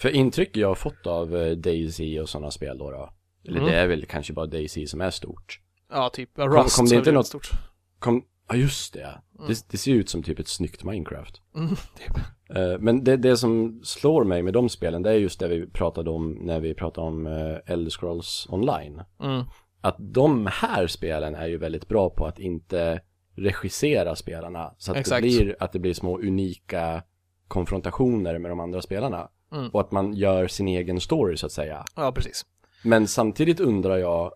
[0.00, 3.10] För intryck jag har fått av eh, Daisy och sådana spel då, då
[3.44, 3.70] eller Mm.
[3.72, 5.60] det är väl kanske bara Daisy som är stort.
[5.90, 7.50] Ja, typ ja, Kom- Rust kom det så är inte något- stort.
[7.98, 9.18] Kom, ja just det.
[9.48, 9.64] det.
[9.70, 11.42] Det ser ut som typ ett snyggt Minecraft.
[11.56, 12.16] Mm, typ.
[12.56, 15.66] Eh, Men det, det som slår mig med de spelen, det är just det vi
[15.66, 19.02] pratade om när vi pratade om uh, Elder Scrolls Online.
[19.22, 19.44] Mm.
[19.80, 23.00] Att de här spelen är ju väldigt bra på att inte
[23.36, 24.74] regissera spelarna.
[24.78, 25.22] Så att Exakt.
[25.22, 27.02] det blir, att det blir små unika
[27.48, 29.28] konfrontationer med de andra spelarna.
[29.52, 29.68] Mm.
[29.70, 31.84] Och att man gör sin egen story så att säga.
[31.96, 32.44] Ja, precis.
[32.84, 34.32] Men samtidigt undrar jag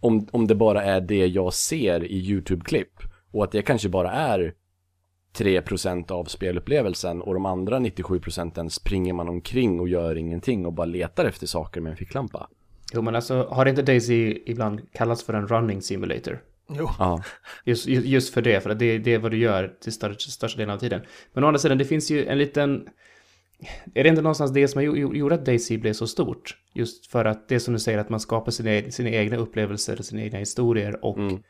[0.00, 2.92] om, om det bara är det jag ser i YouTube-klipp.
[3.30, 4.54] Och att det kanske bara är
[5.38, 10.84] 3% av spelupplevelsen och de andra 97% springer man omkring och gör ingenting och bara
[10.84, 12.48] letar efter saker med en ficklampa.
[12.92, 16.42] Jo, men alltså har inte Daisy ibland kallats för en running simulator?
[16.68, 16.90] Jo.
[16.98, 17.22] Ja.
[17.64, 20.74] Just, just för det, för det, det är vad du gör till största, största delen
[20.74, 21.00] av tiden.
[21.32, 22.88] Men å andra sidan, det finns ju en liten...
[23.94, 24.84] Är det inte någonstans det som har
[25.14, 26.56] gjort att Daisy blev så stort?
[26.74, 29.96] Just för att det som du säger, att man skapar sina, e- sina egna upplevelser,
[29.96, 31.42] sina egna historier och Mm.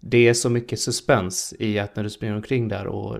[0.00, 3.18] det är så mycket suspens i att när du springer omkring där och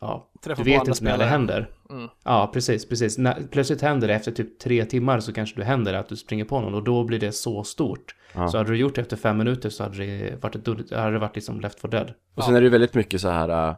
[0.00, 1.70] ja, Träffa du vet inte när det händer.
[1.90, 2.08] Mm.
[2.24, 3.18] Ja, precis, precis.
[3.18, 6.44] När, plötsligt händer det efter typ tre timmar så kanske det händer att du springer
[6.44, 8.14] på någon och då blir det så stort.
[8.34, 8.48] Ja.
[8.48, 11.18] Så hade du gjort det efter fem minuter så hade det varit, ett, hade det
[11.18, 12.14] varit liksom left for dead.
[12.34, 13.68] Och sen är det ju väldigt mycket så här.
[13.70, 13.76] äh,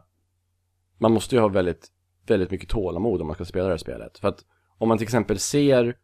[0.99, 1.87] man måste ju ha väldigt,
[2.29, 4.17] väldigt mycket tålamod om man ska spela det här spelet.
[4.17, 4.45] För att
[4.77, 5.97] om man till exempel ser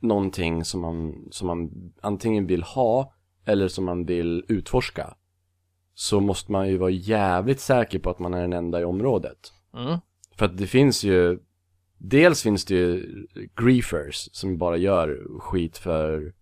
[0.00, 1.70] någonting som man, som man
[2.00, 3.14] antingen vill ha
[3.44, 5.14] eller som man vill utforska.
[5.94, 9.52] Så måste man ju vara jävligt säker på att man är den enda i området.
[9.74, 9.98] Mm.
[10.36, 11.38] För att det finns ju,
[11.98, 13.26] dels finns det ju
[13.56, 16.34] griefers som bara gör skit för,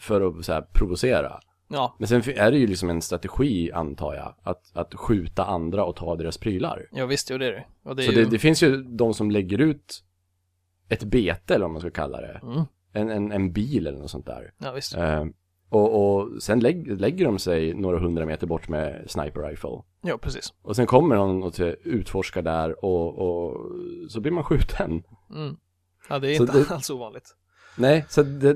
[0.00, 1.40] för att så här, provocera.
[1.72, 5.84] Ja, Men sen är det ju liksom en strategi antar jag, att, att skjuta andra
[5.84, 6.86] och ta deras prylar.
[6.92, 7.64] ja visst, jo det är det.
[7.82, 8.24] Och det är Så ju...
[8.24, 10.04] det, det finns ju de som lägger ut
[10.88, 12.40] ett bete eller vad man ska kalla det.
[12.42, 12.62] Mm.
[12.92, 14.52] En, en, en bil eller något sånt där.
[14.58, 14.94] Ja, visst.
[14.96, 15.24] Eh,
[15.68, 19.82] och, och sen lägg, lägger de sig några hundra meter bort med sniper rifle.
[20.02, 20.54] Ja, precis.
[20.62, 21.54] Och sen kommer någon och
[21.84, 23.56] utforskar där och, och
[24.08, 25.02] så blir man skjuten.
[25.30, 25.56] Mm.
[26.08, 27.36] Ja, det är Så inte det- alls ovanligt.
[27.76, 28.54] Nej, så det,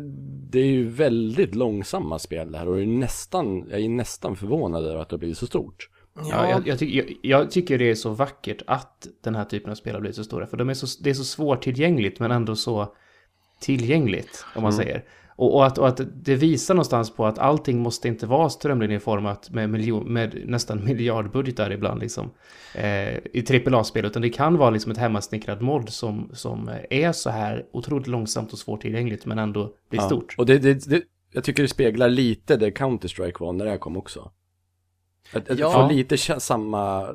[0.50, 4.36] det är ju väldigt långsamma spel det här och det är nästan, jag är nästan
[4.36, 5.88] förvånad över att det har blivit så stort.
[6.30, 9.70] Ja, jag, jag, tycker, jag, jag tycker det är så vackert att den här typen
[9.70, 10.46] av spel har blivit så stora.
[10.46, 12.94] För de är så, det är så svårtillgängligt men ändå så
[13.60, 15.04] tillgängligt, om man säger.
[15.38, 19.50] Och, och, att, och att det visar någonstans på att allting måste inte vara strömlinjeformat
[19.50, 22.30] med, miljon, med nästan miljardbudgetar ibland liksom.
[22.74, 27.30] Eh, I AAA-spel, utan det kan vara liksom ett hemmasnickrad mod som, som är så
[27.30, 30.06] här otroligt långsamt och svårtillgängligt men ändå blir Ja.
[30.06, 30.34] stort.
[30.38, 31.02] Och det, det, det,
[31.32, 34.30] jag tycker det speglar lite det Counter-Strike var när det här kom också.
[35.32, 35.72] Att, att Ja.
[35.72, 37.06] få lite samma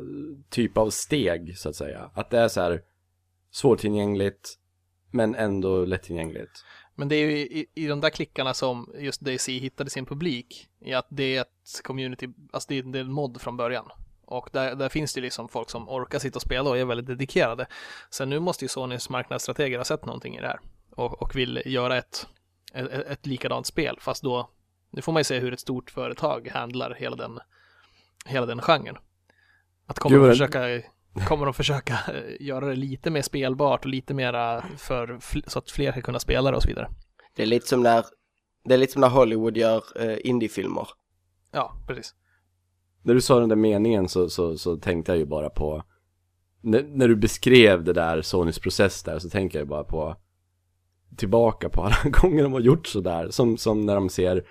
[0.50, 2.12] typ av steg, så att säga.
[2.14, 2.82] Att det är så här
[3.52, 4.50] svårtillgängligt,
[5.12, 6.52] men ändå lättillgängligt.
[7.02, 10.70] Men det är ju i, i de där klickarna som just DC hittade sin publik
[10.80, 13.90] i att det är ett community, alltså det är, en mod från början.
[14.26, 16.86] Och där, där finns det ju liksom folk som orkar sitta och spela och är
[16.86, 17.68] väldigt dedikerade.
[18.10, 20.60] Sen nu måste ju Sonys marknadsstrateger ha sett någonting i det här
[20.92, 22.28] och, och vill göra ett,
[22.74, 24.50] ett, ett likadant spel, fast då,
[24.92, 27.40] nu får man ju se hur ett stort företag handlar hela den,
[28.26, 28.98] hela den genren.
[29.86, 30.82] Att Gud, de vad- försöka
[31.28, 35.72] kommer de försöka eh, göra det lite mer spelbart och lite mera för, så att
[35.72, 36.90] fler ska kunna spela det och så vidare.
[37.36, 38.06] Det är lite som när,
[38.64, 40.88] det är lite som när Hollywood gör eh, indiefilmer.
[41.52, 42.16] Ja, precis.
[43.04, 45.84] När du sa den där meningen så, så, så tänkte jag ju bara på
[46.62, 50.16] när, när du beskrev det där Sonys process där så tänker jag bara på
[51.18, 54.46] tillbaka på alla gånger de har gjort sådär som, som när de ser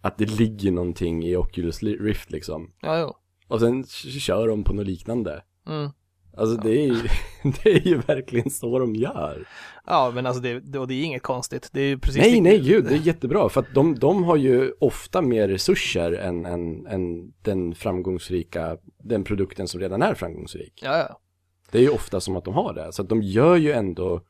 [0.00, 3.16] att det ligger någonting i Oculus Rift liksom Ja, jo.
[3.48, 3.84] och sen
[4.20, 5.90] kör de på något liknande Mm.
[6.36, 6.96] Alltså det är ju,
[7.62, 9.48] det är ju verkligen så de gör.
[9.86, 11.68] Ja, men alltså det, det, och det är inget konstigt.
[11.72, 13.48] Det är ju precis Nej, det- nej, gud, det är jättebra.
[13.48, 19.24] För att de, de har ju ofta mer resurser än, än, än den framgångsrika, den
[19.24, 20.80] produkten som redan är framgångsrik.
[20.82, 21.20] Ja, ja.
[21.70, 22.92] Det är ju ofta som att de har det.
[22.92, 24.20] Så att de gör ju ändå,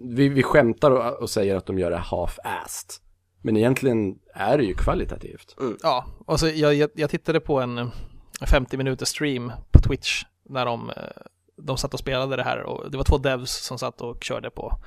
[0.00, 3.00] vi, vi skämtar och, och säger att de gör det half-assed.
[3.42, 5.56] Men egentligen är det ju kvalitativt.
[5.82, 7.90] Ja, och så jag, jag, jag tittade på en
[8.46, 10.96] 50 minuters stream på Twitch när de, eh,
[11.56, 14.50] de satt och spelade det här och det var två devs som satt och körde
[14.50, 14.78] på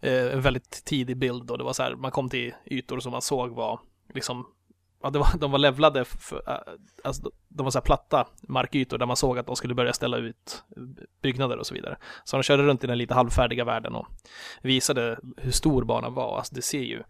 [0.00, 3.12] eh, en väldigt tidig bild och Det var så här, man kom till ytor som
[3.12, 3.80] man såg var
[4.14, 4.46] liksom
[5.04, 6.74] Ja, det var, de var levlade, för, eh,
[7.04, 10.16] alltså, de var så här platta markytor där man såg att de skulle börja ställa
[10.16, 10.64] ut
[11.22, 11.96] byggnader och så vidare.
[12.24, 14.06] Så de körde runt i den lite halvfärdiga världen och
[14.62, 16.38] visade hur stor banan var.
[16.38, 17.02] Alltså det ser ju,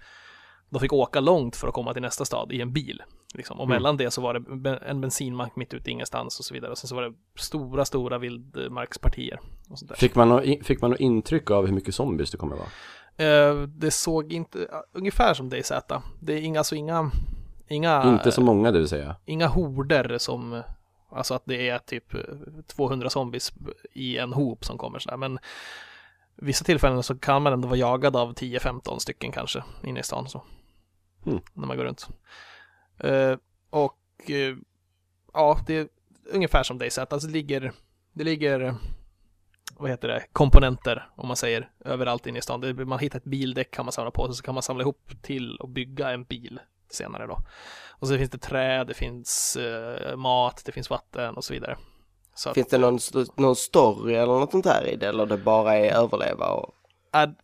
[0.71, 3.03] de fick åka långt för att komma till nästa stad i en bil.
[3.35, 3.59] Liksom.
[3.59, 3.75] Och Mm.
[3.77, 6.71] mellan det så var det en bensinmack mitt ute i ingenstans och så vidare.
[6.71, 9.41] Och sen så var det stora, stora vildmarkspartier.
[9.71, 9.97] Och sånt där.
[9.97, 10.29] Fick man,
[10.91, 12.69] något intryck av hur mycket zombies det kommer vara?
[13.17, 15.73] Eh, det såg inte, ja, ungefär som DayZ.
[16.21, 17.11] Det är inga, alltså inga,
[17.69, 19.17] inga, Inte så många det vill säga.
[19.25, 20.63] inga horder som,
[21.11, 22.21] alltså att det är typ eh,
[22.67, 23.53] 200 zombies
[23.93, 25.17] i en hop som kommer sådär.
[25.17, 25.39] Men
[26.37, 30.29] vissa tillfällen så kan man ändå vara jagad av 10-15 stycken kanske inne i stan
[30.29, 30.43] så.
[31.27, 31.41] Mm.
[31.53, 32.09] När man går runt.
[32.99, 33.37] Eh,
[33.71, 34.57] och eh,
[35.33, 35.89] ja, det är
[36.33, 36.99] ungefär som DayZ.
[36.99, 37.73] Alltså det ligger,
[38.13, 38.75] det ligger
[39.77, 42.61] vad heter det, komponenter om man säger överallt inne i stan.
[42.61, 45.13] Det, man hittar ett bildäck kan man samla på sig så kan man samla ihop
[45.23, 46.61] till och bygga en bil
[46.91, 47.39] senare då.
[47.91, 51.77] Och så finns det träd, det finns eh, mat, det finns vatten och så vidare.
[52.35, 52.99] Så att, Finns det någon,
[53.37, 56.75] någon story eller något sånt där i det eller det bara är överleva och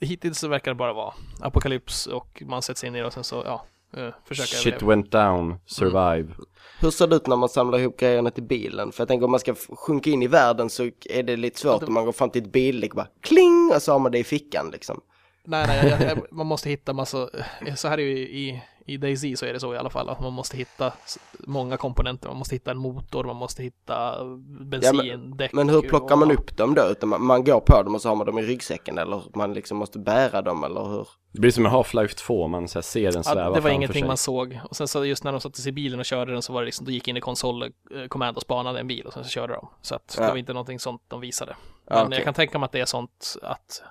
[0.00, 3.12] hittills så verkar det bara vara apokalyps och man sätter sig in i det och
[3.12, 3.64] sen så, ja,
[3.96, 4.88] eh, försöka Shit överleva.
[4.88, 6.34] went down, survive.
[6.80, 8.92] Hur ser det ut när man samlar ihop grejerna till bilen?
[8.92, 11.80] För jag tänker om man ska sjunka in i världen så är det lite svårt
[11.80, 12.52] det- om man går fram till ett
[12.92, 15.00] och bara kling och så har man det i fickan liksom.
[15.44, 17.28] Nej, nej, jag, jag, man måste hitta massa,
[17.66, 18.62] eh, så här är ju i,
[18.92, 20.92] i DayZ så är det så i alla fall, att man måste hitta
[21.38, 24.24] många komponenter, man måste hitta en motor, man måste hitta
[24.60, 25.52] bensin, däck.
[25.52, 26.86] Men hur plockar man upp dem då?
[26.90, 29.54] Utan man, man går på dem och så har man dem i ryggsäcken eller man
[29.54, 31.08] liksom måste bära dem eller hur?
[31.32, 33.70] Det blir som i Half-Life 2, man så här, ser den sväva Ja, det var
[33.70, 34.08] ingenting sig.
[34.08, 34.60] man såg.
[34.70, 36.60] Och sen så just när de satte sig i bilen och körde den så var
[36.60, 39.30] det liksom, då gick in i konsol, eh, och spanade en bil och sen så
[39.30, 39.68] körde de.
[39.82, 40.28] Så att det Ja.
[40.30, 41.56] var inte någonting sånt de visade.
[41.86, 42.18] Ja, Men okej.
[42.18, 43.82] jag kan tänka mig att det är sånt att,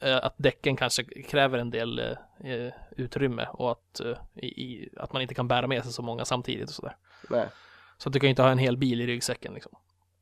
[0.00, 1.98] att däcken kanske kräver en del
[2.44, 6.24] eh, utrymme och att, eh, i, att man inte kan bära med sig så många
[6.24, 6.96] samtidigt och sådär.
[7.30, 7.48] Nej.
[7.98, 9.72] Så att du kan ju inte ha en hel bil i ryggsäcken liksom.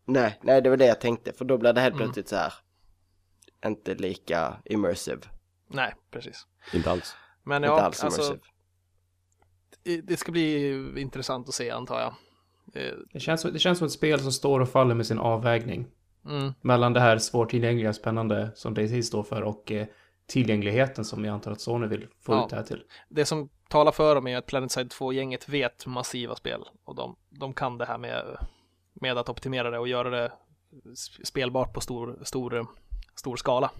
[0.04, 2.04] Nej, nej det var det jag tänkte för då blir det helt Mm.
[2.06, 2.52] plötsligt så här
[3.66, 5.20] inte lika immersive.
[5.70, 6.46] Nej, precis.
[6.74, 7.16] Inte alls.
[7.44, 8.40] Men inte ja, alls alltså, immersive.
[9.82, 12.14] det- det ska bli intressant att se antar jag.
[12.82, 15.86] Eh, Det känns, det känns som ett spel som står och faller med sin avvägning.
[16.28, 16.54] Mm.
[16.60, 19.86] Mellan det här svårtillgängliga, spännande som DayZ står för och eh,
[20.26, 22.44] tillgängligheten som jag antar att Sony vill få Ja.
[22.44, 22.82] ut det här till.
[23.08, 27.52] det som talar för dem är att PlanetSide 2-gänget vet massiva spel och de, de
[27.52, 28.24] kan det här med,
[28.94, 30.32] med att optimera det och göra det
[31.24, 32.66] spelbart på stor, stor,
[33.14, 33.70] stor skala.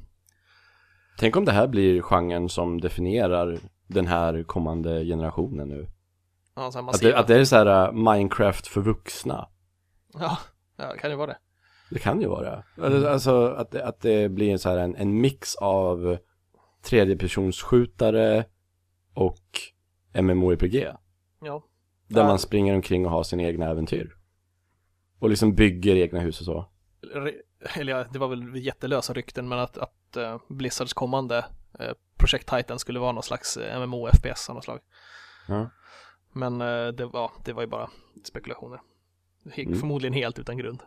[1.18, 5.86] Tänk om det här blir genren som definierar den här kommande generationen nu.
[6.54, 9.48] Ja, så här Att det, att det är så här uh, Minecraft för vuxna.
[10.12, 10.38] Ja,
[10.76, 11.38] ja, det kan ju vara det.
[11.90, 12.65] Det kan ju vara.
[12.77, 16.19] Eller, Alltså att, det- att det blir en, så här, en, en mix av
[16.82, 18.44] tredjepersonsskjutare
[19.15, 19.44] och
[20.23, 20.74] MMORPG.
[21.40, 21.65] Ja,
[22.09, 22.27] Där Ja.
[22.27, 24.16] man springer omkring och har sina egna äventyr.
[25.19, 26.69] Och liksom bygger egna hus och så.
[27.74, 31.39] Eller ja, det var väl jättelösa rykten, men att, att eh, Blizzards kommande
[31.81, 31.86] uh,
[32.16, 34.78] Project Titan skulle vara någon slags eh, MMO-FPS av något slag.
[35.48, 35.70] Ja.
[36.32, 37.90] Men eh, det, var, det var ju bara
[38.24, 38.81] spekulationer.
[39.44, 39.78] He- Mm.
[39.78, 40.82] Förmodligen helt utan grund.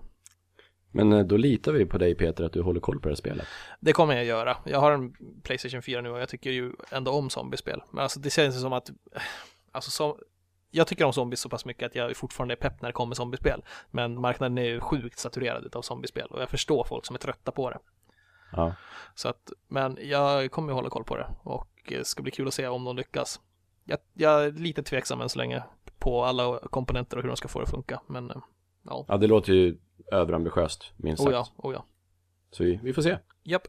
[0.91, 3.15] Men eh, då litar vi på dig Peter att du håller koll på det här
[3.15, 3.47] spelet.
[3.79, 4.57] Det kommer jag göra.
[4.65, 5.13] Jag har en
[5.43, 7.81] Playstation 4 nu och jag tycker ju ändå om zombiespel.
[7.91, 8.91] Men alltså det känns som att,
[9.71, 10.17] alltså så,
[10.71, 13.15] jag tycker om zombies så pass mycket att jag fortfarande är pepp när det kommer
[13.15, 13.63] zombiespel.
[13.91, 17.51] Men marknaden är ju sjukt saturerad av zombiespel och jag förstår folk som är trötta
[17.51, 17.79] på det.
[18.51, 18.73] Ja.
[19.15, 22.47] Så att, men jag kommer ju hålla koll på det och det ska bli kul
[22.47, 23.39] att se om de lyckas.
[23.85, 25.63] Jag, jag är lite tveksam än så länge
[25.99, 28.01] på alla komponenter och hur de ska få det att funka.
[28.07, 28.37] Men eh,
[28.83, 29.77] ja, ja, det låter ju
[30.11, 31.33] överambitiöst, minst sagt.
[31.33, 31.85] oh ja, oh ja.
[32.51, 33.17] Så vi, vi får se.
[33.43, 33.67] Japp.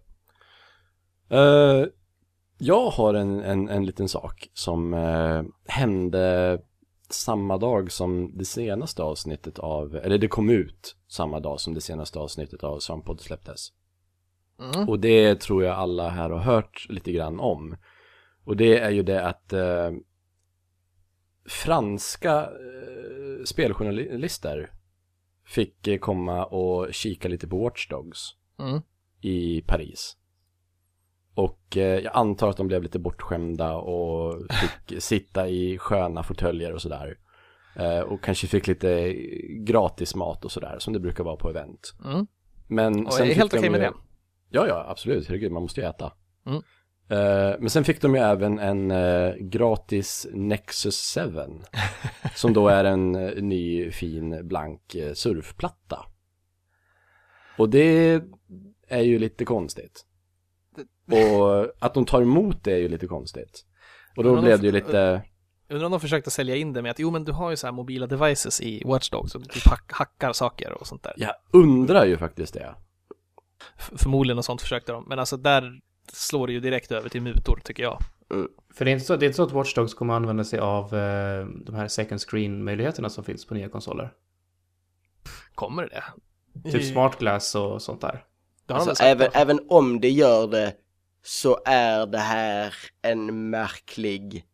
[1.28, 1.84] Eh,
[2.58, 6.58] jag har en, en, en liten sak som eh, hände
[7.10, 11.80] samma dag som det senaste avsnittet av, eller det kom ut samma dag som det
[11.80, 13.72] senaste avsnittet av Svamppodd släpptes.
[14.60, 14.88] Mm.
[14.88, 17.76] Och det tror jag alla här har hört lite grann om.
[18.44, 19.90] Och det är ju det att eh,
[21.48, 22.50] franska
[23.44, 24.72] speljournalister
[25.54, 28.18] fick eh, komma och kika lite på Watch Dogs
[28.58, 28.80] Mm.
[29.20, 30.16] i Paris.
[31.34, 36.72] Och eh, jag antar att de blev lite bortskämda och fick sitta i sköna fåtöljer
[36.72, 37.18] och sådär.
[37.76, 39.12] Eh, och kanske fick lite
[39.66, 41.94] gratis mat och sådär som det brukar vara på event.
[42.04, 42.26] Mm.
[42.68, 43.92] Men Och sen är helt okej med ju- det.
[44.50, 45.28] Ja, ja, absolut.
[45.28, 46.12] Herregud, man måste ju äta.
[46.46, 46.62] Mm.
[47.12, 51.32] Eh, men sen fick de ju även en eh, gratis Nexus 7.
[52.34, 56.06] som då är en eh, ny fin blank surfplatta.
[57.58, 58.22] Och det
[58.88, 60.06] är ju lite konstigt.
[61.06, 63.64] Och att de tar emot det är ju lite konstigt.
[64.16, 65.22] Och då blev det ju lite,
[65.68, 67.66] Undrar om de försökte sälja in det med att jo men du har ju så
[67.66, 71.14] här mobila devices i Watchdog så du typ hack, hackar saker och sånt där.
[71.16, 72.74] jag undrar ju faktiskt det.
[73.78, 75.04] F- förmodligen och sånt försökte de.
[75.08, 75.80] Men alltså där
[76.12, 77.98] slår det ju direkt över till mutor tycker jag.
[78.74, 80.58] För det är inte så, det är inte så att Watch Dogs kommer använda sig
[80.58, 84.12] av eh, de här second screen-möjligheterna som finns på nya konsoler.
[85.54, 86.02] Kommer det?
[86.70, 88.24] Typ smart glass och sånt där.
[88.66, 90.74] Alltså, även, även om det gör det
[91.22, 94.44] så är det här en märklig,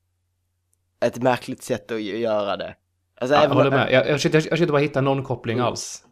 [1.01, 2.75] ett märkligt sätt att göra det.
[3.21, 3.93] Alltså Ja, jag även håller med.
[3.93, 6.05] Jag, jag, försökte, jag försökte bara hitta någon koppling alls.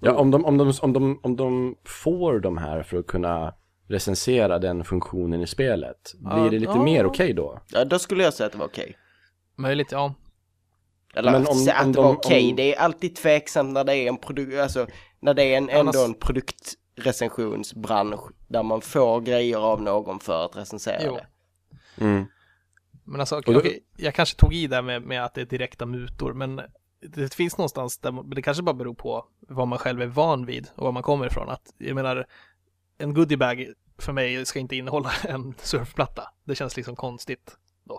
[0.00, 3.54] Ja, om de, om, de, om, de, om de får de här för att kunna
[3.88, 6.82] recensera den funktionen i spelet, blir Ja, det lite ja.
[6.82, 7.60] mer okej då?
[7.72, 8.96] Ja, då skulle jag säga att det var okej.
[9.56, 10.14] Möjligt, ja.
[11.14, 13.72] Eller Men att om- att om det var de- okej, om- det är alltid tveksamt
[13.72, 14.86] när det är en produkt, alltså
[15.20, 20.44] när det är en, Annars- ändå en produktrecensionsbransch där man får grejer av någon för
[20.44, 21.14] att recensera Jo.
[21.16, 21.26] det.
[22.04, 22.24] Mm.
[23.04, 25.86] Men alltså, då- okej, jag kanske tog i där med, med att det är direkta
[25.86, 26.60] mutor, men
[27.08, 30.68] det finns någonstans där, det kanske bara beror på vad man själv är van vid
[30.76, 31.48] och var man kommer ifrån.
[31.48, 32.26] Att, jag menar,
[32.98, 33.66] en goodiebag
[33.98, 36.22] för mig ska inte innehålla en surfplatta.
[36.44, 37.56] Det känns liksom konstigt.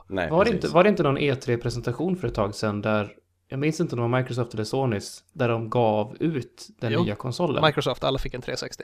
[0.09, 3.13] Nej, Var det, inte, var det inte någon E3-presentation för ett tag sedan där,
[3.47, 7.03] jag minns inte om det var Microsoft eller Sonys, där de gav ut den Jo.
[7.03, 7.63] nya konsolen?
[7.65, 8.83] Microsoft, alla fick en 360.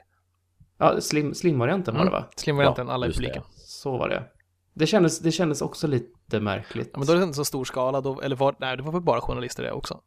[0.78, 2.26] Ja, slim, slim-varianten var det va?
[2.36, 3.16] Slim-varianten, Ja, alla i det.
[3.16, 3.44] publiken.
[3.56, 4.24] Så var det.
[4.74, 6.90] Det kändes, det kändes också lite märkligt.
[6.94, 8.92] Ja, men då är det inte så stor skala, då, eller var, nej, det var
[8.92, 10.02] väl bara journalister det också.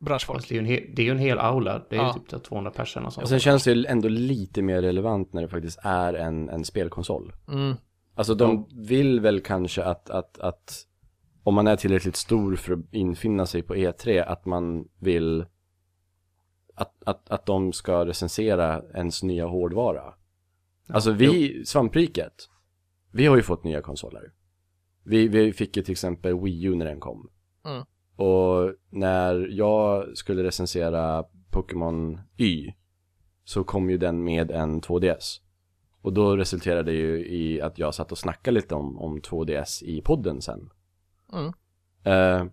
[0.00, 0.38] Branschfolk.
[0.38, 1.82] Fast det är ju en, hel, det är ju en hel aula.
[1.90, 2.14] Det är Ja.
[2.30, 3.22] ju typ 200 personer och sånt.
[3.22, 6.64] Och sen känns det ju ändå lite mer relevant när det faktiskt är en, en
[6.64, 7.32] spelkonsol.
[7.48, 7.74] Mm.
[8.14, 10.86] Alltså de vill väl kanske att, att, att
[11.42, 15.44] om man är tillräckligt stor för att infinna sig på E3, att man vill
[16.74, 20.14] att, att, att de ska recensera ens nya hårdvara.
[20.88, 22.34] Alltså vi, Svampriket,
[23.12, 24.32] vi har ju fått nya konsoler.
[25.04, 27.30] Vi, vi fick ju till exempel Wii U när den kom.
[27.64, 27.84] Mm.
[28.20, 32.72] Och när jag skulle recensera Pokémon Y
[33.44, 35.40] så kom ju den med en 2DS.
[36.02, 39.84] Och då resulterade det ju i att jag satt och snackade lite om, om 2DS
[39.84, 40.70] i podden sen.
[41.32, 41.52] Mm.
[42.04, 42.52] Eh,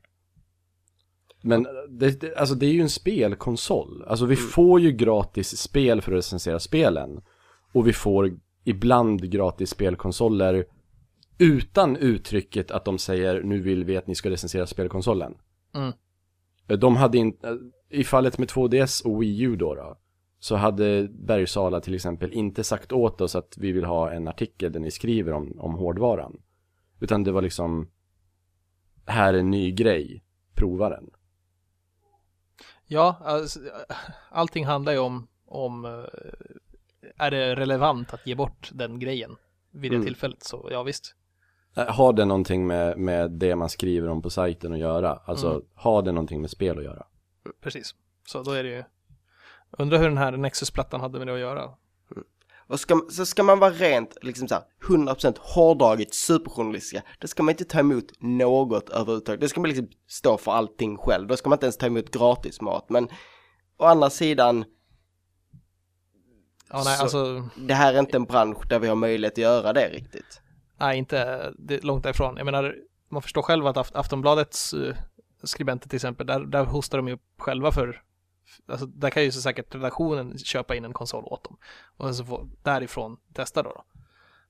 [1.41, 4.03] men det, det, alltså det är ju en spelkonsol.
[4.07, 7.21] Alltså vi får ju gratis spel för att recensera spelen.
[7.73, 10.65] Och vi får ibland gratis spelkonsoler
[11.37, 15.33] utan uttrycket att de säger nu vill vi att ni ska recensera spelkonsolen.
[15.73, 15.93] Mm.
[16.79, 19.97] De hade inte, i fallet med 2DS och Wii U då, då
[20.39, 24.71] så hade Bergsala till exempel inte sagt åt oss att vi vill ha en artikel
[24.71, 26.41] där ni skriver om, om hårdvaran.
[26.99, 27.91] Utan det var liksom,
[29.05, 30.23] här är en ny grej,
[30.53, 31.09] prova den.
[32.85, 33.59] Ja, alltså,
[34.29, 35.91] allting handlar ju om, om eh,
[37.17, 39.35] är det relevant att ge bort den grejen
[39.71, 40.05] vid det Mm.
[40.05, 41.15] tillfället så ja visst.
[41.77, 45.19] Eh, Har det någonting med, med det man skriver om på sajten att göra?
[45.25, 45.61] Alltså, Mm.
[45.75, 47.05] har det någonting med spel att göra?
[47.61, 47.95] Precis.
[48.27, 48.83] Så då är det ju
[49.77, 51.69] Undrar hur den här Nexus-plattan hade med det att göra.
[52.69, 57.43] Och ska, så ska man vara rent, liksom så här, 100% hårdraget superjournalistiska, då ska
[57.43, 59.41] man inte ta emot något överhuvudtaget.
[59.41, 61.27] Då ska man liksom stå för allting själv.
[61.27, 62.89] Då ska man inte ens ta emot gratis mat.
[62.89, 63.09] Men
[63.77, 64.65] å andra sidan,
[66.69, 69.37] Ja, nej, Så- alltså, det här är inte en bransch där vi har möjlighet att
[69.37, 70.41] göra det riktigt.
[70.77, 72.37] Nej, inte långt därifrån.
[72.37, 72.75] Jag menar,
[73.09, 74.95] man förstår själv att Aft- Aftonbladets uh,
[75.43, 78.03] skribenter till exempel, där, där hostar de ju själva för,
[78.67, 81.57] alltså där kan ju så säkert redaktionen köpa in en konsol åt dem.
[81.97, 83.69] Och så få därifrån testa då.
[83.69, 83.83] då.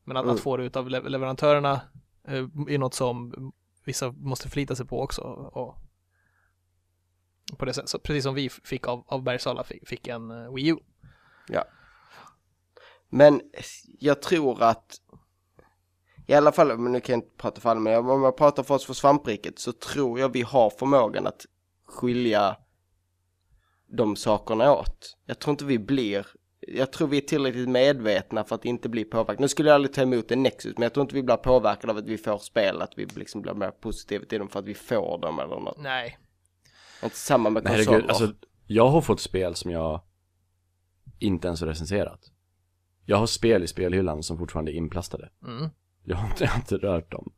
[0.03, 0.35] Men att, Mm.
[0.35, 1.81] att få det ut av le- leverantörerna
[2.27, 3.33] eh, är något som
[3.85, 5.21] vissa måste förlita sig på också.
[5.21, 5.75] Och
[7.57, 10.53] på det sättet, så precis som vi fick av, av Bergsala fick, fick en eh,
[10.53, 10.77] Wii U.
[13.09, 13.41] Men
[13.99, 14.95] jag tror att,
[16.27, 18.63] i alla fall, men nu kan jag inte prata för alla, men om jag pratar
[18.63, 21.45] för oss för svampriket så tror jag vi har förmågan att
[21.85, 22.57] skilja
[23.87, 25.17] de sakerna åt.
[25.25, 26.27] Jag tror inte vi blir,
[26.59, 29.41] jag tror vi är tillräckligt medvetna för att inte bli påverkade.
[29.41, 31.91] Nu skulle jag aldrig ta emot en Nexus, men jag tror inte vi blir påverkade
[31.93, 34.65] av att vi får spel, att vi liksom blir mer positiva till dem för att
[34.65, 35.77] vi får dem eller något.
[35.77, 36.17] Nej,
[37.03, 37.91] Inte samma med Nej, konsoler.
[37.97, 38.33] herregud, alltså,
[38.65, 40.01] jag har fått spel som jag
[41.19, 42.31] inte ens har recenserat.
[43.05, 45.29] Jag har spel i spelhyllan som fortfarande är inplastade.
[45.47, 45.69] mm.
[46.09, 47.33] Jag har inte, jag har inte rört dem.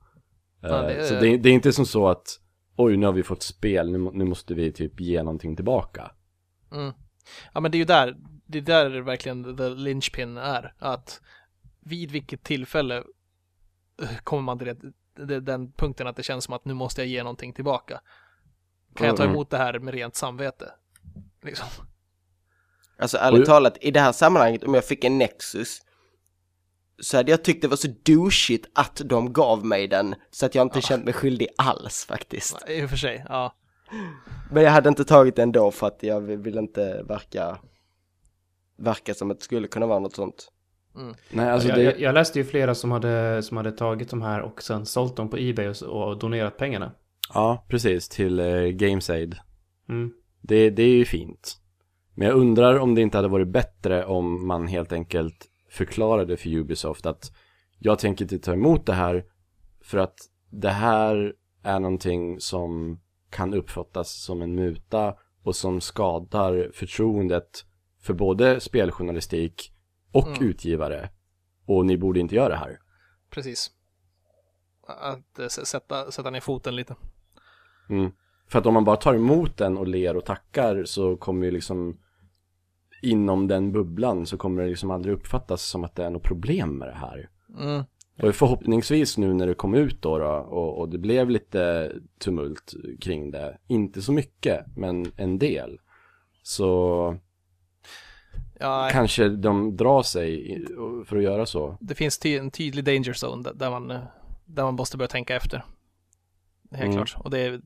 [0.61, 2.39] Ja, Eh, det är- Så det, är- det är inte som så att,
[2.75, 6.11] oj nu har vi fått spel, nu, nu måste vi typ ge någonting tillbaka.
[6.71, 6.93] Mm.
[7.53, 8.15] Ja men det är ju där,
[8.45, 10.73] det är där verkligen the linchpin är.
[10.79, 11.21] Att
[11.79, 12.97] vid vilket tillfälle
[14.01, 17.01] eh, kommer man till det, det, den punkten att det känns som att nu måste
[17.01, 18.01] jag ge någonting tillbaka.
[18.95, 19.33] Kan jag ta Mm.
[19.35, 20.71] emot det här med rent samvete?
[21.43, 21.67] Liksom.
[22.97, 25.81] Alltså ärligt talat, i det här sammanhanget, om jag fick en Nexus
[27.01, 30.55] så hade jag tyckt det var så douchigt att de gav mig den så att
[30.55, 32.69] jag inte känt mig skyldig alls faktiskt.
[32.69, 33.55] I och för sig, ja.
[34.51, 37.57] Men jag hade inte tagit den då för att jag vill inte verka
[38.77, 40.51] verka som att det skulle kunna vara något sånt.
[41.29, 41.83] Nej, alltså jag, det...
[41.83, 45.15] jag, jag läste ju flera som hade, som hade tagit de här och sen sålt
[45.15, 46.91] dem på Ebay och, och donerat pengarna.
[47.33, 49.35] Ja, precis, till eh, Gamesaid.
[49.89, 50.11] Mm.
[50.41, 51.57] Det, det är ju fint.
[52.13, 55.47] Men jag undrar om det inte hade varit bättre om man helt enkelt
[55.79, 57.31] förklarade för Ubisoft att
[57.77, 59.25] jag tänker inte ta emot det här
[59.81, 60.17] för att
[60.49, 61.33] det här
[61.63, 62.99] är någonting som
[63.29, 67.65] kan uppfattas som en muta och som skadar förtroendet
[68.01, 69.73] för både speljournalistik
[70.11, 70.49] och Mm.
[70.49, 71.09] utgivare.
[71.65, 72.79] Och ni borde inte göra det här.
[73.29, 73.71] Precis.
[74.87, 76.95] Att eh, sätta, sätta ner foten lite.
[77.89, 78.11] Mm.
[78.47, 81.51] För att om man bara tar emot den och ler och tackar så kommer ju
[81.51, 81.99] liksom
[83.01, 86.77] inom den bubblan så kommer det liksom aldrig uppfattas som att det är något problem
[86.77, 87.29] med det här.
[87.59, 87.83] Mm.
[88.21, 92.73] Och förhoppningsvis nu när det kom ut då, då och, och det blev lite tumult
[93.01, 95.79] kring det, inte så mycket, men en del.
[96.43, 97.17] Så
[98.59, 100.59] Ja, kanske de drar sig
[101.05, 101.77] för att göra så.
[101.81, 103.87] det finns ty en tydlig danger zone där- man,
[104.45, 105.63] där man måste börja tänka efter.
[106.71, 106.95] Helt Mm.
[106.95, 107.15] klart.
[107.25, 107.49] Och det,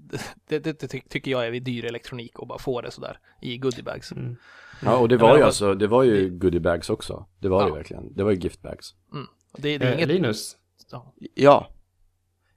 [0.47, 3.19] det, det, det ty tycker jag är vid dyr elektronik och bara få det sådär
[3.41, 4.11] i goodiebags.
[4.11, 4.35] Mm.
[4.85, 7.25] Ja, och det var ju alltså, det var ju goodiebags också.
[7.39, 7.75] Det var det Ja.
[7.75, 8.13] verkligen.
[8.15, 8.93] Det var ju giftbags.
[9.53, 10.07] Och Det, det är Eh, inget...
[10.07, 10.57] Linus,
[10.91, 11.13] Ja.
[11.35, 11.67] Ja.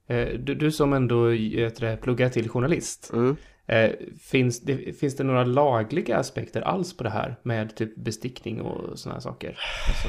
[0.08, 3.10] eh, du, du som ändå det, pluggar till journalist.
[3.12, 3.36] Mm.
[3.68, 3.90] Eh,
[4.20, 8.98] finns, det, finns det några lagliga aspekter alls på det här med typ bestickning och
[8.98, 9.58] sådana här saker?
[9.88, 10.08] Alltså,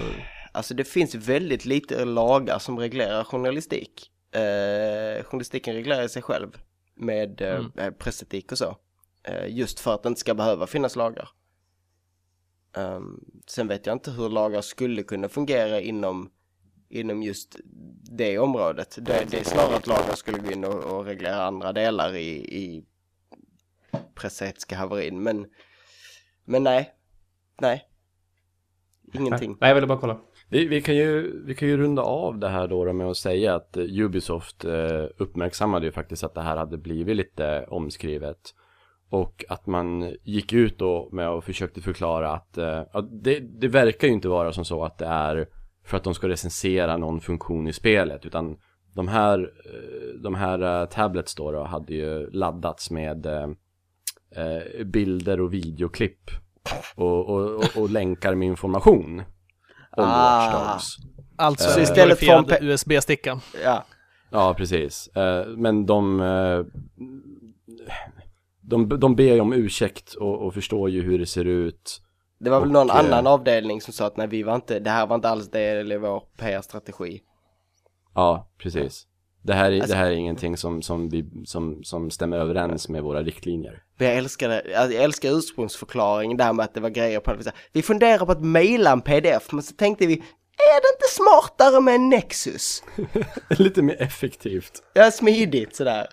[0.52, 4.12] Alltså det finns väldigt lite lagar som reglerar journalistik.
[4.32, 6.48] Eh, journalistiken reglerar sig själv
[6.96, 7.72] med eh, Mm.
[7.76, 8.78] eh, pressetik och så.
[9.24, 11.30] Eh, just för att det inte ska behöva finnas lagar.
[12.74, 16.30] Ehm, sen vet jag inte hur lagar skulle kunna fungera inom,
[16.90, 17.60] inom just
[18.18, 18.98] det området.
[19.02, 22.30] Det, det är snarare att lagar skulle gå in och, och reglera andra delar i,
[22.38, 22.86] i
[24.16, 25.24] pressetiska haverin.
[25.24, 25.46] Men,
[26.46, 26.94] men nej,
[27.62, 27.84] nej.
[29.14, 29.58] Ingenting.
[29.62, 30.20] Nej, jag ville bara kolla.
[30.50, 33.56] Vi, vi, kan ju, vi kan ju runda av det här då, med att säga
[33.56, 38.54] att Ubisoft eh, uppmärksammade ju faktiskt att det här hade blivit lite omskrivet.
[39.10, 42.82] Och att man gick ut då med och försökte förklara att, eh,
[43.12, 45.48] det, det verkar ju inte vara som så att det är
[45.86, 48.26] för att de ska recensera någon funktion i spelet.
[48.26, 48.58] Utan
[48.94, 53.50] de här, eh, de här eh, tablets då, då hade ju laddats med eh,
[54.36, 56.30] eh, bilder och videoklipp.
[56.96, 59.20] Och, och, och, och länkar med information
[59.92, 60.40] om Ah.
[60.40, 61.08] Watch Dogs.
[61.36, 63.40] Alltså Så istället för en glorifierad pe- USB-sticka.
[63.64, 63.86] Ja.
[64.30, 65.08] Ja, precis.
[65.08, 66.66] Eh, Men de, eh,
[68.68, 72.02] de, de ber ju om ursäkt och, och förstår ju hur det ser ut.
[72.40, 74.80] Det var väl Och, någon eh, annan avdelning som sa att nej vi var inte,
[74.80, 77.22] det här var inte alls del i vår PR-strategi.
[78.16, 79.08] Ja, precis.
[79.44, 82.90] Det här är, Alltså- det här är ingenting som, som, vi, som, som stämmer överens
[82.90, 83.84] med våra riktlinjer.
[83.98, 87.52] Jag älskar det, jag älskar ursprungsförklaringen där med att det var grejer på det.
[87.74, 91.82] Vi funderar på att mejla en pdf, men så tänkte vi, är det inte smartare
[91.82, 92.84] med en Nexus?
[93.50, 94.84] Lite mer effektivt.
[94.94, 96.08] Ja, smidigt sådär.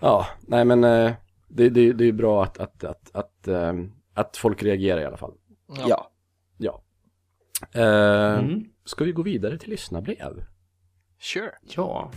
[0.00, 1.12] Ja, nej men eh,
[1.48, 3.72] det, det, det är bra att, att, att, att, eh,
[4.14, 5.34] att folk reagerar i alla fall.
[5.68, 5.84] Ja.
[5.88, 6.10] Ja.
[6.58, 6.82] Ja.
[7.80, 8.64] Eh, Mm.
[8.84, 10.44] Ska vi gå vidare till lyssnarbrev?
[11.20, 11.50] Sure.
[11.76, 12.10] Ja.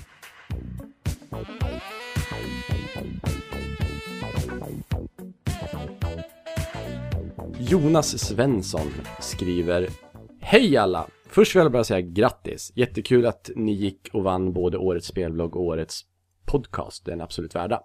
[7.60, 8.88] Jonas Svensson
[9.20, 9.88] skriver
[10.40, 11.08] Hej alla!
[11.28, 12.72] Först vill jag bara säga grattis.
[12.76, 16.02] Jättekul att ni gick och vann både årets spelblogg och årets
[16.46, 17.06] podcast.
[17.06, 17.82] Den är absolut värda.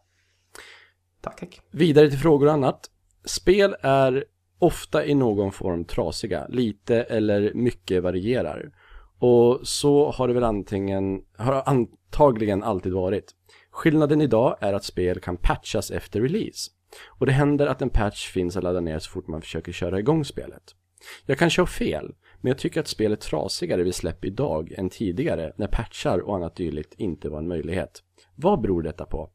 [1.21, 1.61] Tack, tack.
[1.71, 2.91] Vidare till frågor och annat.
[3.25, 4.25] Spel är
[4.59, 6.47] ofta i någon form trasiga.
[6.49, 8.73] Lite eller mycket varierar.
[9.19, 13.35] Och så har det väl antingen, har antagligen alltid varit.
[13.71, 16.71] Skillnaden idag är att spel kan patchas efter release.
[17.07, 19.99] Och det händer att en patch finns att ladda ner så fort man försöker köra
[19.99, 20.75] igång spelet.
[21.27, 24.91] Jag kanske har fel, men jag tycker att spel är trasigare vid släpp idag än
[24.91, 28.03] tidigare när patchar och annat dylikt inte var en möjlighet.
[28.37, 29.31] Vad beror detta på?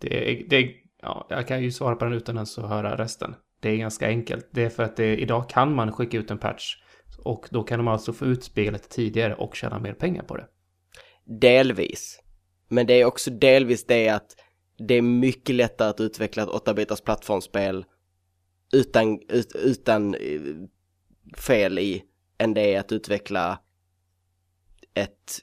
[0.00, 0.72] Det är, det är,
[1.02, 3.34] ja, jag kan ju svara på den utan att höra resten.
[3.60, 4.48] Det är ganska enkelt.
[4.50, 6.76] Det är för att det, idag kan man skicka ut en patch
[7.18, 10.46] och då kan de alltså få ut spelet tidigare och tjäna mer pengar på det.
[11.24, 12.20] Delvis.
[12.68, 14.36] Men det är också delvis det att
[14.78, 17.84] det är mycket lättare att utveckla ett 8-bitars plattformsspel
[18.72, 20.40] utan, ut, utan eh,
[21.36, 22.04] fel i
[22.38, 23.60] än det är att utveckla
[24.94, 25.38] ett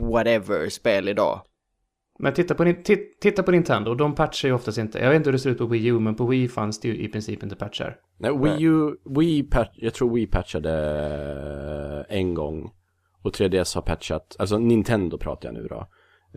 [0.00, 1.40] whatever spel idag.
[2.18, 2.74] Men titta på,
[3.20, 4.98] titta på Nintendo, de patchar ju oftast inte.
[4.98, 6.88] Jag vet inte hur det ser ut på Wii U, men på Wii fanns det
[6.88, 7.96] ju i princip inte patchar.
[8.18, 10.70] Nej, Wii U, Wii patch, jag tror Wii patchade
[12.08, 12.70] eh, en gång.
[13.22, 15.86] Och 3DS har patchat, alltså Nintendo pratar jag nu då.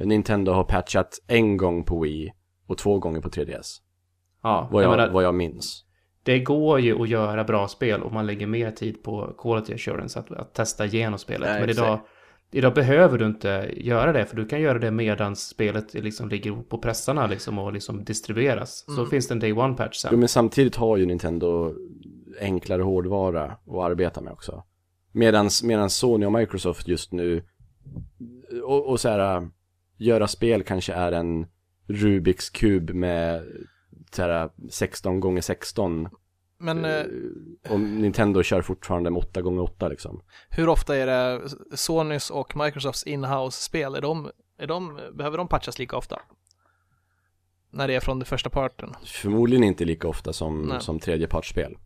[0.06, 2.32] Nintendo har patchat en gång på Wii
[2.68, 3.68] och två gånger på 3DS.
[4.44, 5.86] Ja, Vad jag jag, menar, vad jag minns.
[6.24, 10.20] det går ju att göra bra spel om man lägger mer tid på quality assurance,
[10.20, 11.50] att, att testa igenom spelet.
[11.50, 12.00] Nej, men i och för
[12.52, 16.52] idag, behöver du inte göra det, för du kan göra det medan spelet liksom ligger
[16.52, 18.86] på pressarna liksom och liksom distribueras.
[18.96, 20.10] Så finns det en day one patch sen.
[20.14, 21.74] Jo, men samtidigt har ju Nintendo
[22.42, 24.64] enklare hårdvara att arbeta med också.
[25.12, 27.44] Medans Sony och Microsoft just nu
[28.64, 29.50] och, och så här
[29.98, 31.48] göra spel kanske är en
[31.88, 33.44] Rubiks kub med
[34.12, 36.10] så här 16 gånger 16
[36.57, 37.06] Men eh,
[37.69, 40.22] och Nintendo kör fortfarande med 8 gånger 8 liksom.
[40.49, 43.95] hur ofta är det Sonys och Microsofts inhouse-spel?
[43.95, 46.22] Är de, är de, behöver de patchas lika ofta?
[47.72, 48.94] När det är från den första parten?
[49.06, 50.82] Förmodligen inte lika ofta som, Nej.
[50.82, 51.77] som tredjepartsspel.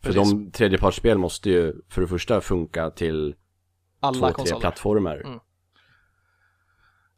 [0.00, 0.30] För Precis.
[0.30, 3.34] de tredjepartsspel måste ju för det första funka till
[4.00, 4.60] Alla två, tre konsoler.
[4.60, 5.16] plattformar.
[5.16, 5.40] Mm.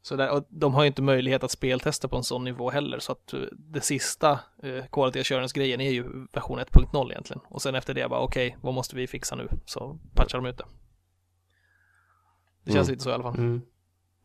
[0.05, 2.99] Så där, och de har ju inte möjlighet att speltesta på en sån nivå heller,
[2.99, 4.31] så att eh, det sista
[4.63, 6.03] eh, quality assurance-grejen är ju
[6.33, 7.43] version 1.0 egentligen.
[7.45, 9.49] Och sen efter det bara, okej, vad måste vi fixa nu?
[9.67, 10.65] Så patchar de ut det.
[12.65, 12.93] Det känns Mm.
[12.95, 13.39] lite så i alla fall.
[13.39, 13.61] Mm.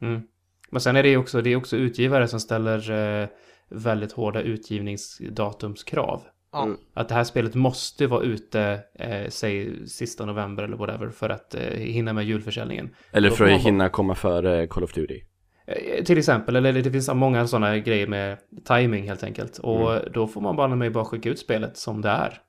[0.01, 0.21] Mm.
[0.69, 2.91] Men sen är det ju också, det är också utgivare som ställer
[3.21, 3.27] eh,
[3.69, 6.23] väldigt hårda utgivningsdatumskrav.
[6.51, 6.63] Ja.
[6.63, 6.77] Mm.
[6.93, 11.55] Att det här spelet måste vara ute, eh, säg sista november eller whatever, för att
[11.55, 12.95] eh, hinna med julförsäljningen.
[13.11, 15.21] Eller för att hinna komma före Call of Duty.
[15.67, 19.57] Eh, Till exempel, eller det finns många sådana grejer med timing helt enkelt.
[19.57, 22.41] Och då får man bara med bara skicka ut spelet som det är.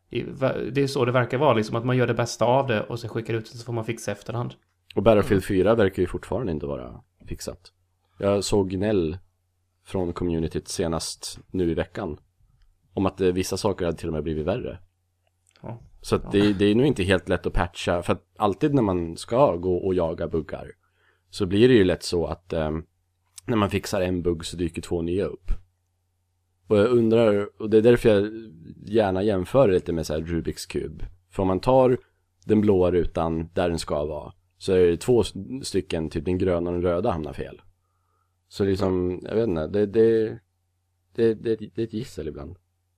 [0.71, 3.01] Det är så det verkar vara, liksom att man gör det bästa av det och
[3.01, 4.55] sen skickar ut det så får man fixa efterhand.
[4.95, 7.73] Och Battlefield 4 verkar ju fortfarande inte vara fixat.
[8.19, 9.19] Jag såg gnäll
[9.87, 12.19] från communityt senast nu i veckan.
[12.95, 14.79] Om att eh, vissa saker hade till och med blivit värre.
[15.63, 15.81] Ja.
[16.01, 18.03] Så att det, det är nog inte helt lätt att patcha.
[18.03, 20.71] För att alltid när man ska gå och jaga buggar.
[21.31, 22.85] Så blir det ju lätt så att ehm,
[23.49, 25.51] när man fixar en bugg så dyker två nya upp.
[26.67, 28.31] Och jag undrar, och det är därför jag
[28.87, 31.03] gärna jämför lite med så här Rubiks kub.
[31.31, 31.99] För om man tar
[32.45, 34.33] den blåa rutan där den ska vara.
[34.59, 35.23] Så är det två
[35.63, 37.61] stycken, typ den gröna och den röda hamnar fel.
[38.49, 40.39] Så liksom, jag vet inte, det, det,
[41.15, 42.57] det, det, det är ett gissel ibland.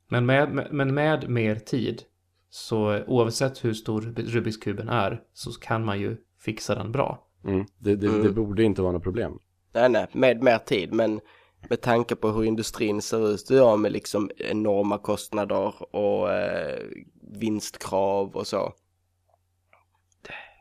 [0.09, 2.03] Men med, men med mer tid,
[2.51, 7.27] så oavsett hur stor Rubiks kuben är, så kan man ju fixa den bra.
[7.45, 7.67] Mm.
[7.79, 8.23] Det, det, Mm.
[8.23, 9.39] det borde inte vara något problem.
[9.73, 11.21] Nej, nej, med mer tid, men
[11.69, 16.79] med tanke på hur industrin ser ut idag med liksom enorma kostnader och eh,
[17.33, 18.73] vinstkrav och så.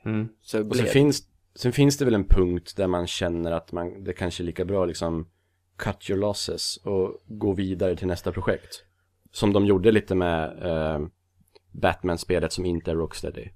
[0.06, 0.30] Mm.
[0.42, 1.24] Så Och sen finns,
[1.56, 4.66] sen finns det väl en punkt där man känner att man, det kanske är lika
[4.66, 5.28] bra liksom
[5.78, 8.84] cut your losses och gå vidare till nästa projekt.
[9.32, 11.08] Som de gjorde lite med eh,
[11.72, 13.50] Batman-spelet som inte är Rocksteady.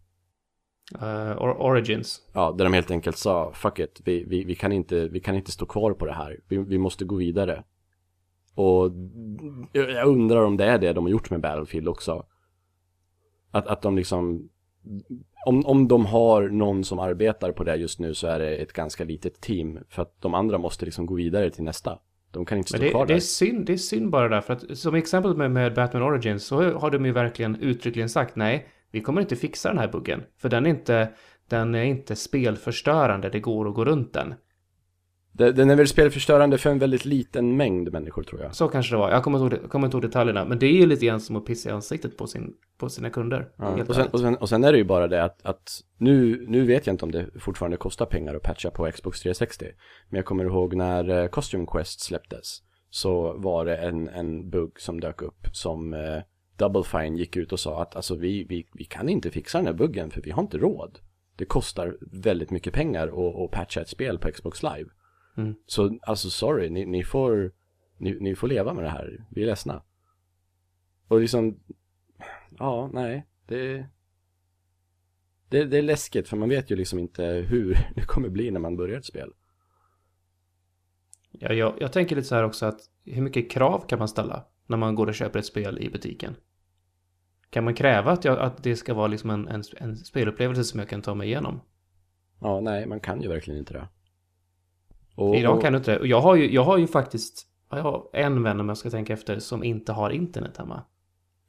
[1.37, 2.21] Or Origins.
[2.33, 5.35] Ja, där de helt enkelt sa fuck it, vi, vi, vi, kan, inte, vi kan
[5.35, 6.39] inte stå kvar på det här.
[6.47, 7.63] Vi, vi måste gå vidare.
[8.55, 8.91] Och
[9.71, 12.25] jag undrar om det är det de har gjort med Battlefield också.
[13.51, 14.49] Att, att de liksom,
[15.45, 18.73] om, om de har någon som arbetar på det just nu så är det ett
[18.73, 19.79] ganska litet team.
[19.89, 21.99] För att de andra måste liksom gå vidare till nästa.
[22.31, 23.15] De kan inte stå Men det, kvar det, där.
[23.15, 26.43] är synd, det är synd bara där, för att som exempel med, med Batman Origins
[26.45, 30.23] så har de ju verkligen uttryckligen sagt nej, vi kommer inte fixa den här buggen.
[30.37, 31.09] För den är inte,
[31.49, 34.33] den är inte spelförstörande, det går att gå runt den.
[35.35, 38.55] Den är väl spelförstörande för en väldigt liten mängd människor tror jag.
[38.55, 39.11] Så kanske det var.
[39.11, 40.45] Jag kommer inte ihåg, kommer inte ihåg detaljerna.
[40.45, 43.09] Men det är ju lite grann som att pissa i ansiktet på, sin, på sina
[43.09, 43.49] kunder.
[43.57, 43.83] Ja.
[43.87, 46.65] Och, sen, och, sen, och sen är det ju bara det att, att nu, nu
[46.65, 49.65] vet jag inte om det fortfarande kostar pengar att patcha på Xbox 360.
[50.09, 52.59] Men jag kommer ihåg när eh, Costume Quest släpptes.
[52.89, 56.21] Så var det en, en bugg som dök upp som eh,
[56.63, 59.67] Double Fine gick ut och sa att alltså vi, vi, vi kan inte fixa den
[59.67, 60.99] här buggen för vi har inte råd.
[61.35, 64.89] Det kostar väldigt mycket pengar att, att patcha ett spel på Xbox Live.
[65.37, 65.55] Mm.
[65.65, 67.51] Så alltså sorry, ni, ni, får,
[67.97, 69.25] ni, ni får leva med det här.
[69.29, 69.83] Vi är ledsna.
[71.07, 71.59] Och liksom,
[72.59, 73.87] ja, nej, det,
[75.49, 78.59] det, det är läskigt för man vet ju liksom inte hur det kommer bli när
[78.59, 79.33] man börjar ett spel.
[81.31, 84.45] Ja, jag, jag tänker lite så här också att hur mycket krav kan man ställa
[84.67, 86.35] när man går och köper ett spel i butiken?
[87.53, 90.79] Kan man kräva att, jag, att det ska vara liksom en, en, en spelupplevelse som
[90.79, 91.61] jag kan ta mig igenom?
[92.41, 93.87] Ja, nej, man kan ju verkligen inte det.
[95.15, 95.99] Och, Idag kan du inte det.
[95.99, 98.89] Och jag har ju, jag har ju faktiskt jag har en vän om jag ska
[98.89, 100.83] tänka efter som inte har internet hemma.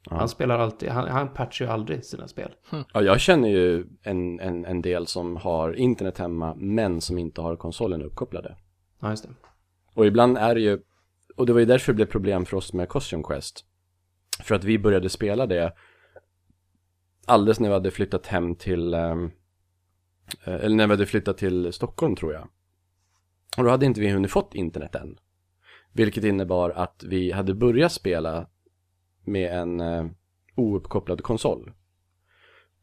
[0.09, 0.15] Ja.
[0.15, 2.51] Han spelar alltid, han, han patchar ju aldrig sina spel.
[2.93, 7.41] Ja, jag känner ju en, en, en del som har internet hemma men som inte
[7.41, 8.55] har konsolen uppkopplade.
[8.99, 9.29] Ja, just det.
[9.93, 10.79] Och ibland är det ju,
[11.35, 13.65] och det var ju därför det blev problem för oss med Costume Quest.
[14.43, 15.73] För att vi började spela det
[17.25, 19.31] alldeles när vi hade flyttat hem till, ehm,
[20.43, 22.47] eh, eller när vi hade flyttat till Stockholm tror jag.
[23.57, 25.19] Och då hade inte vi hunnit fått internet än.
[25.93, 28.47] Vilket innebar att vi hade börjat spela
[29.23, 30.05] med en eh,
[30.55, 31.71] ouppkopplad konsol.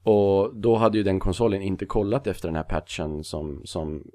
[0.03, 4.11] Och då hade ju den konsolen inte kollat efter den här patchen som, som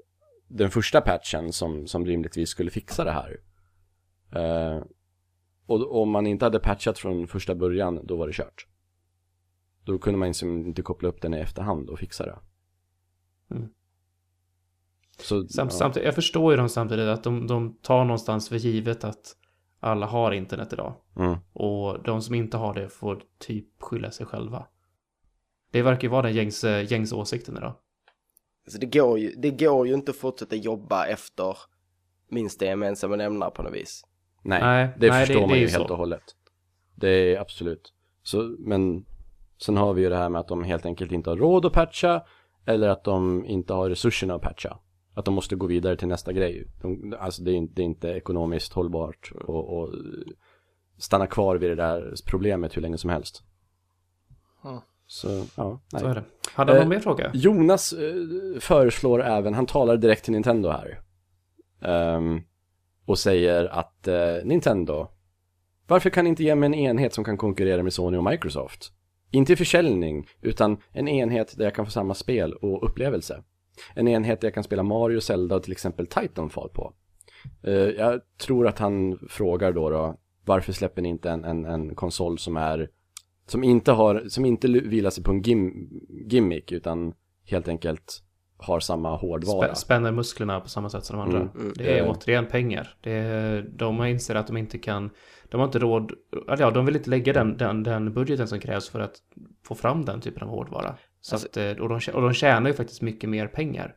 [0.48, 3.40] den första patchen som, som rimligtvis skulle fixa det här.
[4.32, 4.82] Eh,
[5.66, 8.67] och om man inte hade patchat från första början, då var det kört.
[9.88, 12.38] Då kunde man liksom inte koppla upp den i efterhand och fixa det.
[13.50, 13.68] Mm.
[15.18, 15.78] Så, Samt, ja.
[15.78, 19.36] samtidigt, jag förstår ju dem samtidigt att de, de tar någonstans för givet att
[19.80, 20.94] alla har internet idag.
[21.16, 21.36] Mm.
[21.52, 24.66] Och de som inte har det får typ skylla sig själva.
[25.70, 27.74] Det verkar ju vara den gängs, gängs åsikten idag.
[28.68, 31.56] Så det går ju, det går ju inte att fortsätta jobba efter
[32.28, 34.04] minsta gemensamma nämnare på något vis.
[34.44, 35.92] Nej, Nej, det nej, förstår det- man det ju helt så.
[35.92, 36.22] och hållet.
[36.94, 37.94] Det är absolut.
[38.22, 39.04] Så, men
[39.58, 41.72] sen har vi ju det här med att de helt enkelt inte har råd att
[41.72, 42.22] patcha
[42.66, 44.78] eller att de inte har resurserna att patcha.
[45.14, 46.66] Att de måste gå vidare till nästa grej.
[46.82, 49.94] De, alltså det är, inte- det är inte ekonomiskt hållbart och, och
[50.98, 53.42] stanna kvar vid det där problemet hur länge som helst.
[54.64, 54.78] Mm.
[55.06, 56.02] Så, ja, nej.
[56.02, 56.24] Så är det.
[56.54, 57.30] Hade han Eh, någon mer fråga?
[57.34, 58.14] Jonas eh,
[58.60, 61.00] föreslår även, han talar direkt till Nintendo här.
[61.82, 62.40] Ehm,
[63.06, 65.06] och säger att eh, Nintendo,
[65.86, 68.92] varför kan ni inte ge mig en enhet som kan konkurrera med Sony och Microsoft?
[69.30, 73.42] Inte i försäljning, utan en enhet där jag kan få samma spel och upplevelse.
[73.94, 76.92] En enhet där jag kan spela Mario, Zelda och till exempel Titanfall på.
[77.62, 81.94] Eh, jag tror att han frågar då, då varför släpper ni inte en, en, en
[81.94, 82.90] konsol som är
[83.46, 85.88] som inte har, som inte vilar sig på en gim,
[86.30, 87.14] gimmick utan
[87.44, 88.22] helt enkelt
[88.56, 89.66] har samma hårdvara.
[89.66, 91.40] Spä, spänner musklerna på samma sätt som de andra.
[91.40, 91.72] Mm, mm.
[91.76, 92.10] Det är Eh.
[92.10, 92.96] återigen pengar.
[93.00, 95.10] Det är, de inser att de inte kan,
[95.48, 96.12] de har inte råd,
[96.48, 99.14] eller ja, de vill inte lägga den, den, den budgeten som krävs för att
[99.64, 100.94] få fram den typen av hårdvara.
[101.20, 103.94] Så Alltså- att, eh, och, de, och de tjänar ju faktiskt mycket mer pengar.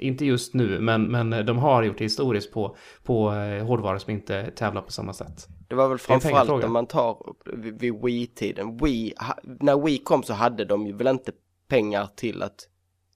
[0.00, 4.12] Inte just nu, men, men de har gjort det historiskt på, på eh, hårdvara som
[4.12, 5.48] inte tävlar på samma sätt.
[5.68, 8.76] Det var väl framförallt om man tar vid, Wii-tiden.
[8.76, 11.32] Wii, när Wii kom så hade de ju väl inte
[11.68, 12.68] pengar till att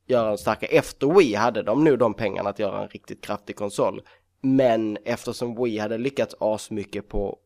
[0.06, 0.70] göra en starkare.
[0.70, 4.00] Efter Wii hade de nu de pengarna att göra en riktigt kraftig konsol.
[4.42, 7.38] Men eftersom Wii hade lyckats asmycket på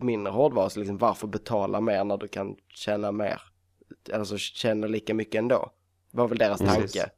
[0.00, 3.40] mindre hårdvara så liksom varför betala mer när du kan tjäna mer?
[4.12, 5.70] Alltså tjäna lika mycket ändå.
[6.12, 6.92] Var väl deras Precis.
[6.92, 7.10] tanke.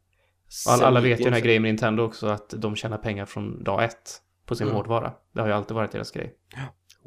[0.66, 2.76] Och alla, alla Sen vet ju den här inte- grejen med Nintendo också, att de
[2.76, 4.76] tjänar pengar från dag ett på sin Mm.
[4.76, 5.12] hårdvara.
[5.32, 6.34] Det har ju alltid varit deras grej.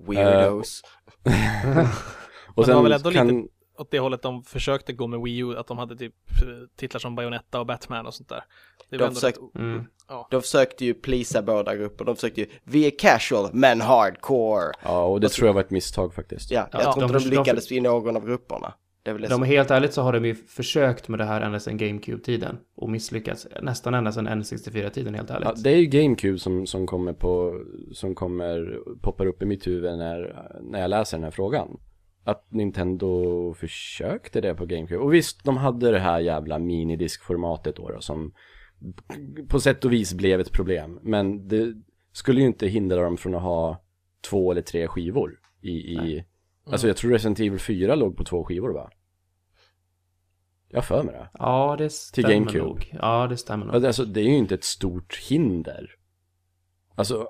[0.07, 0.81] Weirdos.
[2.55, 3.49] och det var väl sen ändå kan, lite-
[3.79, 6.99] Åt det hållet de försökte gå med Wii U, att de hade typ eh, titlar
[6.99, 8.43] som Bayonetta och Batman och sånt där.
[8.89, 9.83] De försökte- rätt- Mm.
[10.31, 12.05] De försökte ju plisa båda grupper.
[12.05, 14.71] De försökte ju, vi är casual men hardcore.
[14.83, 16.51] ja och det tror jag var ett misstag faktiskt.
[16.51, 18.73] Ja, jag Ja, tror inte de- de, de- lyckades i någon av grupperna.
[19.03, 19.43] Det är väl det De som...
[19.43, 23.47] helt ärligt så har de ju försökt med det här ända sedan GameCube-tiden och misslyckats
[23.61, 25.47] nästan ända sedan N64-tiden helt ärligt.
[25.47, 27.61] Ja, det är ju GameCube som, som kommer på,
[27.93, 31.77] som kommer, poppar upp i mitt huvud när, när jag läser den här frågan.
[32.23, 35.03] Att Nintendo försökte det på GameCube.
[35.03, 38.33] Och visst, de hade det här jävla minidiskformatet då, då som
[39.47, 40.99] på sätt och vis blev ett problem.
[41.01, 41.73] Men det
[42.11, 43.83] skulle ju inte hindra dem från att ha
[44.29, 46.25] två eller tre skivor i, i
[46.65, 48.91] alltså jag tror Resident Evil 4 låg på två skivor va?
[50.71, 51.29] Jag för mig det.
[51.33, 52.65] Ja, det stämmer GameCube.
[52.65, 52.91] nog.
[52.93, 53.85] Ja, det stämmer nog.
[53.85, 55.95] Alltså det är ju inte ett stort hinder.
[56.95, 57.29] Alltså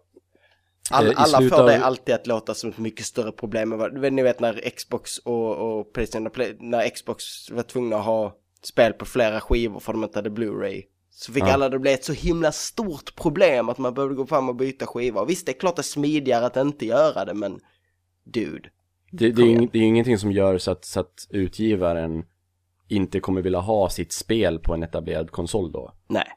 [0.91, 3.71] All, eh, alla får av- det alltid att låta som ett mycket större problem.
[3.73, 8.05] än vad- Ni vet när Xbox och, och Playstation, Play- när Xbox var tvungna att
[8.05, 10.83] ha spel på flera skivor för de inte hade Blu-ray.
[11.11, 11.53] Så fick Ja.
[11.53, 14.85] alla det blev ett så himla stort problem att man behövde gå fram och byta
[14.87, 15.25] skivor.
[15.25, 17.59] Visst, det är klart det är smidigare att inte göra det, men
[18.23, 18.69] dude.
[19.11, 22.23] Det, det, är, ing- det är ingenting som gör så att, så att utgivaren
[22.87, 25.93] inte kommer vilja ha sitt spel på en etablerad konsol då.
[26.07, 26.27] Nej.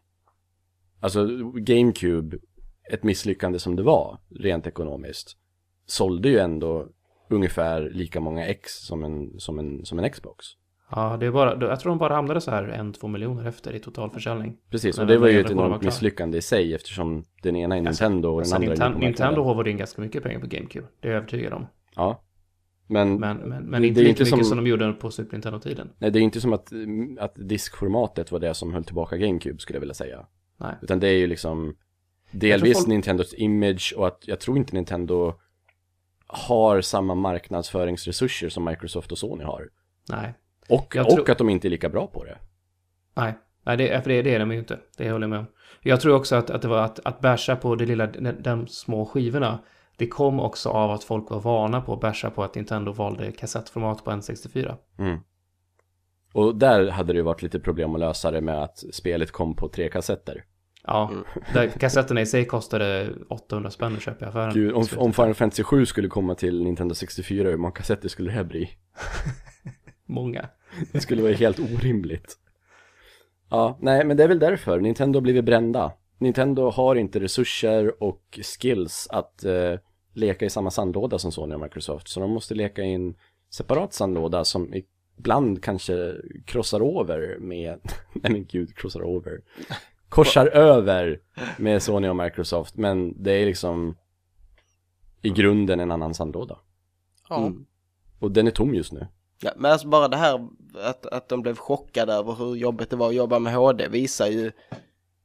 [1.00, 2.36] Alltså GameCube,
[2.90, 5.36] ett misslyckande som det var, rent ekonomiskt,
[5.86, 6.88] sålde ju ändå
[7.28, 10.46] ungefär lika många X som en, som en, som en Xbox.
[10.90, 13.74] Ja, det är bara, jag tror de bara hamnade så här en, två miljoner efter
[13.74, 14.56] i totalförsäljning.
[14.70, 18.04] Precis, och det var ju ett enormt misslyckande i sig eftersom den ena är Alltså,
[18.08, 20.86] Nintendo och den Så andra är Nintendo, håvade in ganska mycket pengar på GameCube.
[21.00, 21.66] Det är jag övertygad om.
[21.96, 22.22] Ja.
[22.86, 24.44] Men, Men, men, men inte lika inte mycket som...
[24.44, 25.90] som- de gjorde på Super Nintendo-tiden.
[25.98, 26.72] nej, det är inte som att,
[27.18, 30.26] att diskformatet var det som höll tillbaka GameCube skulle jag vilja säga.
[30.56, 30.74] Nej.
[30.82, 31.76] Utan det är ju liksom
[32.32, 35.34] delvis folk- Nintendos image och att jag tror inte Nintendo
[36.26, 39.68] har samma marknadsföringsresurser som Microsoft och Sony har.
[40.08, 40.34] Nej.
[40.68, 42.38] Och, Jag och att de inte är lika bra på det.
[43.14, 43.34] Nej.
[43.64, 44.78] Nej, det, för det, det är de ju inte.
[44.96, 45.46] Det håller jag med om.
[45.82, 48.66] Jag tror också att, att det var att, att bärsa på det lilla, de, de
[48.66, 49.58] små skivorna.
[49.96, 53.32] Det kom också av att folk var vana på att bärsa på att Nintendo valde
[53.32, 54.76] kassettformat på N64.
[54.98, 55.18] Mm.
[56.32, 59.56] Och där hade det ju varit lite problem att lösa det med att spelet kom
[59.56, 60.44] på tre kassetter.
[60.86, 61.10] Ja,
[61.54, 64.54] där kassetterna i sig kostade 800 spänn att köpa i affären.
[64.54, 68.30] Gud, om, om Final Fantasy 7 skulle komma till Nintendo 64, hur många kassetter skulle
[68.30, 68.70] det här bli?
[70.06, 70.48] Många.
[70.92, 72.38] Det skulle vara helt orimligt.
[73.50, 74.80] Ja, nej men det är väl därför.
[74.80, 75.92] Nintendo har blivit brända.
[76.18, 79.74] Nintendo har inte resurser och skills att eh,
[80.14, 82.08] leka i samma sandlåda som Sony och Microsoft.
[82.08, 83.14] Så de måste leka i en
[83.50, 84.74] separat sandlåda som
[85.18, 86.14] ibland kanske
[86.46, 87.78] krossar över med,
[88.12, 89.40] nej men gud, krossar över.
[90.12, 91.20] Korsar över
[91.58, 92.76] med Sony och Microsoft.
[92.76, 93.96] Men det är liksom
[95.22, 96.58] i grunden en annan sandlåda.
[97.28, 97.36] Ja.
[97.36, 97.66] Mm.
[98.18, 99.06] Och den är tom just nu.
[99.42, 100.48] Ja, men alltså bara det här
[100.84, 104.26] att, att de blev chockade över hur jobbigt det var att jobba med HD visar
[104.26, 104.52] ju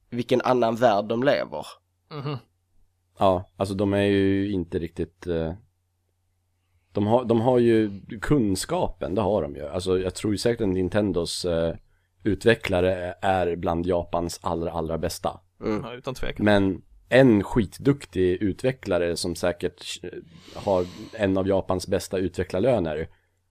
[0.09, 1.65] vilken annan värld de lever.
[2.11, 2.37] Mhm.
[3.19, 5.53] Ja, alltså de är ju inte riktigt eh,
[6.91, 10.61] de, har, de har ju kunskapen, det har de ju Alltså jag tror ju säkert
[10.61, 11.75] att Nintendos eh,
[12.23, 15.81] utvecklare är bland Japans allra, allra bästa Mm.
[15.83, 16.45] Ja, utan tvekan.
[16.45, 20.09] Men en skitduktig utvecklare som säkert eh,
[20.55, 23.09] har en av Japans bästa utvecklarlöner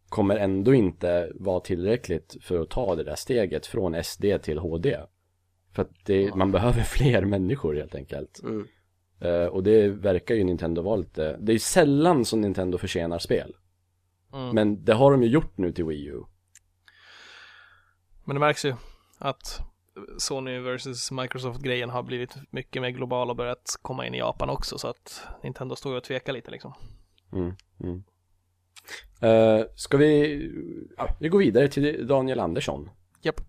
[0.08, 4.96] kommer ändå inte vara tillräckligt för att ta det där steget från SD till HD.
[5.72, 8.40] För att det, man behöver fler människor helt enkelt.
[8.42, 8.66] Mm.
[9.20, 13.18] Eh, och det verkar ju Nintendo vara lite, det är ju sällan som Nintendo försenar
[13.18, 13.54] spel.
[14.32, 14.54] Mm.
[14.54, 16.22] Men det har de ju gjort nu till Wii U.
[18.26, 18.74] Men det märks ju
[19.18, 19.60] att
[20.18, 24.78] Sony vs Microsoft-grejen har blivit mycket mer global och börjat komma in i Japan också
[24.78, 26.72] så att Nintendo står ju och tvekar lite liksom.
[27.32, 28.02] Mm, mm.
[29.20, 30.40] Eh, ska vi,
[30.96, 32.90] ja, vi går vidare till Daniel Andersson.
[33.22, 33.40] Japp.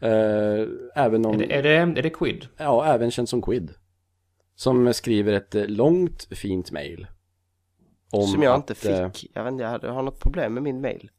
[0.00, 2.48] Eh, även om, Är det, är, det, är det Quid?
[2.56, 3.74] ja, även känd som Quid.
[4.54, 7.06] Som skriver ett eh, långt, fint mail.
[8.10, 9.30] Om Som jag att, inte fick.
[9.34, 11.10] Jag vet inte, jag har något problem med min mail.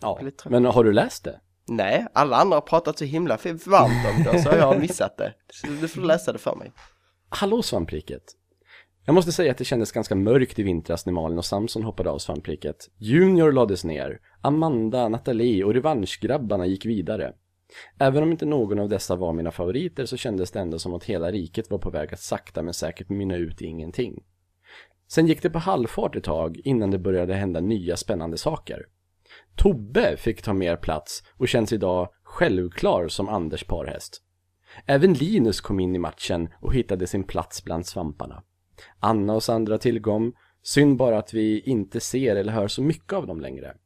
[0.00, 1.40] Ja, men har du läst det?
[1.72, 5.34] Nej, alla andra har pratat så himla varmt om det så jag har missat det.
[5.52, 6.72] Så du får läsa det för mig.
[7.28, 8.22] Hallå svampriket.
[9.06, 12.10] Jag måste säga att det kändes ganska mörkt i vintras när Malin och Samson hoppade
[12.10, 12.76] av svampriket.
[12.98, 14.20] Junior lades ner.
[14.40, 17.32] Amanda, Nathalie och revanschgrabbarna gick vidare.
[17.98, 21.04] Även om inte någon av dessa var mina favoriter så kändes det ändå som att
[21.04, 24.22] hela riket var på väg att sakta men säkert mynna ut i ingenting.
[25.08, 28.86] Sen gick det på halvfart ett tag innan det började hända nya spännande saker.
[29.56, 34.22] Tobbe fick ta mer plats och känns idag självklar som Anders parhäst.
[34.86, 38.42] Även Linus kom in i matchen och hittade sin plats bland svamparna.
[39.00, 40.32] Anna och Sandra tillkom,
[40.62, 43.76] synd bara att vi inte ser eller hör så mycket av dem längre.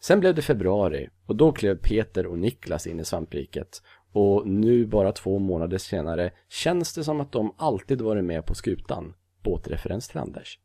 [0.00, 3.82] Sen blev det februari och då klev Peter och Niklas in i svampriket
[4.12, 8.54] och nu bara två månader senare känns det som att de alltid varit med på
[8.54, 9.14] skutan.
[9.42, 10.58] Båtreferens till Anders.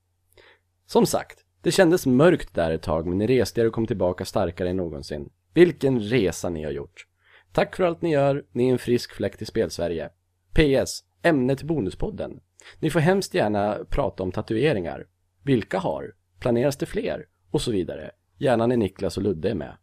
[0.85, 4.25] Som sagt, det kändes mörkt där ett tag men ni reste er och kom tillbaka
[4.25, 5.29] starkare än någonsin.
[5.53, 7.07] Vilken resa ni har gjort.
[7.51, 10.09] Tack för allt ni gör, ni är en frisk fläkt i spelsverige.
[10.53, 12.39] PS, ämne till Bonuspodden.
[12.79, 15.07] Ni får hemskt gärna prata om tatueringar.
[15.43, 16.15] Vilka har?
[16.39, 17.25] Planeras det fler?
[17.51, 18.11] Och så vidare.
[18.37, 19.77] Gärna när Niklas och Ludde är med.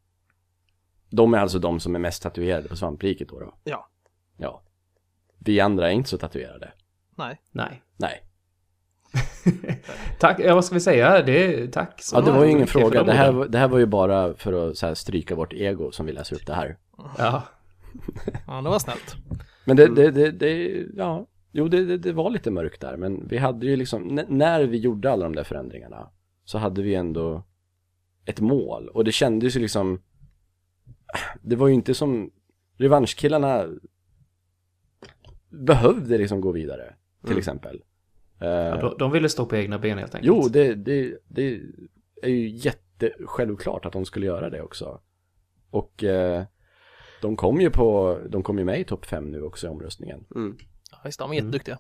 [1.11, 3.55] De är alltså de som är mest tatuerade på svampriket då, då.
[3.65, 3.90] Ja.
[4.36, 4.62] Ja.
[5.39, 6.73] Vi andra är inte så tatuerade.
[7.16, 7.40] Nej.
[7.51, 7.82] Nej.
[7.97, 8.24] Nej.
[10.19, 11.23] Tack, ja, vad ska vi säga?
[11.23, 12.99] Det, tack så Ja, det var ju ingen fråga.
[12.99, 15.93] de Det här, det här var ju bara för att så här, stryka vårt ego
[15.93, 16.77] som vi läser upp det här.
[17.19, 17.43] Ja.
[18.47, 19.16] Ja, det var snällt.
[19.65, 22.97] Men det, det, det, det ja, jo det, det, det var lite mörkt där.
[22.97, 26.09] Men vi hade ju liksom, när vi gjorde alla de där förändringarna
[26.45, 27.43] så hade vi ändå
[28.24, 28.89] ett mål.
[28.89, 30.03] Och det kändes ju liksom,
[31.43, 32.31] det var ju inte som,
[32.77, 33.66] revanschkillarna
[35.49, 37.39] behövde liksom gå vidare, till Mm.
[37.39, 37.82] exempel.
[38.39, 40.27] Ja, Eh, de, de ville stå på egna ben helt enkelt.
[40.36, 41.61] Jo, det, det, det
[42.23, 45.01] är ju jättesjälvklart att de skulle göra det också.
[45.70, 46.43] Och eh,
[47.23, 50.24] de kom ju på, de kom ju med i topp 5 nu också i omröstningen.
[50.35, 50.56] Mm.
[50.90, 51.78] Ja, visst, de är jätteduktiga.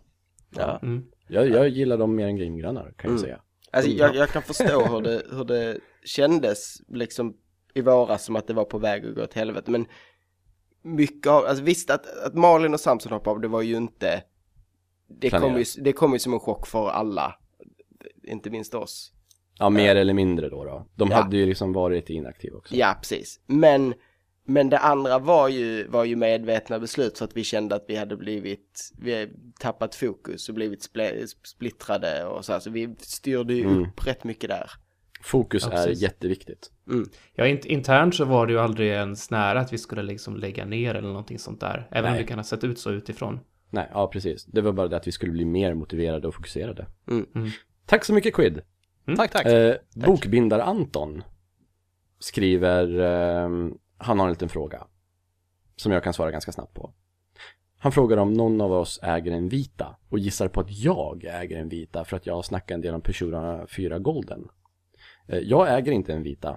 [0.56, 0.78] Ja.
[0.82, 1.04] Mm.
[1.28, 3.18] Jag, jag gillar dem mer än Grimgrannar kan jag Mm.
[3.18, 3.40] säga.
[3.70, 7.36] Alltså jag, jag kan förstå hur det, hur det kändes liksom
[7.74, 9.70] i våras som att det var på väg att gå åt helvete.
[9.70, 9.86] Men
[10.82, 14.22] mycket av, alltså visst att, att Malin och Samson hoppade av, det var ju inte,
[15.08, 17.34] det kom ju, det kom ju som en chock för alla.
[18.22, 19.12] Inte minst oss.
[19.58, 20.64] Ja, mer eller mindre då.
[20.64, 20.86] då.
[20.94, 21.16] De Ja.
[21.16, 22.74] hade ju liksom varit inaktiva också.
[22.74, 23.40] Ja, precis.
[23.46, 23.94] Men,
[24.46, 27.96] men det andra var ju, var ju medvetna beslut för att vi kände att vi
[27.96, 32.60] hade blivit, vi hade tappat fokus och blivit sple- splittrade och så här.
[32.60, 33.82] Så vi styrde ju Mm.
[33.82, 34.70] upp rätt mycket där.
[35.22, 36.70] Fokus Ja, är jätteviktigt.
[37.34, 40.64] Ja, int- internt så var det ju aldrig ens nära att vi skulle liksom lägga
[40.64, 41.88] ner eller någonting sånt där.
[41.90, 42.22] Även om Nej.
[42.22, 43.40] det kan ha sett ut så utifrån.
[43.74, 44.44] Nej, ja precis.
[44.44, 46.86] Det var bara det att vi skulle bli mer motiverade och fokuserade.
[47.10, 47.26] Mm.
[47.34, 47.50] Mm.
[47.86, 48.60] Tack så mycket Quid.
[49.16, 49.46] Tack, tack.
[49.46, 51.22] Eh, Bokbindar-Anton
[52.18, 53.50] skriver, eh,
[53.98, 54.86] han har en liten fråga.
[55.76, 56.94] Som jag kan svara ganska snabbt på.
[57.78, 61.58] Han frågar om någon av oss äger en vita och gissar på att jag äger
[61.58, 64.48] en vita för att jag har snackat en del om Persona 4 Golden.
[65.28, 66.56] Eh, jag äger inte en vita.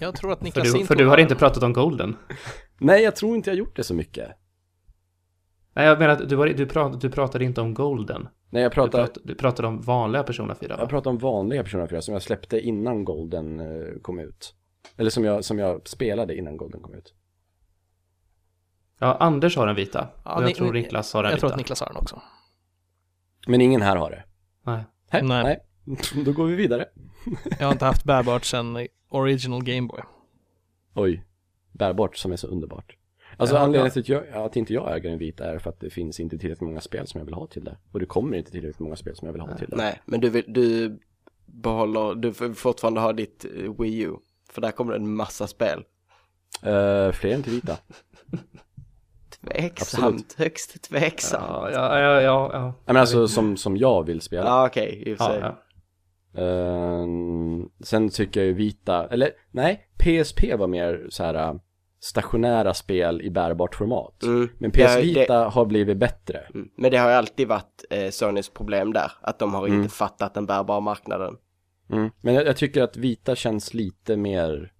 [0.00, 2.16] Jag tror att För Niklas du, Sinto för du har inte pratat om Golden.
[2.78, 4.28] Nej, jag tror inte jag gjort det så mycket.
[5.76, 8.28] Nej, jag menar att du, var, du, prat, du pratade inte om Golden.
[8.50, 10.86] Nej, jag Du, pratar, prat, du pratade om vanliga Persona 4 jag va?
[10.86, 14.54] pratar om vanliga Persona 4 som jag släppte innan Golden eh, kom ut.
[14.96, 17.14] Eller som jag, som jag spelade innan Golden kom ut.
[18.98, 20.08] Ja, Anders har en vita.
[20.24, 21.40] Ja, och jag ni- tror Niklas har en Jag vita.
[21.40, 22.22] tror att Niklas har den också.
[23.46, 24.24] Men ingen här har det.
[24.62, 24.84] Nej.
[25.12, 25.22] Nej.
[25.22, 25.44] Nej.
[25.84, 26.24] Nej.
[26.24, 26.84] Då går vi vidare.
[27.58, 30.00] Jag har inte haft bärbart sedan Original Gameboy.
[30.94, 31.24] Oj.
[31.72, 32.96] Bärbart som är så underbart.
[33.36, 35.90] Alltså anledningen till att, jag, att inte jag äger en vita är för att det
[35.90, 37.76] finns inte tillräckligt många spel som jag vill ha till det.
[37.92, 39.76] Och det kommer inte tillräckligt många spel som jag vill ha till det.
[39.76, 40.98] Nej, men du, vill, du
[41.46, 44.12] behåller, du får fortfarande ha ditt eh, Wii U.
[44.50, 45.84] För där kommer det en massa spel.
[46.66, 47.76] Uh, fler än till vita.
[49.40, 50.34] Tveksamt, Absolut.
[50.38, 51.44] högst tveksamt.
[51.48, 52.50] Ja, ja, ja, ja.
[52.52, 52.62] ja.
[52.62, 54.44] Nej men alltså som, som jag vill spela.
[54.44, 55.40] Ja, okej, i och för sig.
[55.40, 55.60] ja.
[56.34, 61.60] Ehm, sen tycker jag ju vita, eller nej, PSP var mer så här
[62.04, 64.22] stationära spel i bärbart format.
[64.22, 64.48] Mm.
[64.58, 66.38] Men PS Ja, det- Vita har blivit bättre.
[66.54, 66.68] Mm.
[66.76, 69.12] Men det har ju alltid varit eh, Sonys problem där.
[69.20, 69.82] Att de har Mm.
[69.82, 71.36] inte fattat den bärbara marknaden.
[71.92, 72.10] Mm.
[72.20, 74.72] Men jag, jag tycker att vita känns lite mer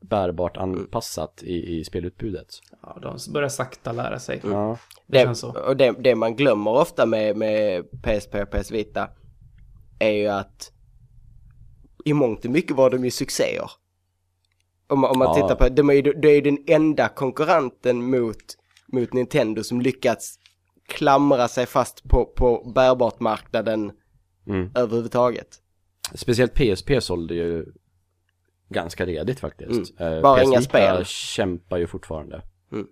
[0.00, 2.46] bärbart anpassat i, i spelutbudet.
[2.82, 4.40] ja, de börjar sakta lära sig.
[4.44, 4.78] Ja.
[5.06, 5.58] Det Det, känns så.
[5.68, 9.08] och det, det man glömmer ofta med, med PSP och PS Vita
[9.98, 10.72] är ju att
[12.04, 13.70] i mångt och mycket var de ju succéer.
[14.88, 15.34] Om, om man Ja.
[15.34, 18.36] tittar på, de är ju, det är ju den enda konkurrenten mot,
[18.86, 20.38] mot Nintendo som lyckats
[20.86, 23.92] klamra sig fast på, på bärbart marknaden
[24.46, 24.70] Mm.
[24.74, 25.48] överhuvudtaget.
[26.14, 27.66] Speciellt PSP sålde ju
[28.68, 30.00] ganska redigt faktiskt.
[30.00, 31.04] Eh, Bara PS inga spel.
[31.04, 32.42] kämpar ju fortfarande.
[32.72, 32.86] Mm.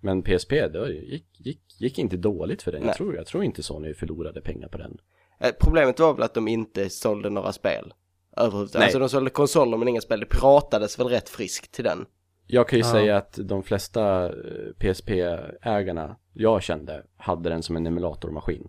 [0.00, 2.80] Men PSP, det gick, gick, gick inte dåligt för den.
[2.80, 2.88] Nej.
[2.88, 4.98] Jag tror, jag tror inte Sony förlorade pengar på den.
[5.40, 7.92] Eh, Problemet var väl att de inte sålde några spel.
[8.36, 8.74] Överhuvudtaget.
[8.74, 8.84] Nej.
[8.84, 10.20] Alltså de sålde konsoler men inga spel.
[10.20, 12.06] Det pratades väl rätt friskt till den.
[12.46, 12.90] Jag kan ju Ja.
[12.92, 18.68] säga att de flesta eh, PSP-ägarna jag kände hade den som en emulatormaskin.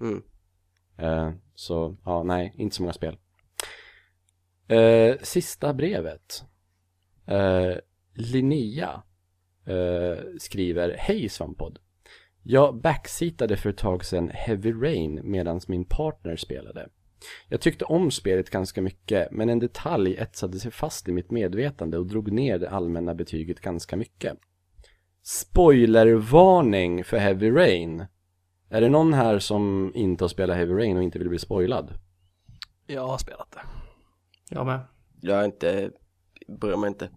[0.00, 0.22] Mm.
[0.98, 3.16] Eh, så, ja, nej, inte så många spel.
[4.68, 6.44] Eh, sista brevet.
[7.26, 7.76] Eh,
[8.14, 9.02] Linnea
[9.66, 11.78] eh, skriver Hej Svamppodd.
[12.42, 16.88] Jag backseatade för ett tag sedan Heavy Rain medan min partner spelade.
[17.48, 21.98] Jag tyckte om spelet ganska mycket, men en detalj etsade sig fast i mitt medvetande
[21.98, 24.38] och drog ner det allmänna betyget ganska mycket.
[25.22, 28.06] Spoilervarning för Heavy Rain.
[28.70, 31.94] Är det någon här som inte har spelat Heavy Rain och inte vill bli spoilad?
[32.86, 33.60] Jag har spelat det.
[34.50, 34.80] Jag med.
[35.20, 35.90] Jag är inte,
[36.48, 37.10] bryr mig inte.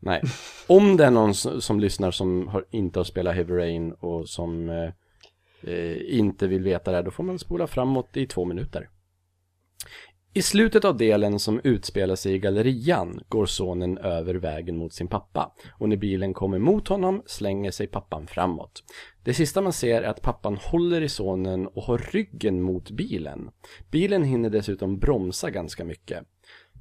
[0.00, 0.22] Nej.
[0.66, 4.68] Om det är någon som, lyssnar som har, inte har spelat Heavy Rain och som
[4.68, 4.92] eh,
[5.62, 8.88] eh, inte vill veta det, här, då får man spola framåt i två minuter.
[10.38, 15.08] I slutet av delen som utspelar sig i gallerian går sonen över vägen mot sin
[15.08, 18.82] pappa och när bilen kommer mot honom slänger sig pappan framåt.
[19.24, 23.50] Det sista man ser är att pappan håller i sonen och har ryggen mot bilen.
[23.90, 26.24] Bilen hinner dessutom bromsa ganska mycket.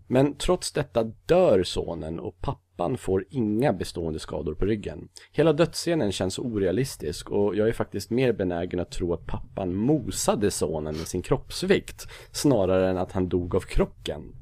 [0.08, 5.10] Men trots detta dör sonen och pappan får inga bestående skador på ryggen.
[5.32, 10.52] Hela dödsscenen känns orealistisk och jag är faktiskt mer benägen att tro att pappan mosade
[10.52, 14.36] sonen med sin kroppsvikt snarare än att han dog av krocken.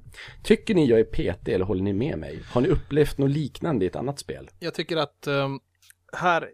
[0.44, 2.40] Tycker ni jag är petig eller håller ni med mig?
[2.52, 4.50] Har ni upplevt något liknande i ett annat spel?
[4.60, 5.60] Jag tycker att um,
[6.14, 6.50] här,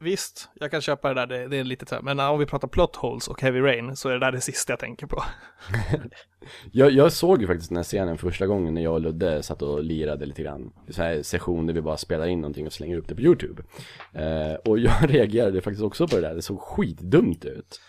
[0.00, 2.68] visst, jag kan köpa det där, det, det är lite så men om vi pratar
[2.68, 5.22] plot holes och heavy rain så är det där det sista jag tänker på.
[6.72, 9.62] Jag, jag såg ju faktiskt den här scenen första gången när jag och Ludde satt
[9.62, 10.72] och lirade lite grann.
[10.88, 13.62] Så här session där vi bara spelar in någonting och slänger upp det på YouTube.
[14.12, 17.80] Eh, och jag reagerade faktiskt också på det där, det såg skitdumt ut.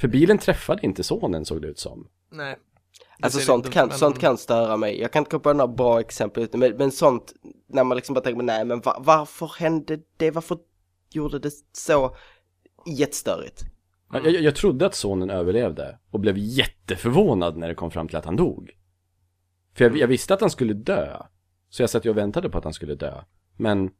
[0.00, 2.08] För bilen träffade inte sonen såg det ut som.
[2.32, 2.56] Nej.
[3.20, 5.00] Alltså sånt kan, men- sånt kan störa mig.
[5.00, 7.32] Jag kan inte komma på några bra exempel men, men sånt
[7.68, 10.30] när man liksom bara tänker, nej men va, varför hände det?
[10.30, 10.58] Varför
[11.14, 12.16] gjorde det så
[12.86, 13.64] jättestörigt?
[14.12, 18.16] Jag, jag, jag trodde att sonen överlevde och blev jätteförvånad när det kom fram till
[18.16, 18.70] att han dog.
[19.74, 21.22] För jag, jag visste att han skulle dö.
[21.68, 23.22] Så jag satt ju och väntade på att han skulle dö.
[23.56, 23.90] Men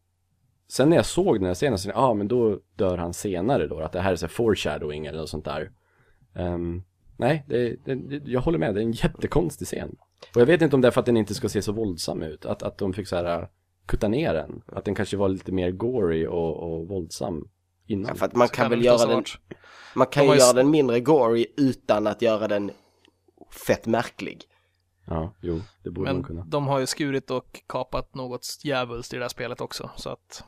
[0.69, 3.67] sen när jag såg den här scenen så ja ah, men då dör han senare
[3.67, 3.81] då.
[3.81, 5.71] Att det här är så foreshadowing eller något sånt där.
[6.35, 6.85] Um,
[7.17, 9.97] Nej, det, det, jag håller med, det är en jättekonstig scen.
[10.35, 12.23] Och jag vet inte om det är för att den inte ska se så våldsam
[12.23, 13.49] ut, att, att de fick så här
[13.87, 14.63] kutta ner den.
[14.67, 17.49] Att den kanske var lite mer gory och, och våldsam
[17.87, 18.09] innan.
[18.09, 19.25] Ja, för att man Så kan väl göra den,
[19.95, 22.71] man kan De ju göra den mindre gory utan att göra den
[23.67, 24.45] fett märklig.
[25.07, 26.41] Ja, jo, det borde man kunna.
[26.41, 29.91] Men de har ju skurit och kapat något djävulskt i det här spelet också.
[29.97, 30.45] Så att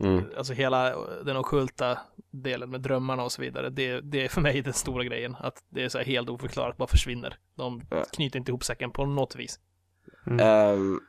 [0.00, 0.24] Mm.
[0.36, 1.98] alltså hela den ockulta
[2.30, 5.36] delen med drömmarna och så vidare, det, det är för mig den stora grejen.
[5.40, 7.38] Att det är så här helt oförklarat, bara försvinner.
[7.54, 7.82] De
[8.12, 9.60] knyter inte ihop säcken på något vis.
[10.40, 11.00] Ehm,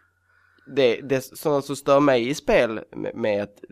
[0.75, 3.63] det, det är sådant som stör mig i spel med, med, att-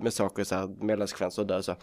[0.00, 1.74] med saker så här, mellansekvenser och död så.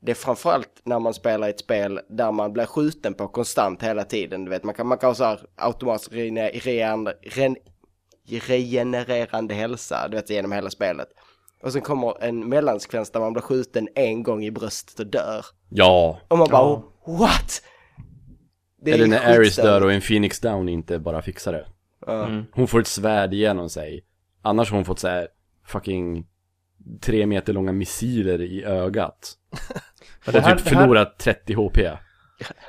[0.00, 4.04] Det är framförallt när man spelar ett spel där man blir skjuten på konstant hela
[4.04, 4.44] tiden.
[4.44, 7.56] Du vet, man kan, man kan ha så här automatiskt rene, ren, ren,
[8.48, 11.08] regenererande hälsa, du vet, genom hela spelet.
[11.62, 15.44] Och sen kommer en mellansekvens där man blir skjuten en gång i bröstet och dör.
[15.68, 16.62] Ja, Och man bara,
[17.06, 17.12] Ja.
[17.18, 17.62] what?
[18.82, 21.66] Det eller när Aris dör och en Phoenix Down inte bara fixar det.
[22.08, 22.44] Mm.
[22.52, 24.04] Hon får ett svärd igenom sig.
[24.42, 25.28] Annars har hon fått så här
[25.66, 26.26] fucking
[27.00, 29.32] tre meter långa missiler i ögat.
[30.26, 31.78] Och Och typ förlorat 30 HP.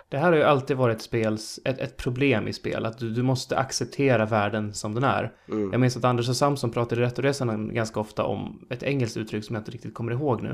[0.10, 3.10] Det här har ju alltid varit ett, spels, ett, ett problem i spel, att du,
[3.10, 5.32] du måste acceptera världen som den är.
[5.50, 5.72] Mm.
[5.72, 9.46] Jag minns att Anders och Samson pratade i Retroresan ganska ofta om ett engelskt uttryck
[9.46, 10.50] som jag inte riktigt kommer ihåg nu.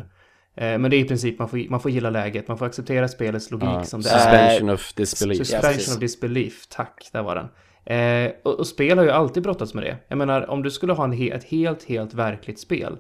[0.56, 3.08] Eh, men det är i princip, man får, man får gilla läget, man får acceptera
[3.08, 4.20] spelets logik Ja, som det är.
[4.20, 5.38] suspension of disbelief.
[5.38, 5.94] Suspension precis.
[5.94, 7.48] of disbelief, tack, där var den.
[7.86, 9.98] Eh, och, och spel har ju alltid brottats med det.
[10.08, 12.98] Jag menar, om du skulle ha en he ett helt, helt verkligt spel,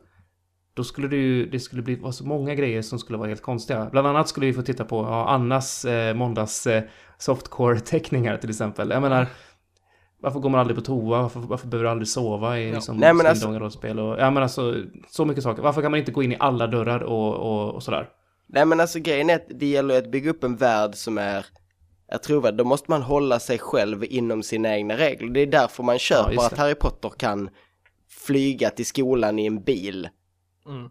[0.73, 3.41] då skulle det ju, det skulle bli vara så många grejer som skulle vara helt
[3.41, 3.87] konstiga.
[3.91, 6.83] Bland annat skulle vi få titta på ja, Annas eh, måndags eh,
[7.17, 8.89] softcore-teckningar till exempel.
[8.89, 9.27] Jag menar,
[10.21, 11.21] varför går man aldrig på toa?
[11.21, 12.73] Varför, varför behöver du aldrig sova i Ja.
[12.75, 13.99] liksom, Nej, men alltså- rollspel?
[13.99, 14.75] Och, ja, men alltså,
[15.09, 15.61] så mycket saker.
[15.63, 18.09] Varför kan man inte gå in i alla dörrar och, och, och sådär?
[18.47, 21.45] Nej men alltså grejen är att det gäller att bygga upp en värld som är,
[22.15, 22.57] är trovärdig.
[22.57, 25.29] Då måste man hålla sig själv inom sina egna regler.
[25.29, 26.57] Det är därför man Ja, köper just att.
[26.57, 27.49] Harry Potter kan
[28.09, 30.09] flyga till skolan i en bil.
[30.65, 30.89] Mm.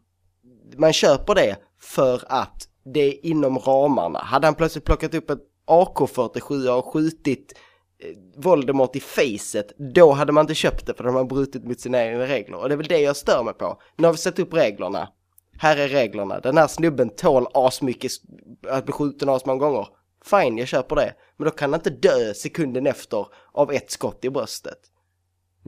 [0.76, 4.18] Man köper det för att det är inom ramarna.
[4.18, 7.52] Hade han plötsligt plockat upp ett AK47 och skjutit
[7.98, 11.80] eh, Voldemort i facet, då hade man inte köpt det för de har brutit mot
[11.80, 12.58] sina egna regler.
[12.58, 13.80] Och det är väl det jag stör mig på.
[13.96, 15.08] Nu har vi satt upp reglerna.
[15.58, 16.40] Här är reglerna.
[16.40, 18.12] Den här snubben tål asmycket
[18.68, 19.88] att bli skjuten asmånga gånger.
[20.30, 21.14] Fine, jag köper det.
[21.36, 24.78] Men då kan han inte dö sekunden efter av ett skott i bröstet.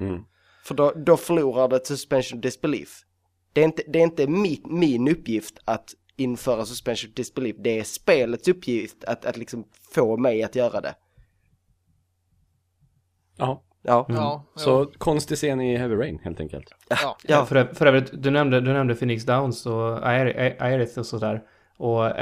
[0.00, 0.22] Mm.
[0.64, 3.02] För då, då förlorar det suspension disbelief.
[3.52, 7.56] Det är inte, det är inte min, min uppgift att införa suspension disbelief.
[7.58, 10.94] Det är spelets uppgift att, att liksom få mig att göra det.
[13.36, 14.06] Ja, Ja.
[14.08, 16.68] Ja, så konstig scen i Heavy Rain helt enkelt.
[16.88, 17.16] ja.
[17.22, 17.46] Ja.
[17.46, 19.72] För, för övrigt, du nämnde, du nämnde Phoenix Downs och
[20.06, 21.42] Aer- Aerith och sådär.
[21.78, 22.18] Och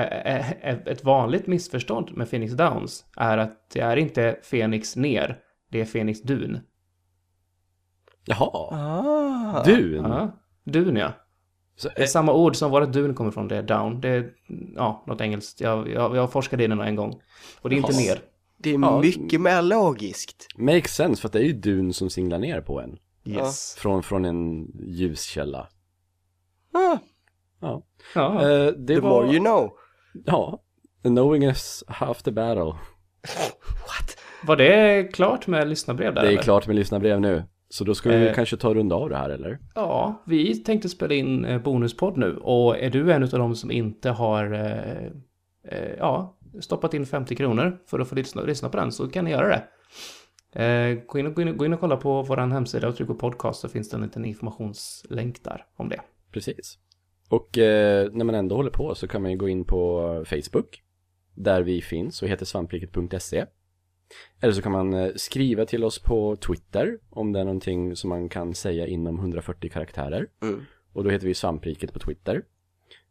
[0.89, 5.39] ett vanligt missförstånd med Phoenix Downs är att det är inte Phoenix ner,
[5.71, 6.59] det är Phoenix Dun.
[8.25, 9.63] Jaha, Ah.
[9.65, 10.05] Dun.
[10.05, 10.31] Ja,
[10.65, 11.13] Dun ja.
[11.77, 14.01] Så, Det är eh, samma ord som vårt Dun kommer från, det är Down.
[14.01, 14.31] Det är,
[14.77, 15.61] ja, något engelskt.
[15.61, 17.21] Jag, jag, jag forskade i den en gång.
[17.61, 18.01] Och det är inte Jaha.
[18.01, 18.19] ner.
[18.59, 19.01] Det är Ja.
[19.01, 20.47] mycket mer logiskt.
[20.57, 22.99] makes sense för att det är ju Dun som singlar ner på en.
[23.25, 23.75] Yes.
[23.79, 25.69] Från, från en ljuskälla.
[26.73, 26.99] Ah,
[27.65, 27.83] Ja.
[28.15, 29.11] Ja, Eh, det the var...
[29.11, 29.73] more you know.
[30.27, 30.61] Ja.
[31.03, 32.65] Knowing is half the battle.
[32.65, 34.19] What?
[34.47, 36.23] var det klart med lyssnarbrev där?
[36.23, 36.43] Det är eller?
[36.43, 37.43] klart med lyssnarbrev nu.
[37.69, 38.35] Så då ska vi Eh.
[38.35, 39.59] kanske ta runda av det här eller?
[39.75, 43.71] Ja, vi tänkte spela in eh, bonuspodd nu och är du en av dem som
[43.71, 45.05] inte har eh,
[45.79, 49.25] eh, ja, stoppat in 50 kronor för att få lyssna, lyssna på den så kan
[49.25, 49.63] ni göra det.
[50.65, 52.97] Eh, gå, in och, gå, in och, gå in och kolla på vår hemsida och
[52.97, 56.01] tryck på podcast så finns det en liten informationslänk där om det.
[56.33, 56.79] Precis.
[57.29, 60.83] Och eh, när man ändå håller på så kan man ju gå in på Facebook.
[61.35, 63.47] Där vi finns och heter svampriket.se.
[64.41, 68.11] Eller så kan man eh, skriva till oss på Twitter om det är någonting som
[68.11, 70.27] man kan säga inom 140 karaktärer.
[70.43, 70.65] Mm.
[70.93, 72.43] Och då heter vi svampriket på Twitter.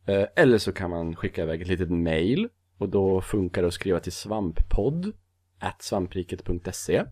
[0.05, 2.49] Eh, eller så kan man skicka iväg ett litet mail.
[2.77, 5.11] Och då funkar det att skriva till svamppodd
[5.59, 7.03] at svampriket.se.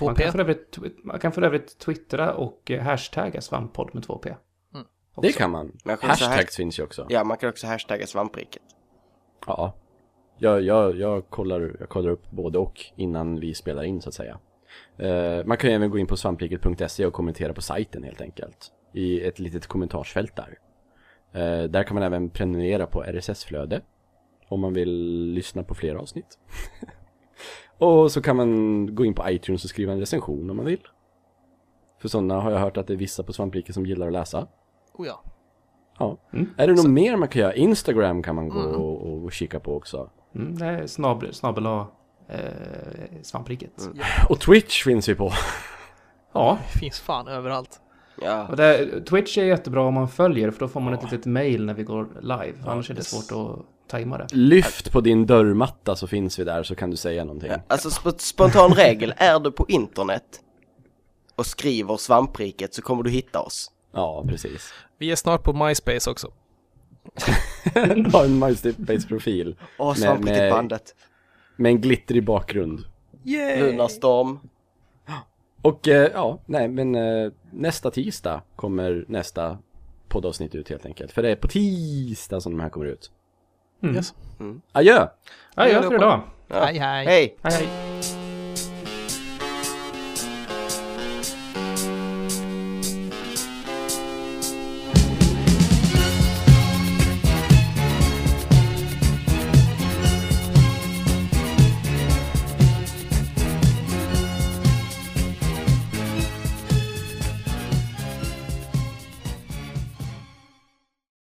[0.00, 0.32] Man kan, 2P.
[0.32, 4.34] för övrigt, tw- man kan för övrigt twittra och eh, hashtagga svamppodd med 2p.
[5.22, 5.72] Det kan man.
[5.84, 7.06] Man kan också Hashtags finns ju också.
[7.08, 8.62] Ja, man kan också hashtagga svampriket.
[9.46, 9.74] Ja.
[10.38, 14.14] Jag, jag, jag, kollar, jag kollar upp både och innan vi spelar in så att
[14.14, 14.38] säga.
[14.98, 18.72] Eh, man kan ju även gå in på svampriket.se och kommentera på sajten helt enkelt.
[18.92, 20.58] I ett litet kommentarsfält där.
[21.32, 23.80] Eh, där kan man även prenumerera på RSS-flöde.
[24.48, 24.90] Om man vill
[25.34, 26.38] lyssna på fler avsnitt.
[27.78, 30.82] och så kan man gå in på iTunes och skriva en recension om man vill.
[32.00, 34.48] För sådana har jag hört att det är vissa på svampriket som gillar att läsa.
[34.98, 35.22] Oh ja.
[35.98, 36.18] Ja.
[36.32, 36.50] Mm.
[36.56, 37.54] Är det något mer man kan göra?
[37.54, 40.10] Instagram kan man gå och, och kika på också.
[40.34, 41.86] Mm, det är snabel, snabel A,
[42.28, 42.38] eh,
[43.22, 43.88] svampriket.
[44.28, 45.32] Och Twitch finns vi på.
[46.32, 47.80] Ja, Det finns fan överallt.
[48.22, 48.46] Ja.
[48.48, 51.64] och det, Twitch är jättebra om man följer för då får man ett litet mail
[51.66, 52.54] när vi går live.
[52.66, 53.10] Annars är det yes.
[53.28, 54.26] svårt att tajma det.
[54.32, 57.50] Lyft på din dörrmatta så finns vi där så kan du säga någonting.
[57.50, 60.40] Ja, Alltså sp- spontan regel, är du på internet
[61.36, 63.70] och skriver svampriket så kommer du hitta oss.
[63.96, 64.72] Ja, precis.
[64.98, 66.32] Vi är snart på MySpace också.
[68.12, 70.94] Ha en MySpace-profil Åh, Med- svampriket med- bandet.
[71.56, 72.84] med en glittrig bakgrund.
[73.24, 73.60] Yay!
[73.60, 74.38] Lunarstorm.
[75.62, 79.58] Och eh, ja, nej men eh, nästa tisdag kommer nästa
[80.08, 81.12] poddavsnitt ut helt enkelt.
[81.12, 83.10] För det är på tisdag som de här kommer ut.
[83.82, 83.94] Mm.
[83.96, 84.14] Yes.
[84.72, 85.06] Adjö!
[85.54, 86.20] Ja, jag för idag.
[86.48, 86.64] Ja.
[86.64, 87.06] Hej hej!
[87.06, 87.36] Hej!
[87.42, 87.68] Hej hej.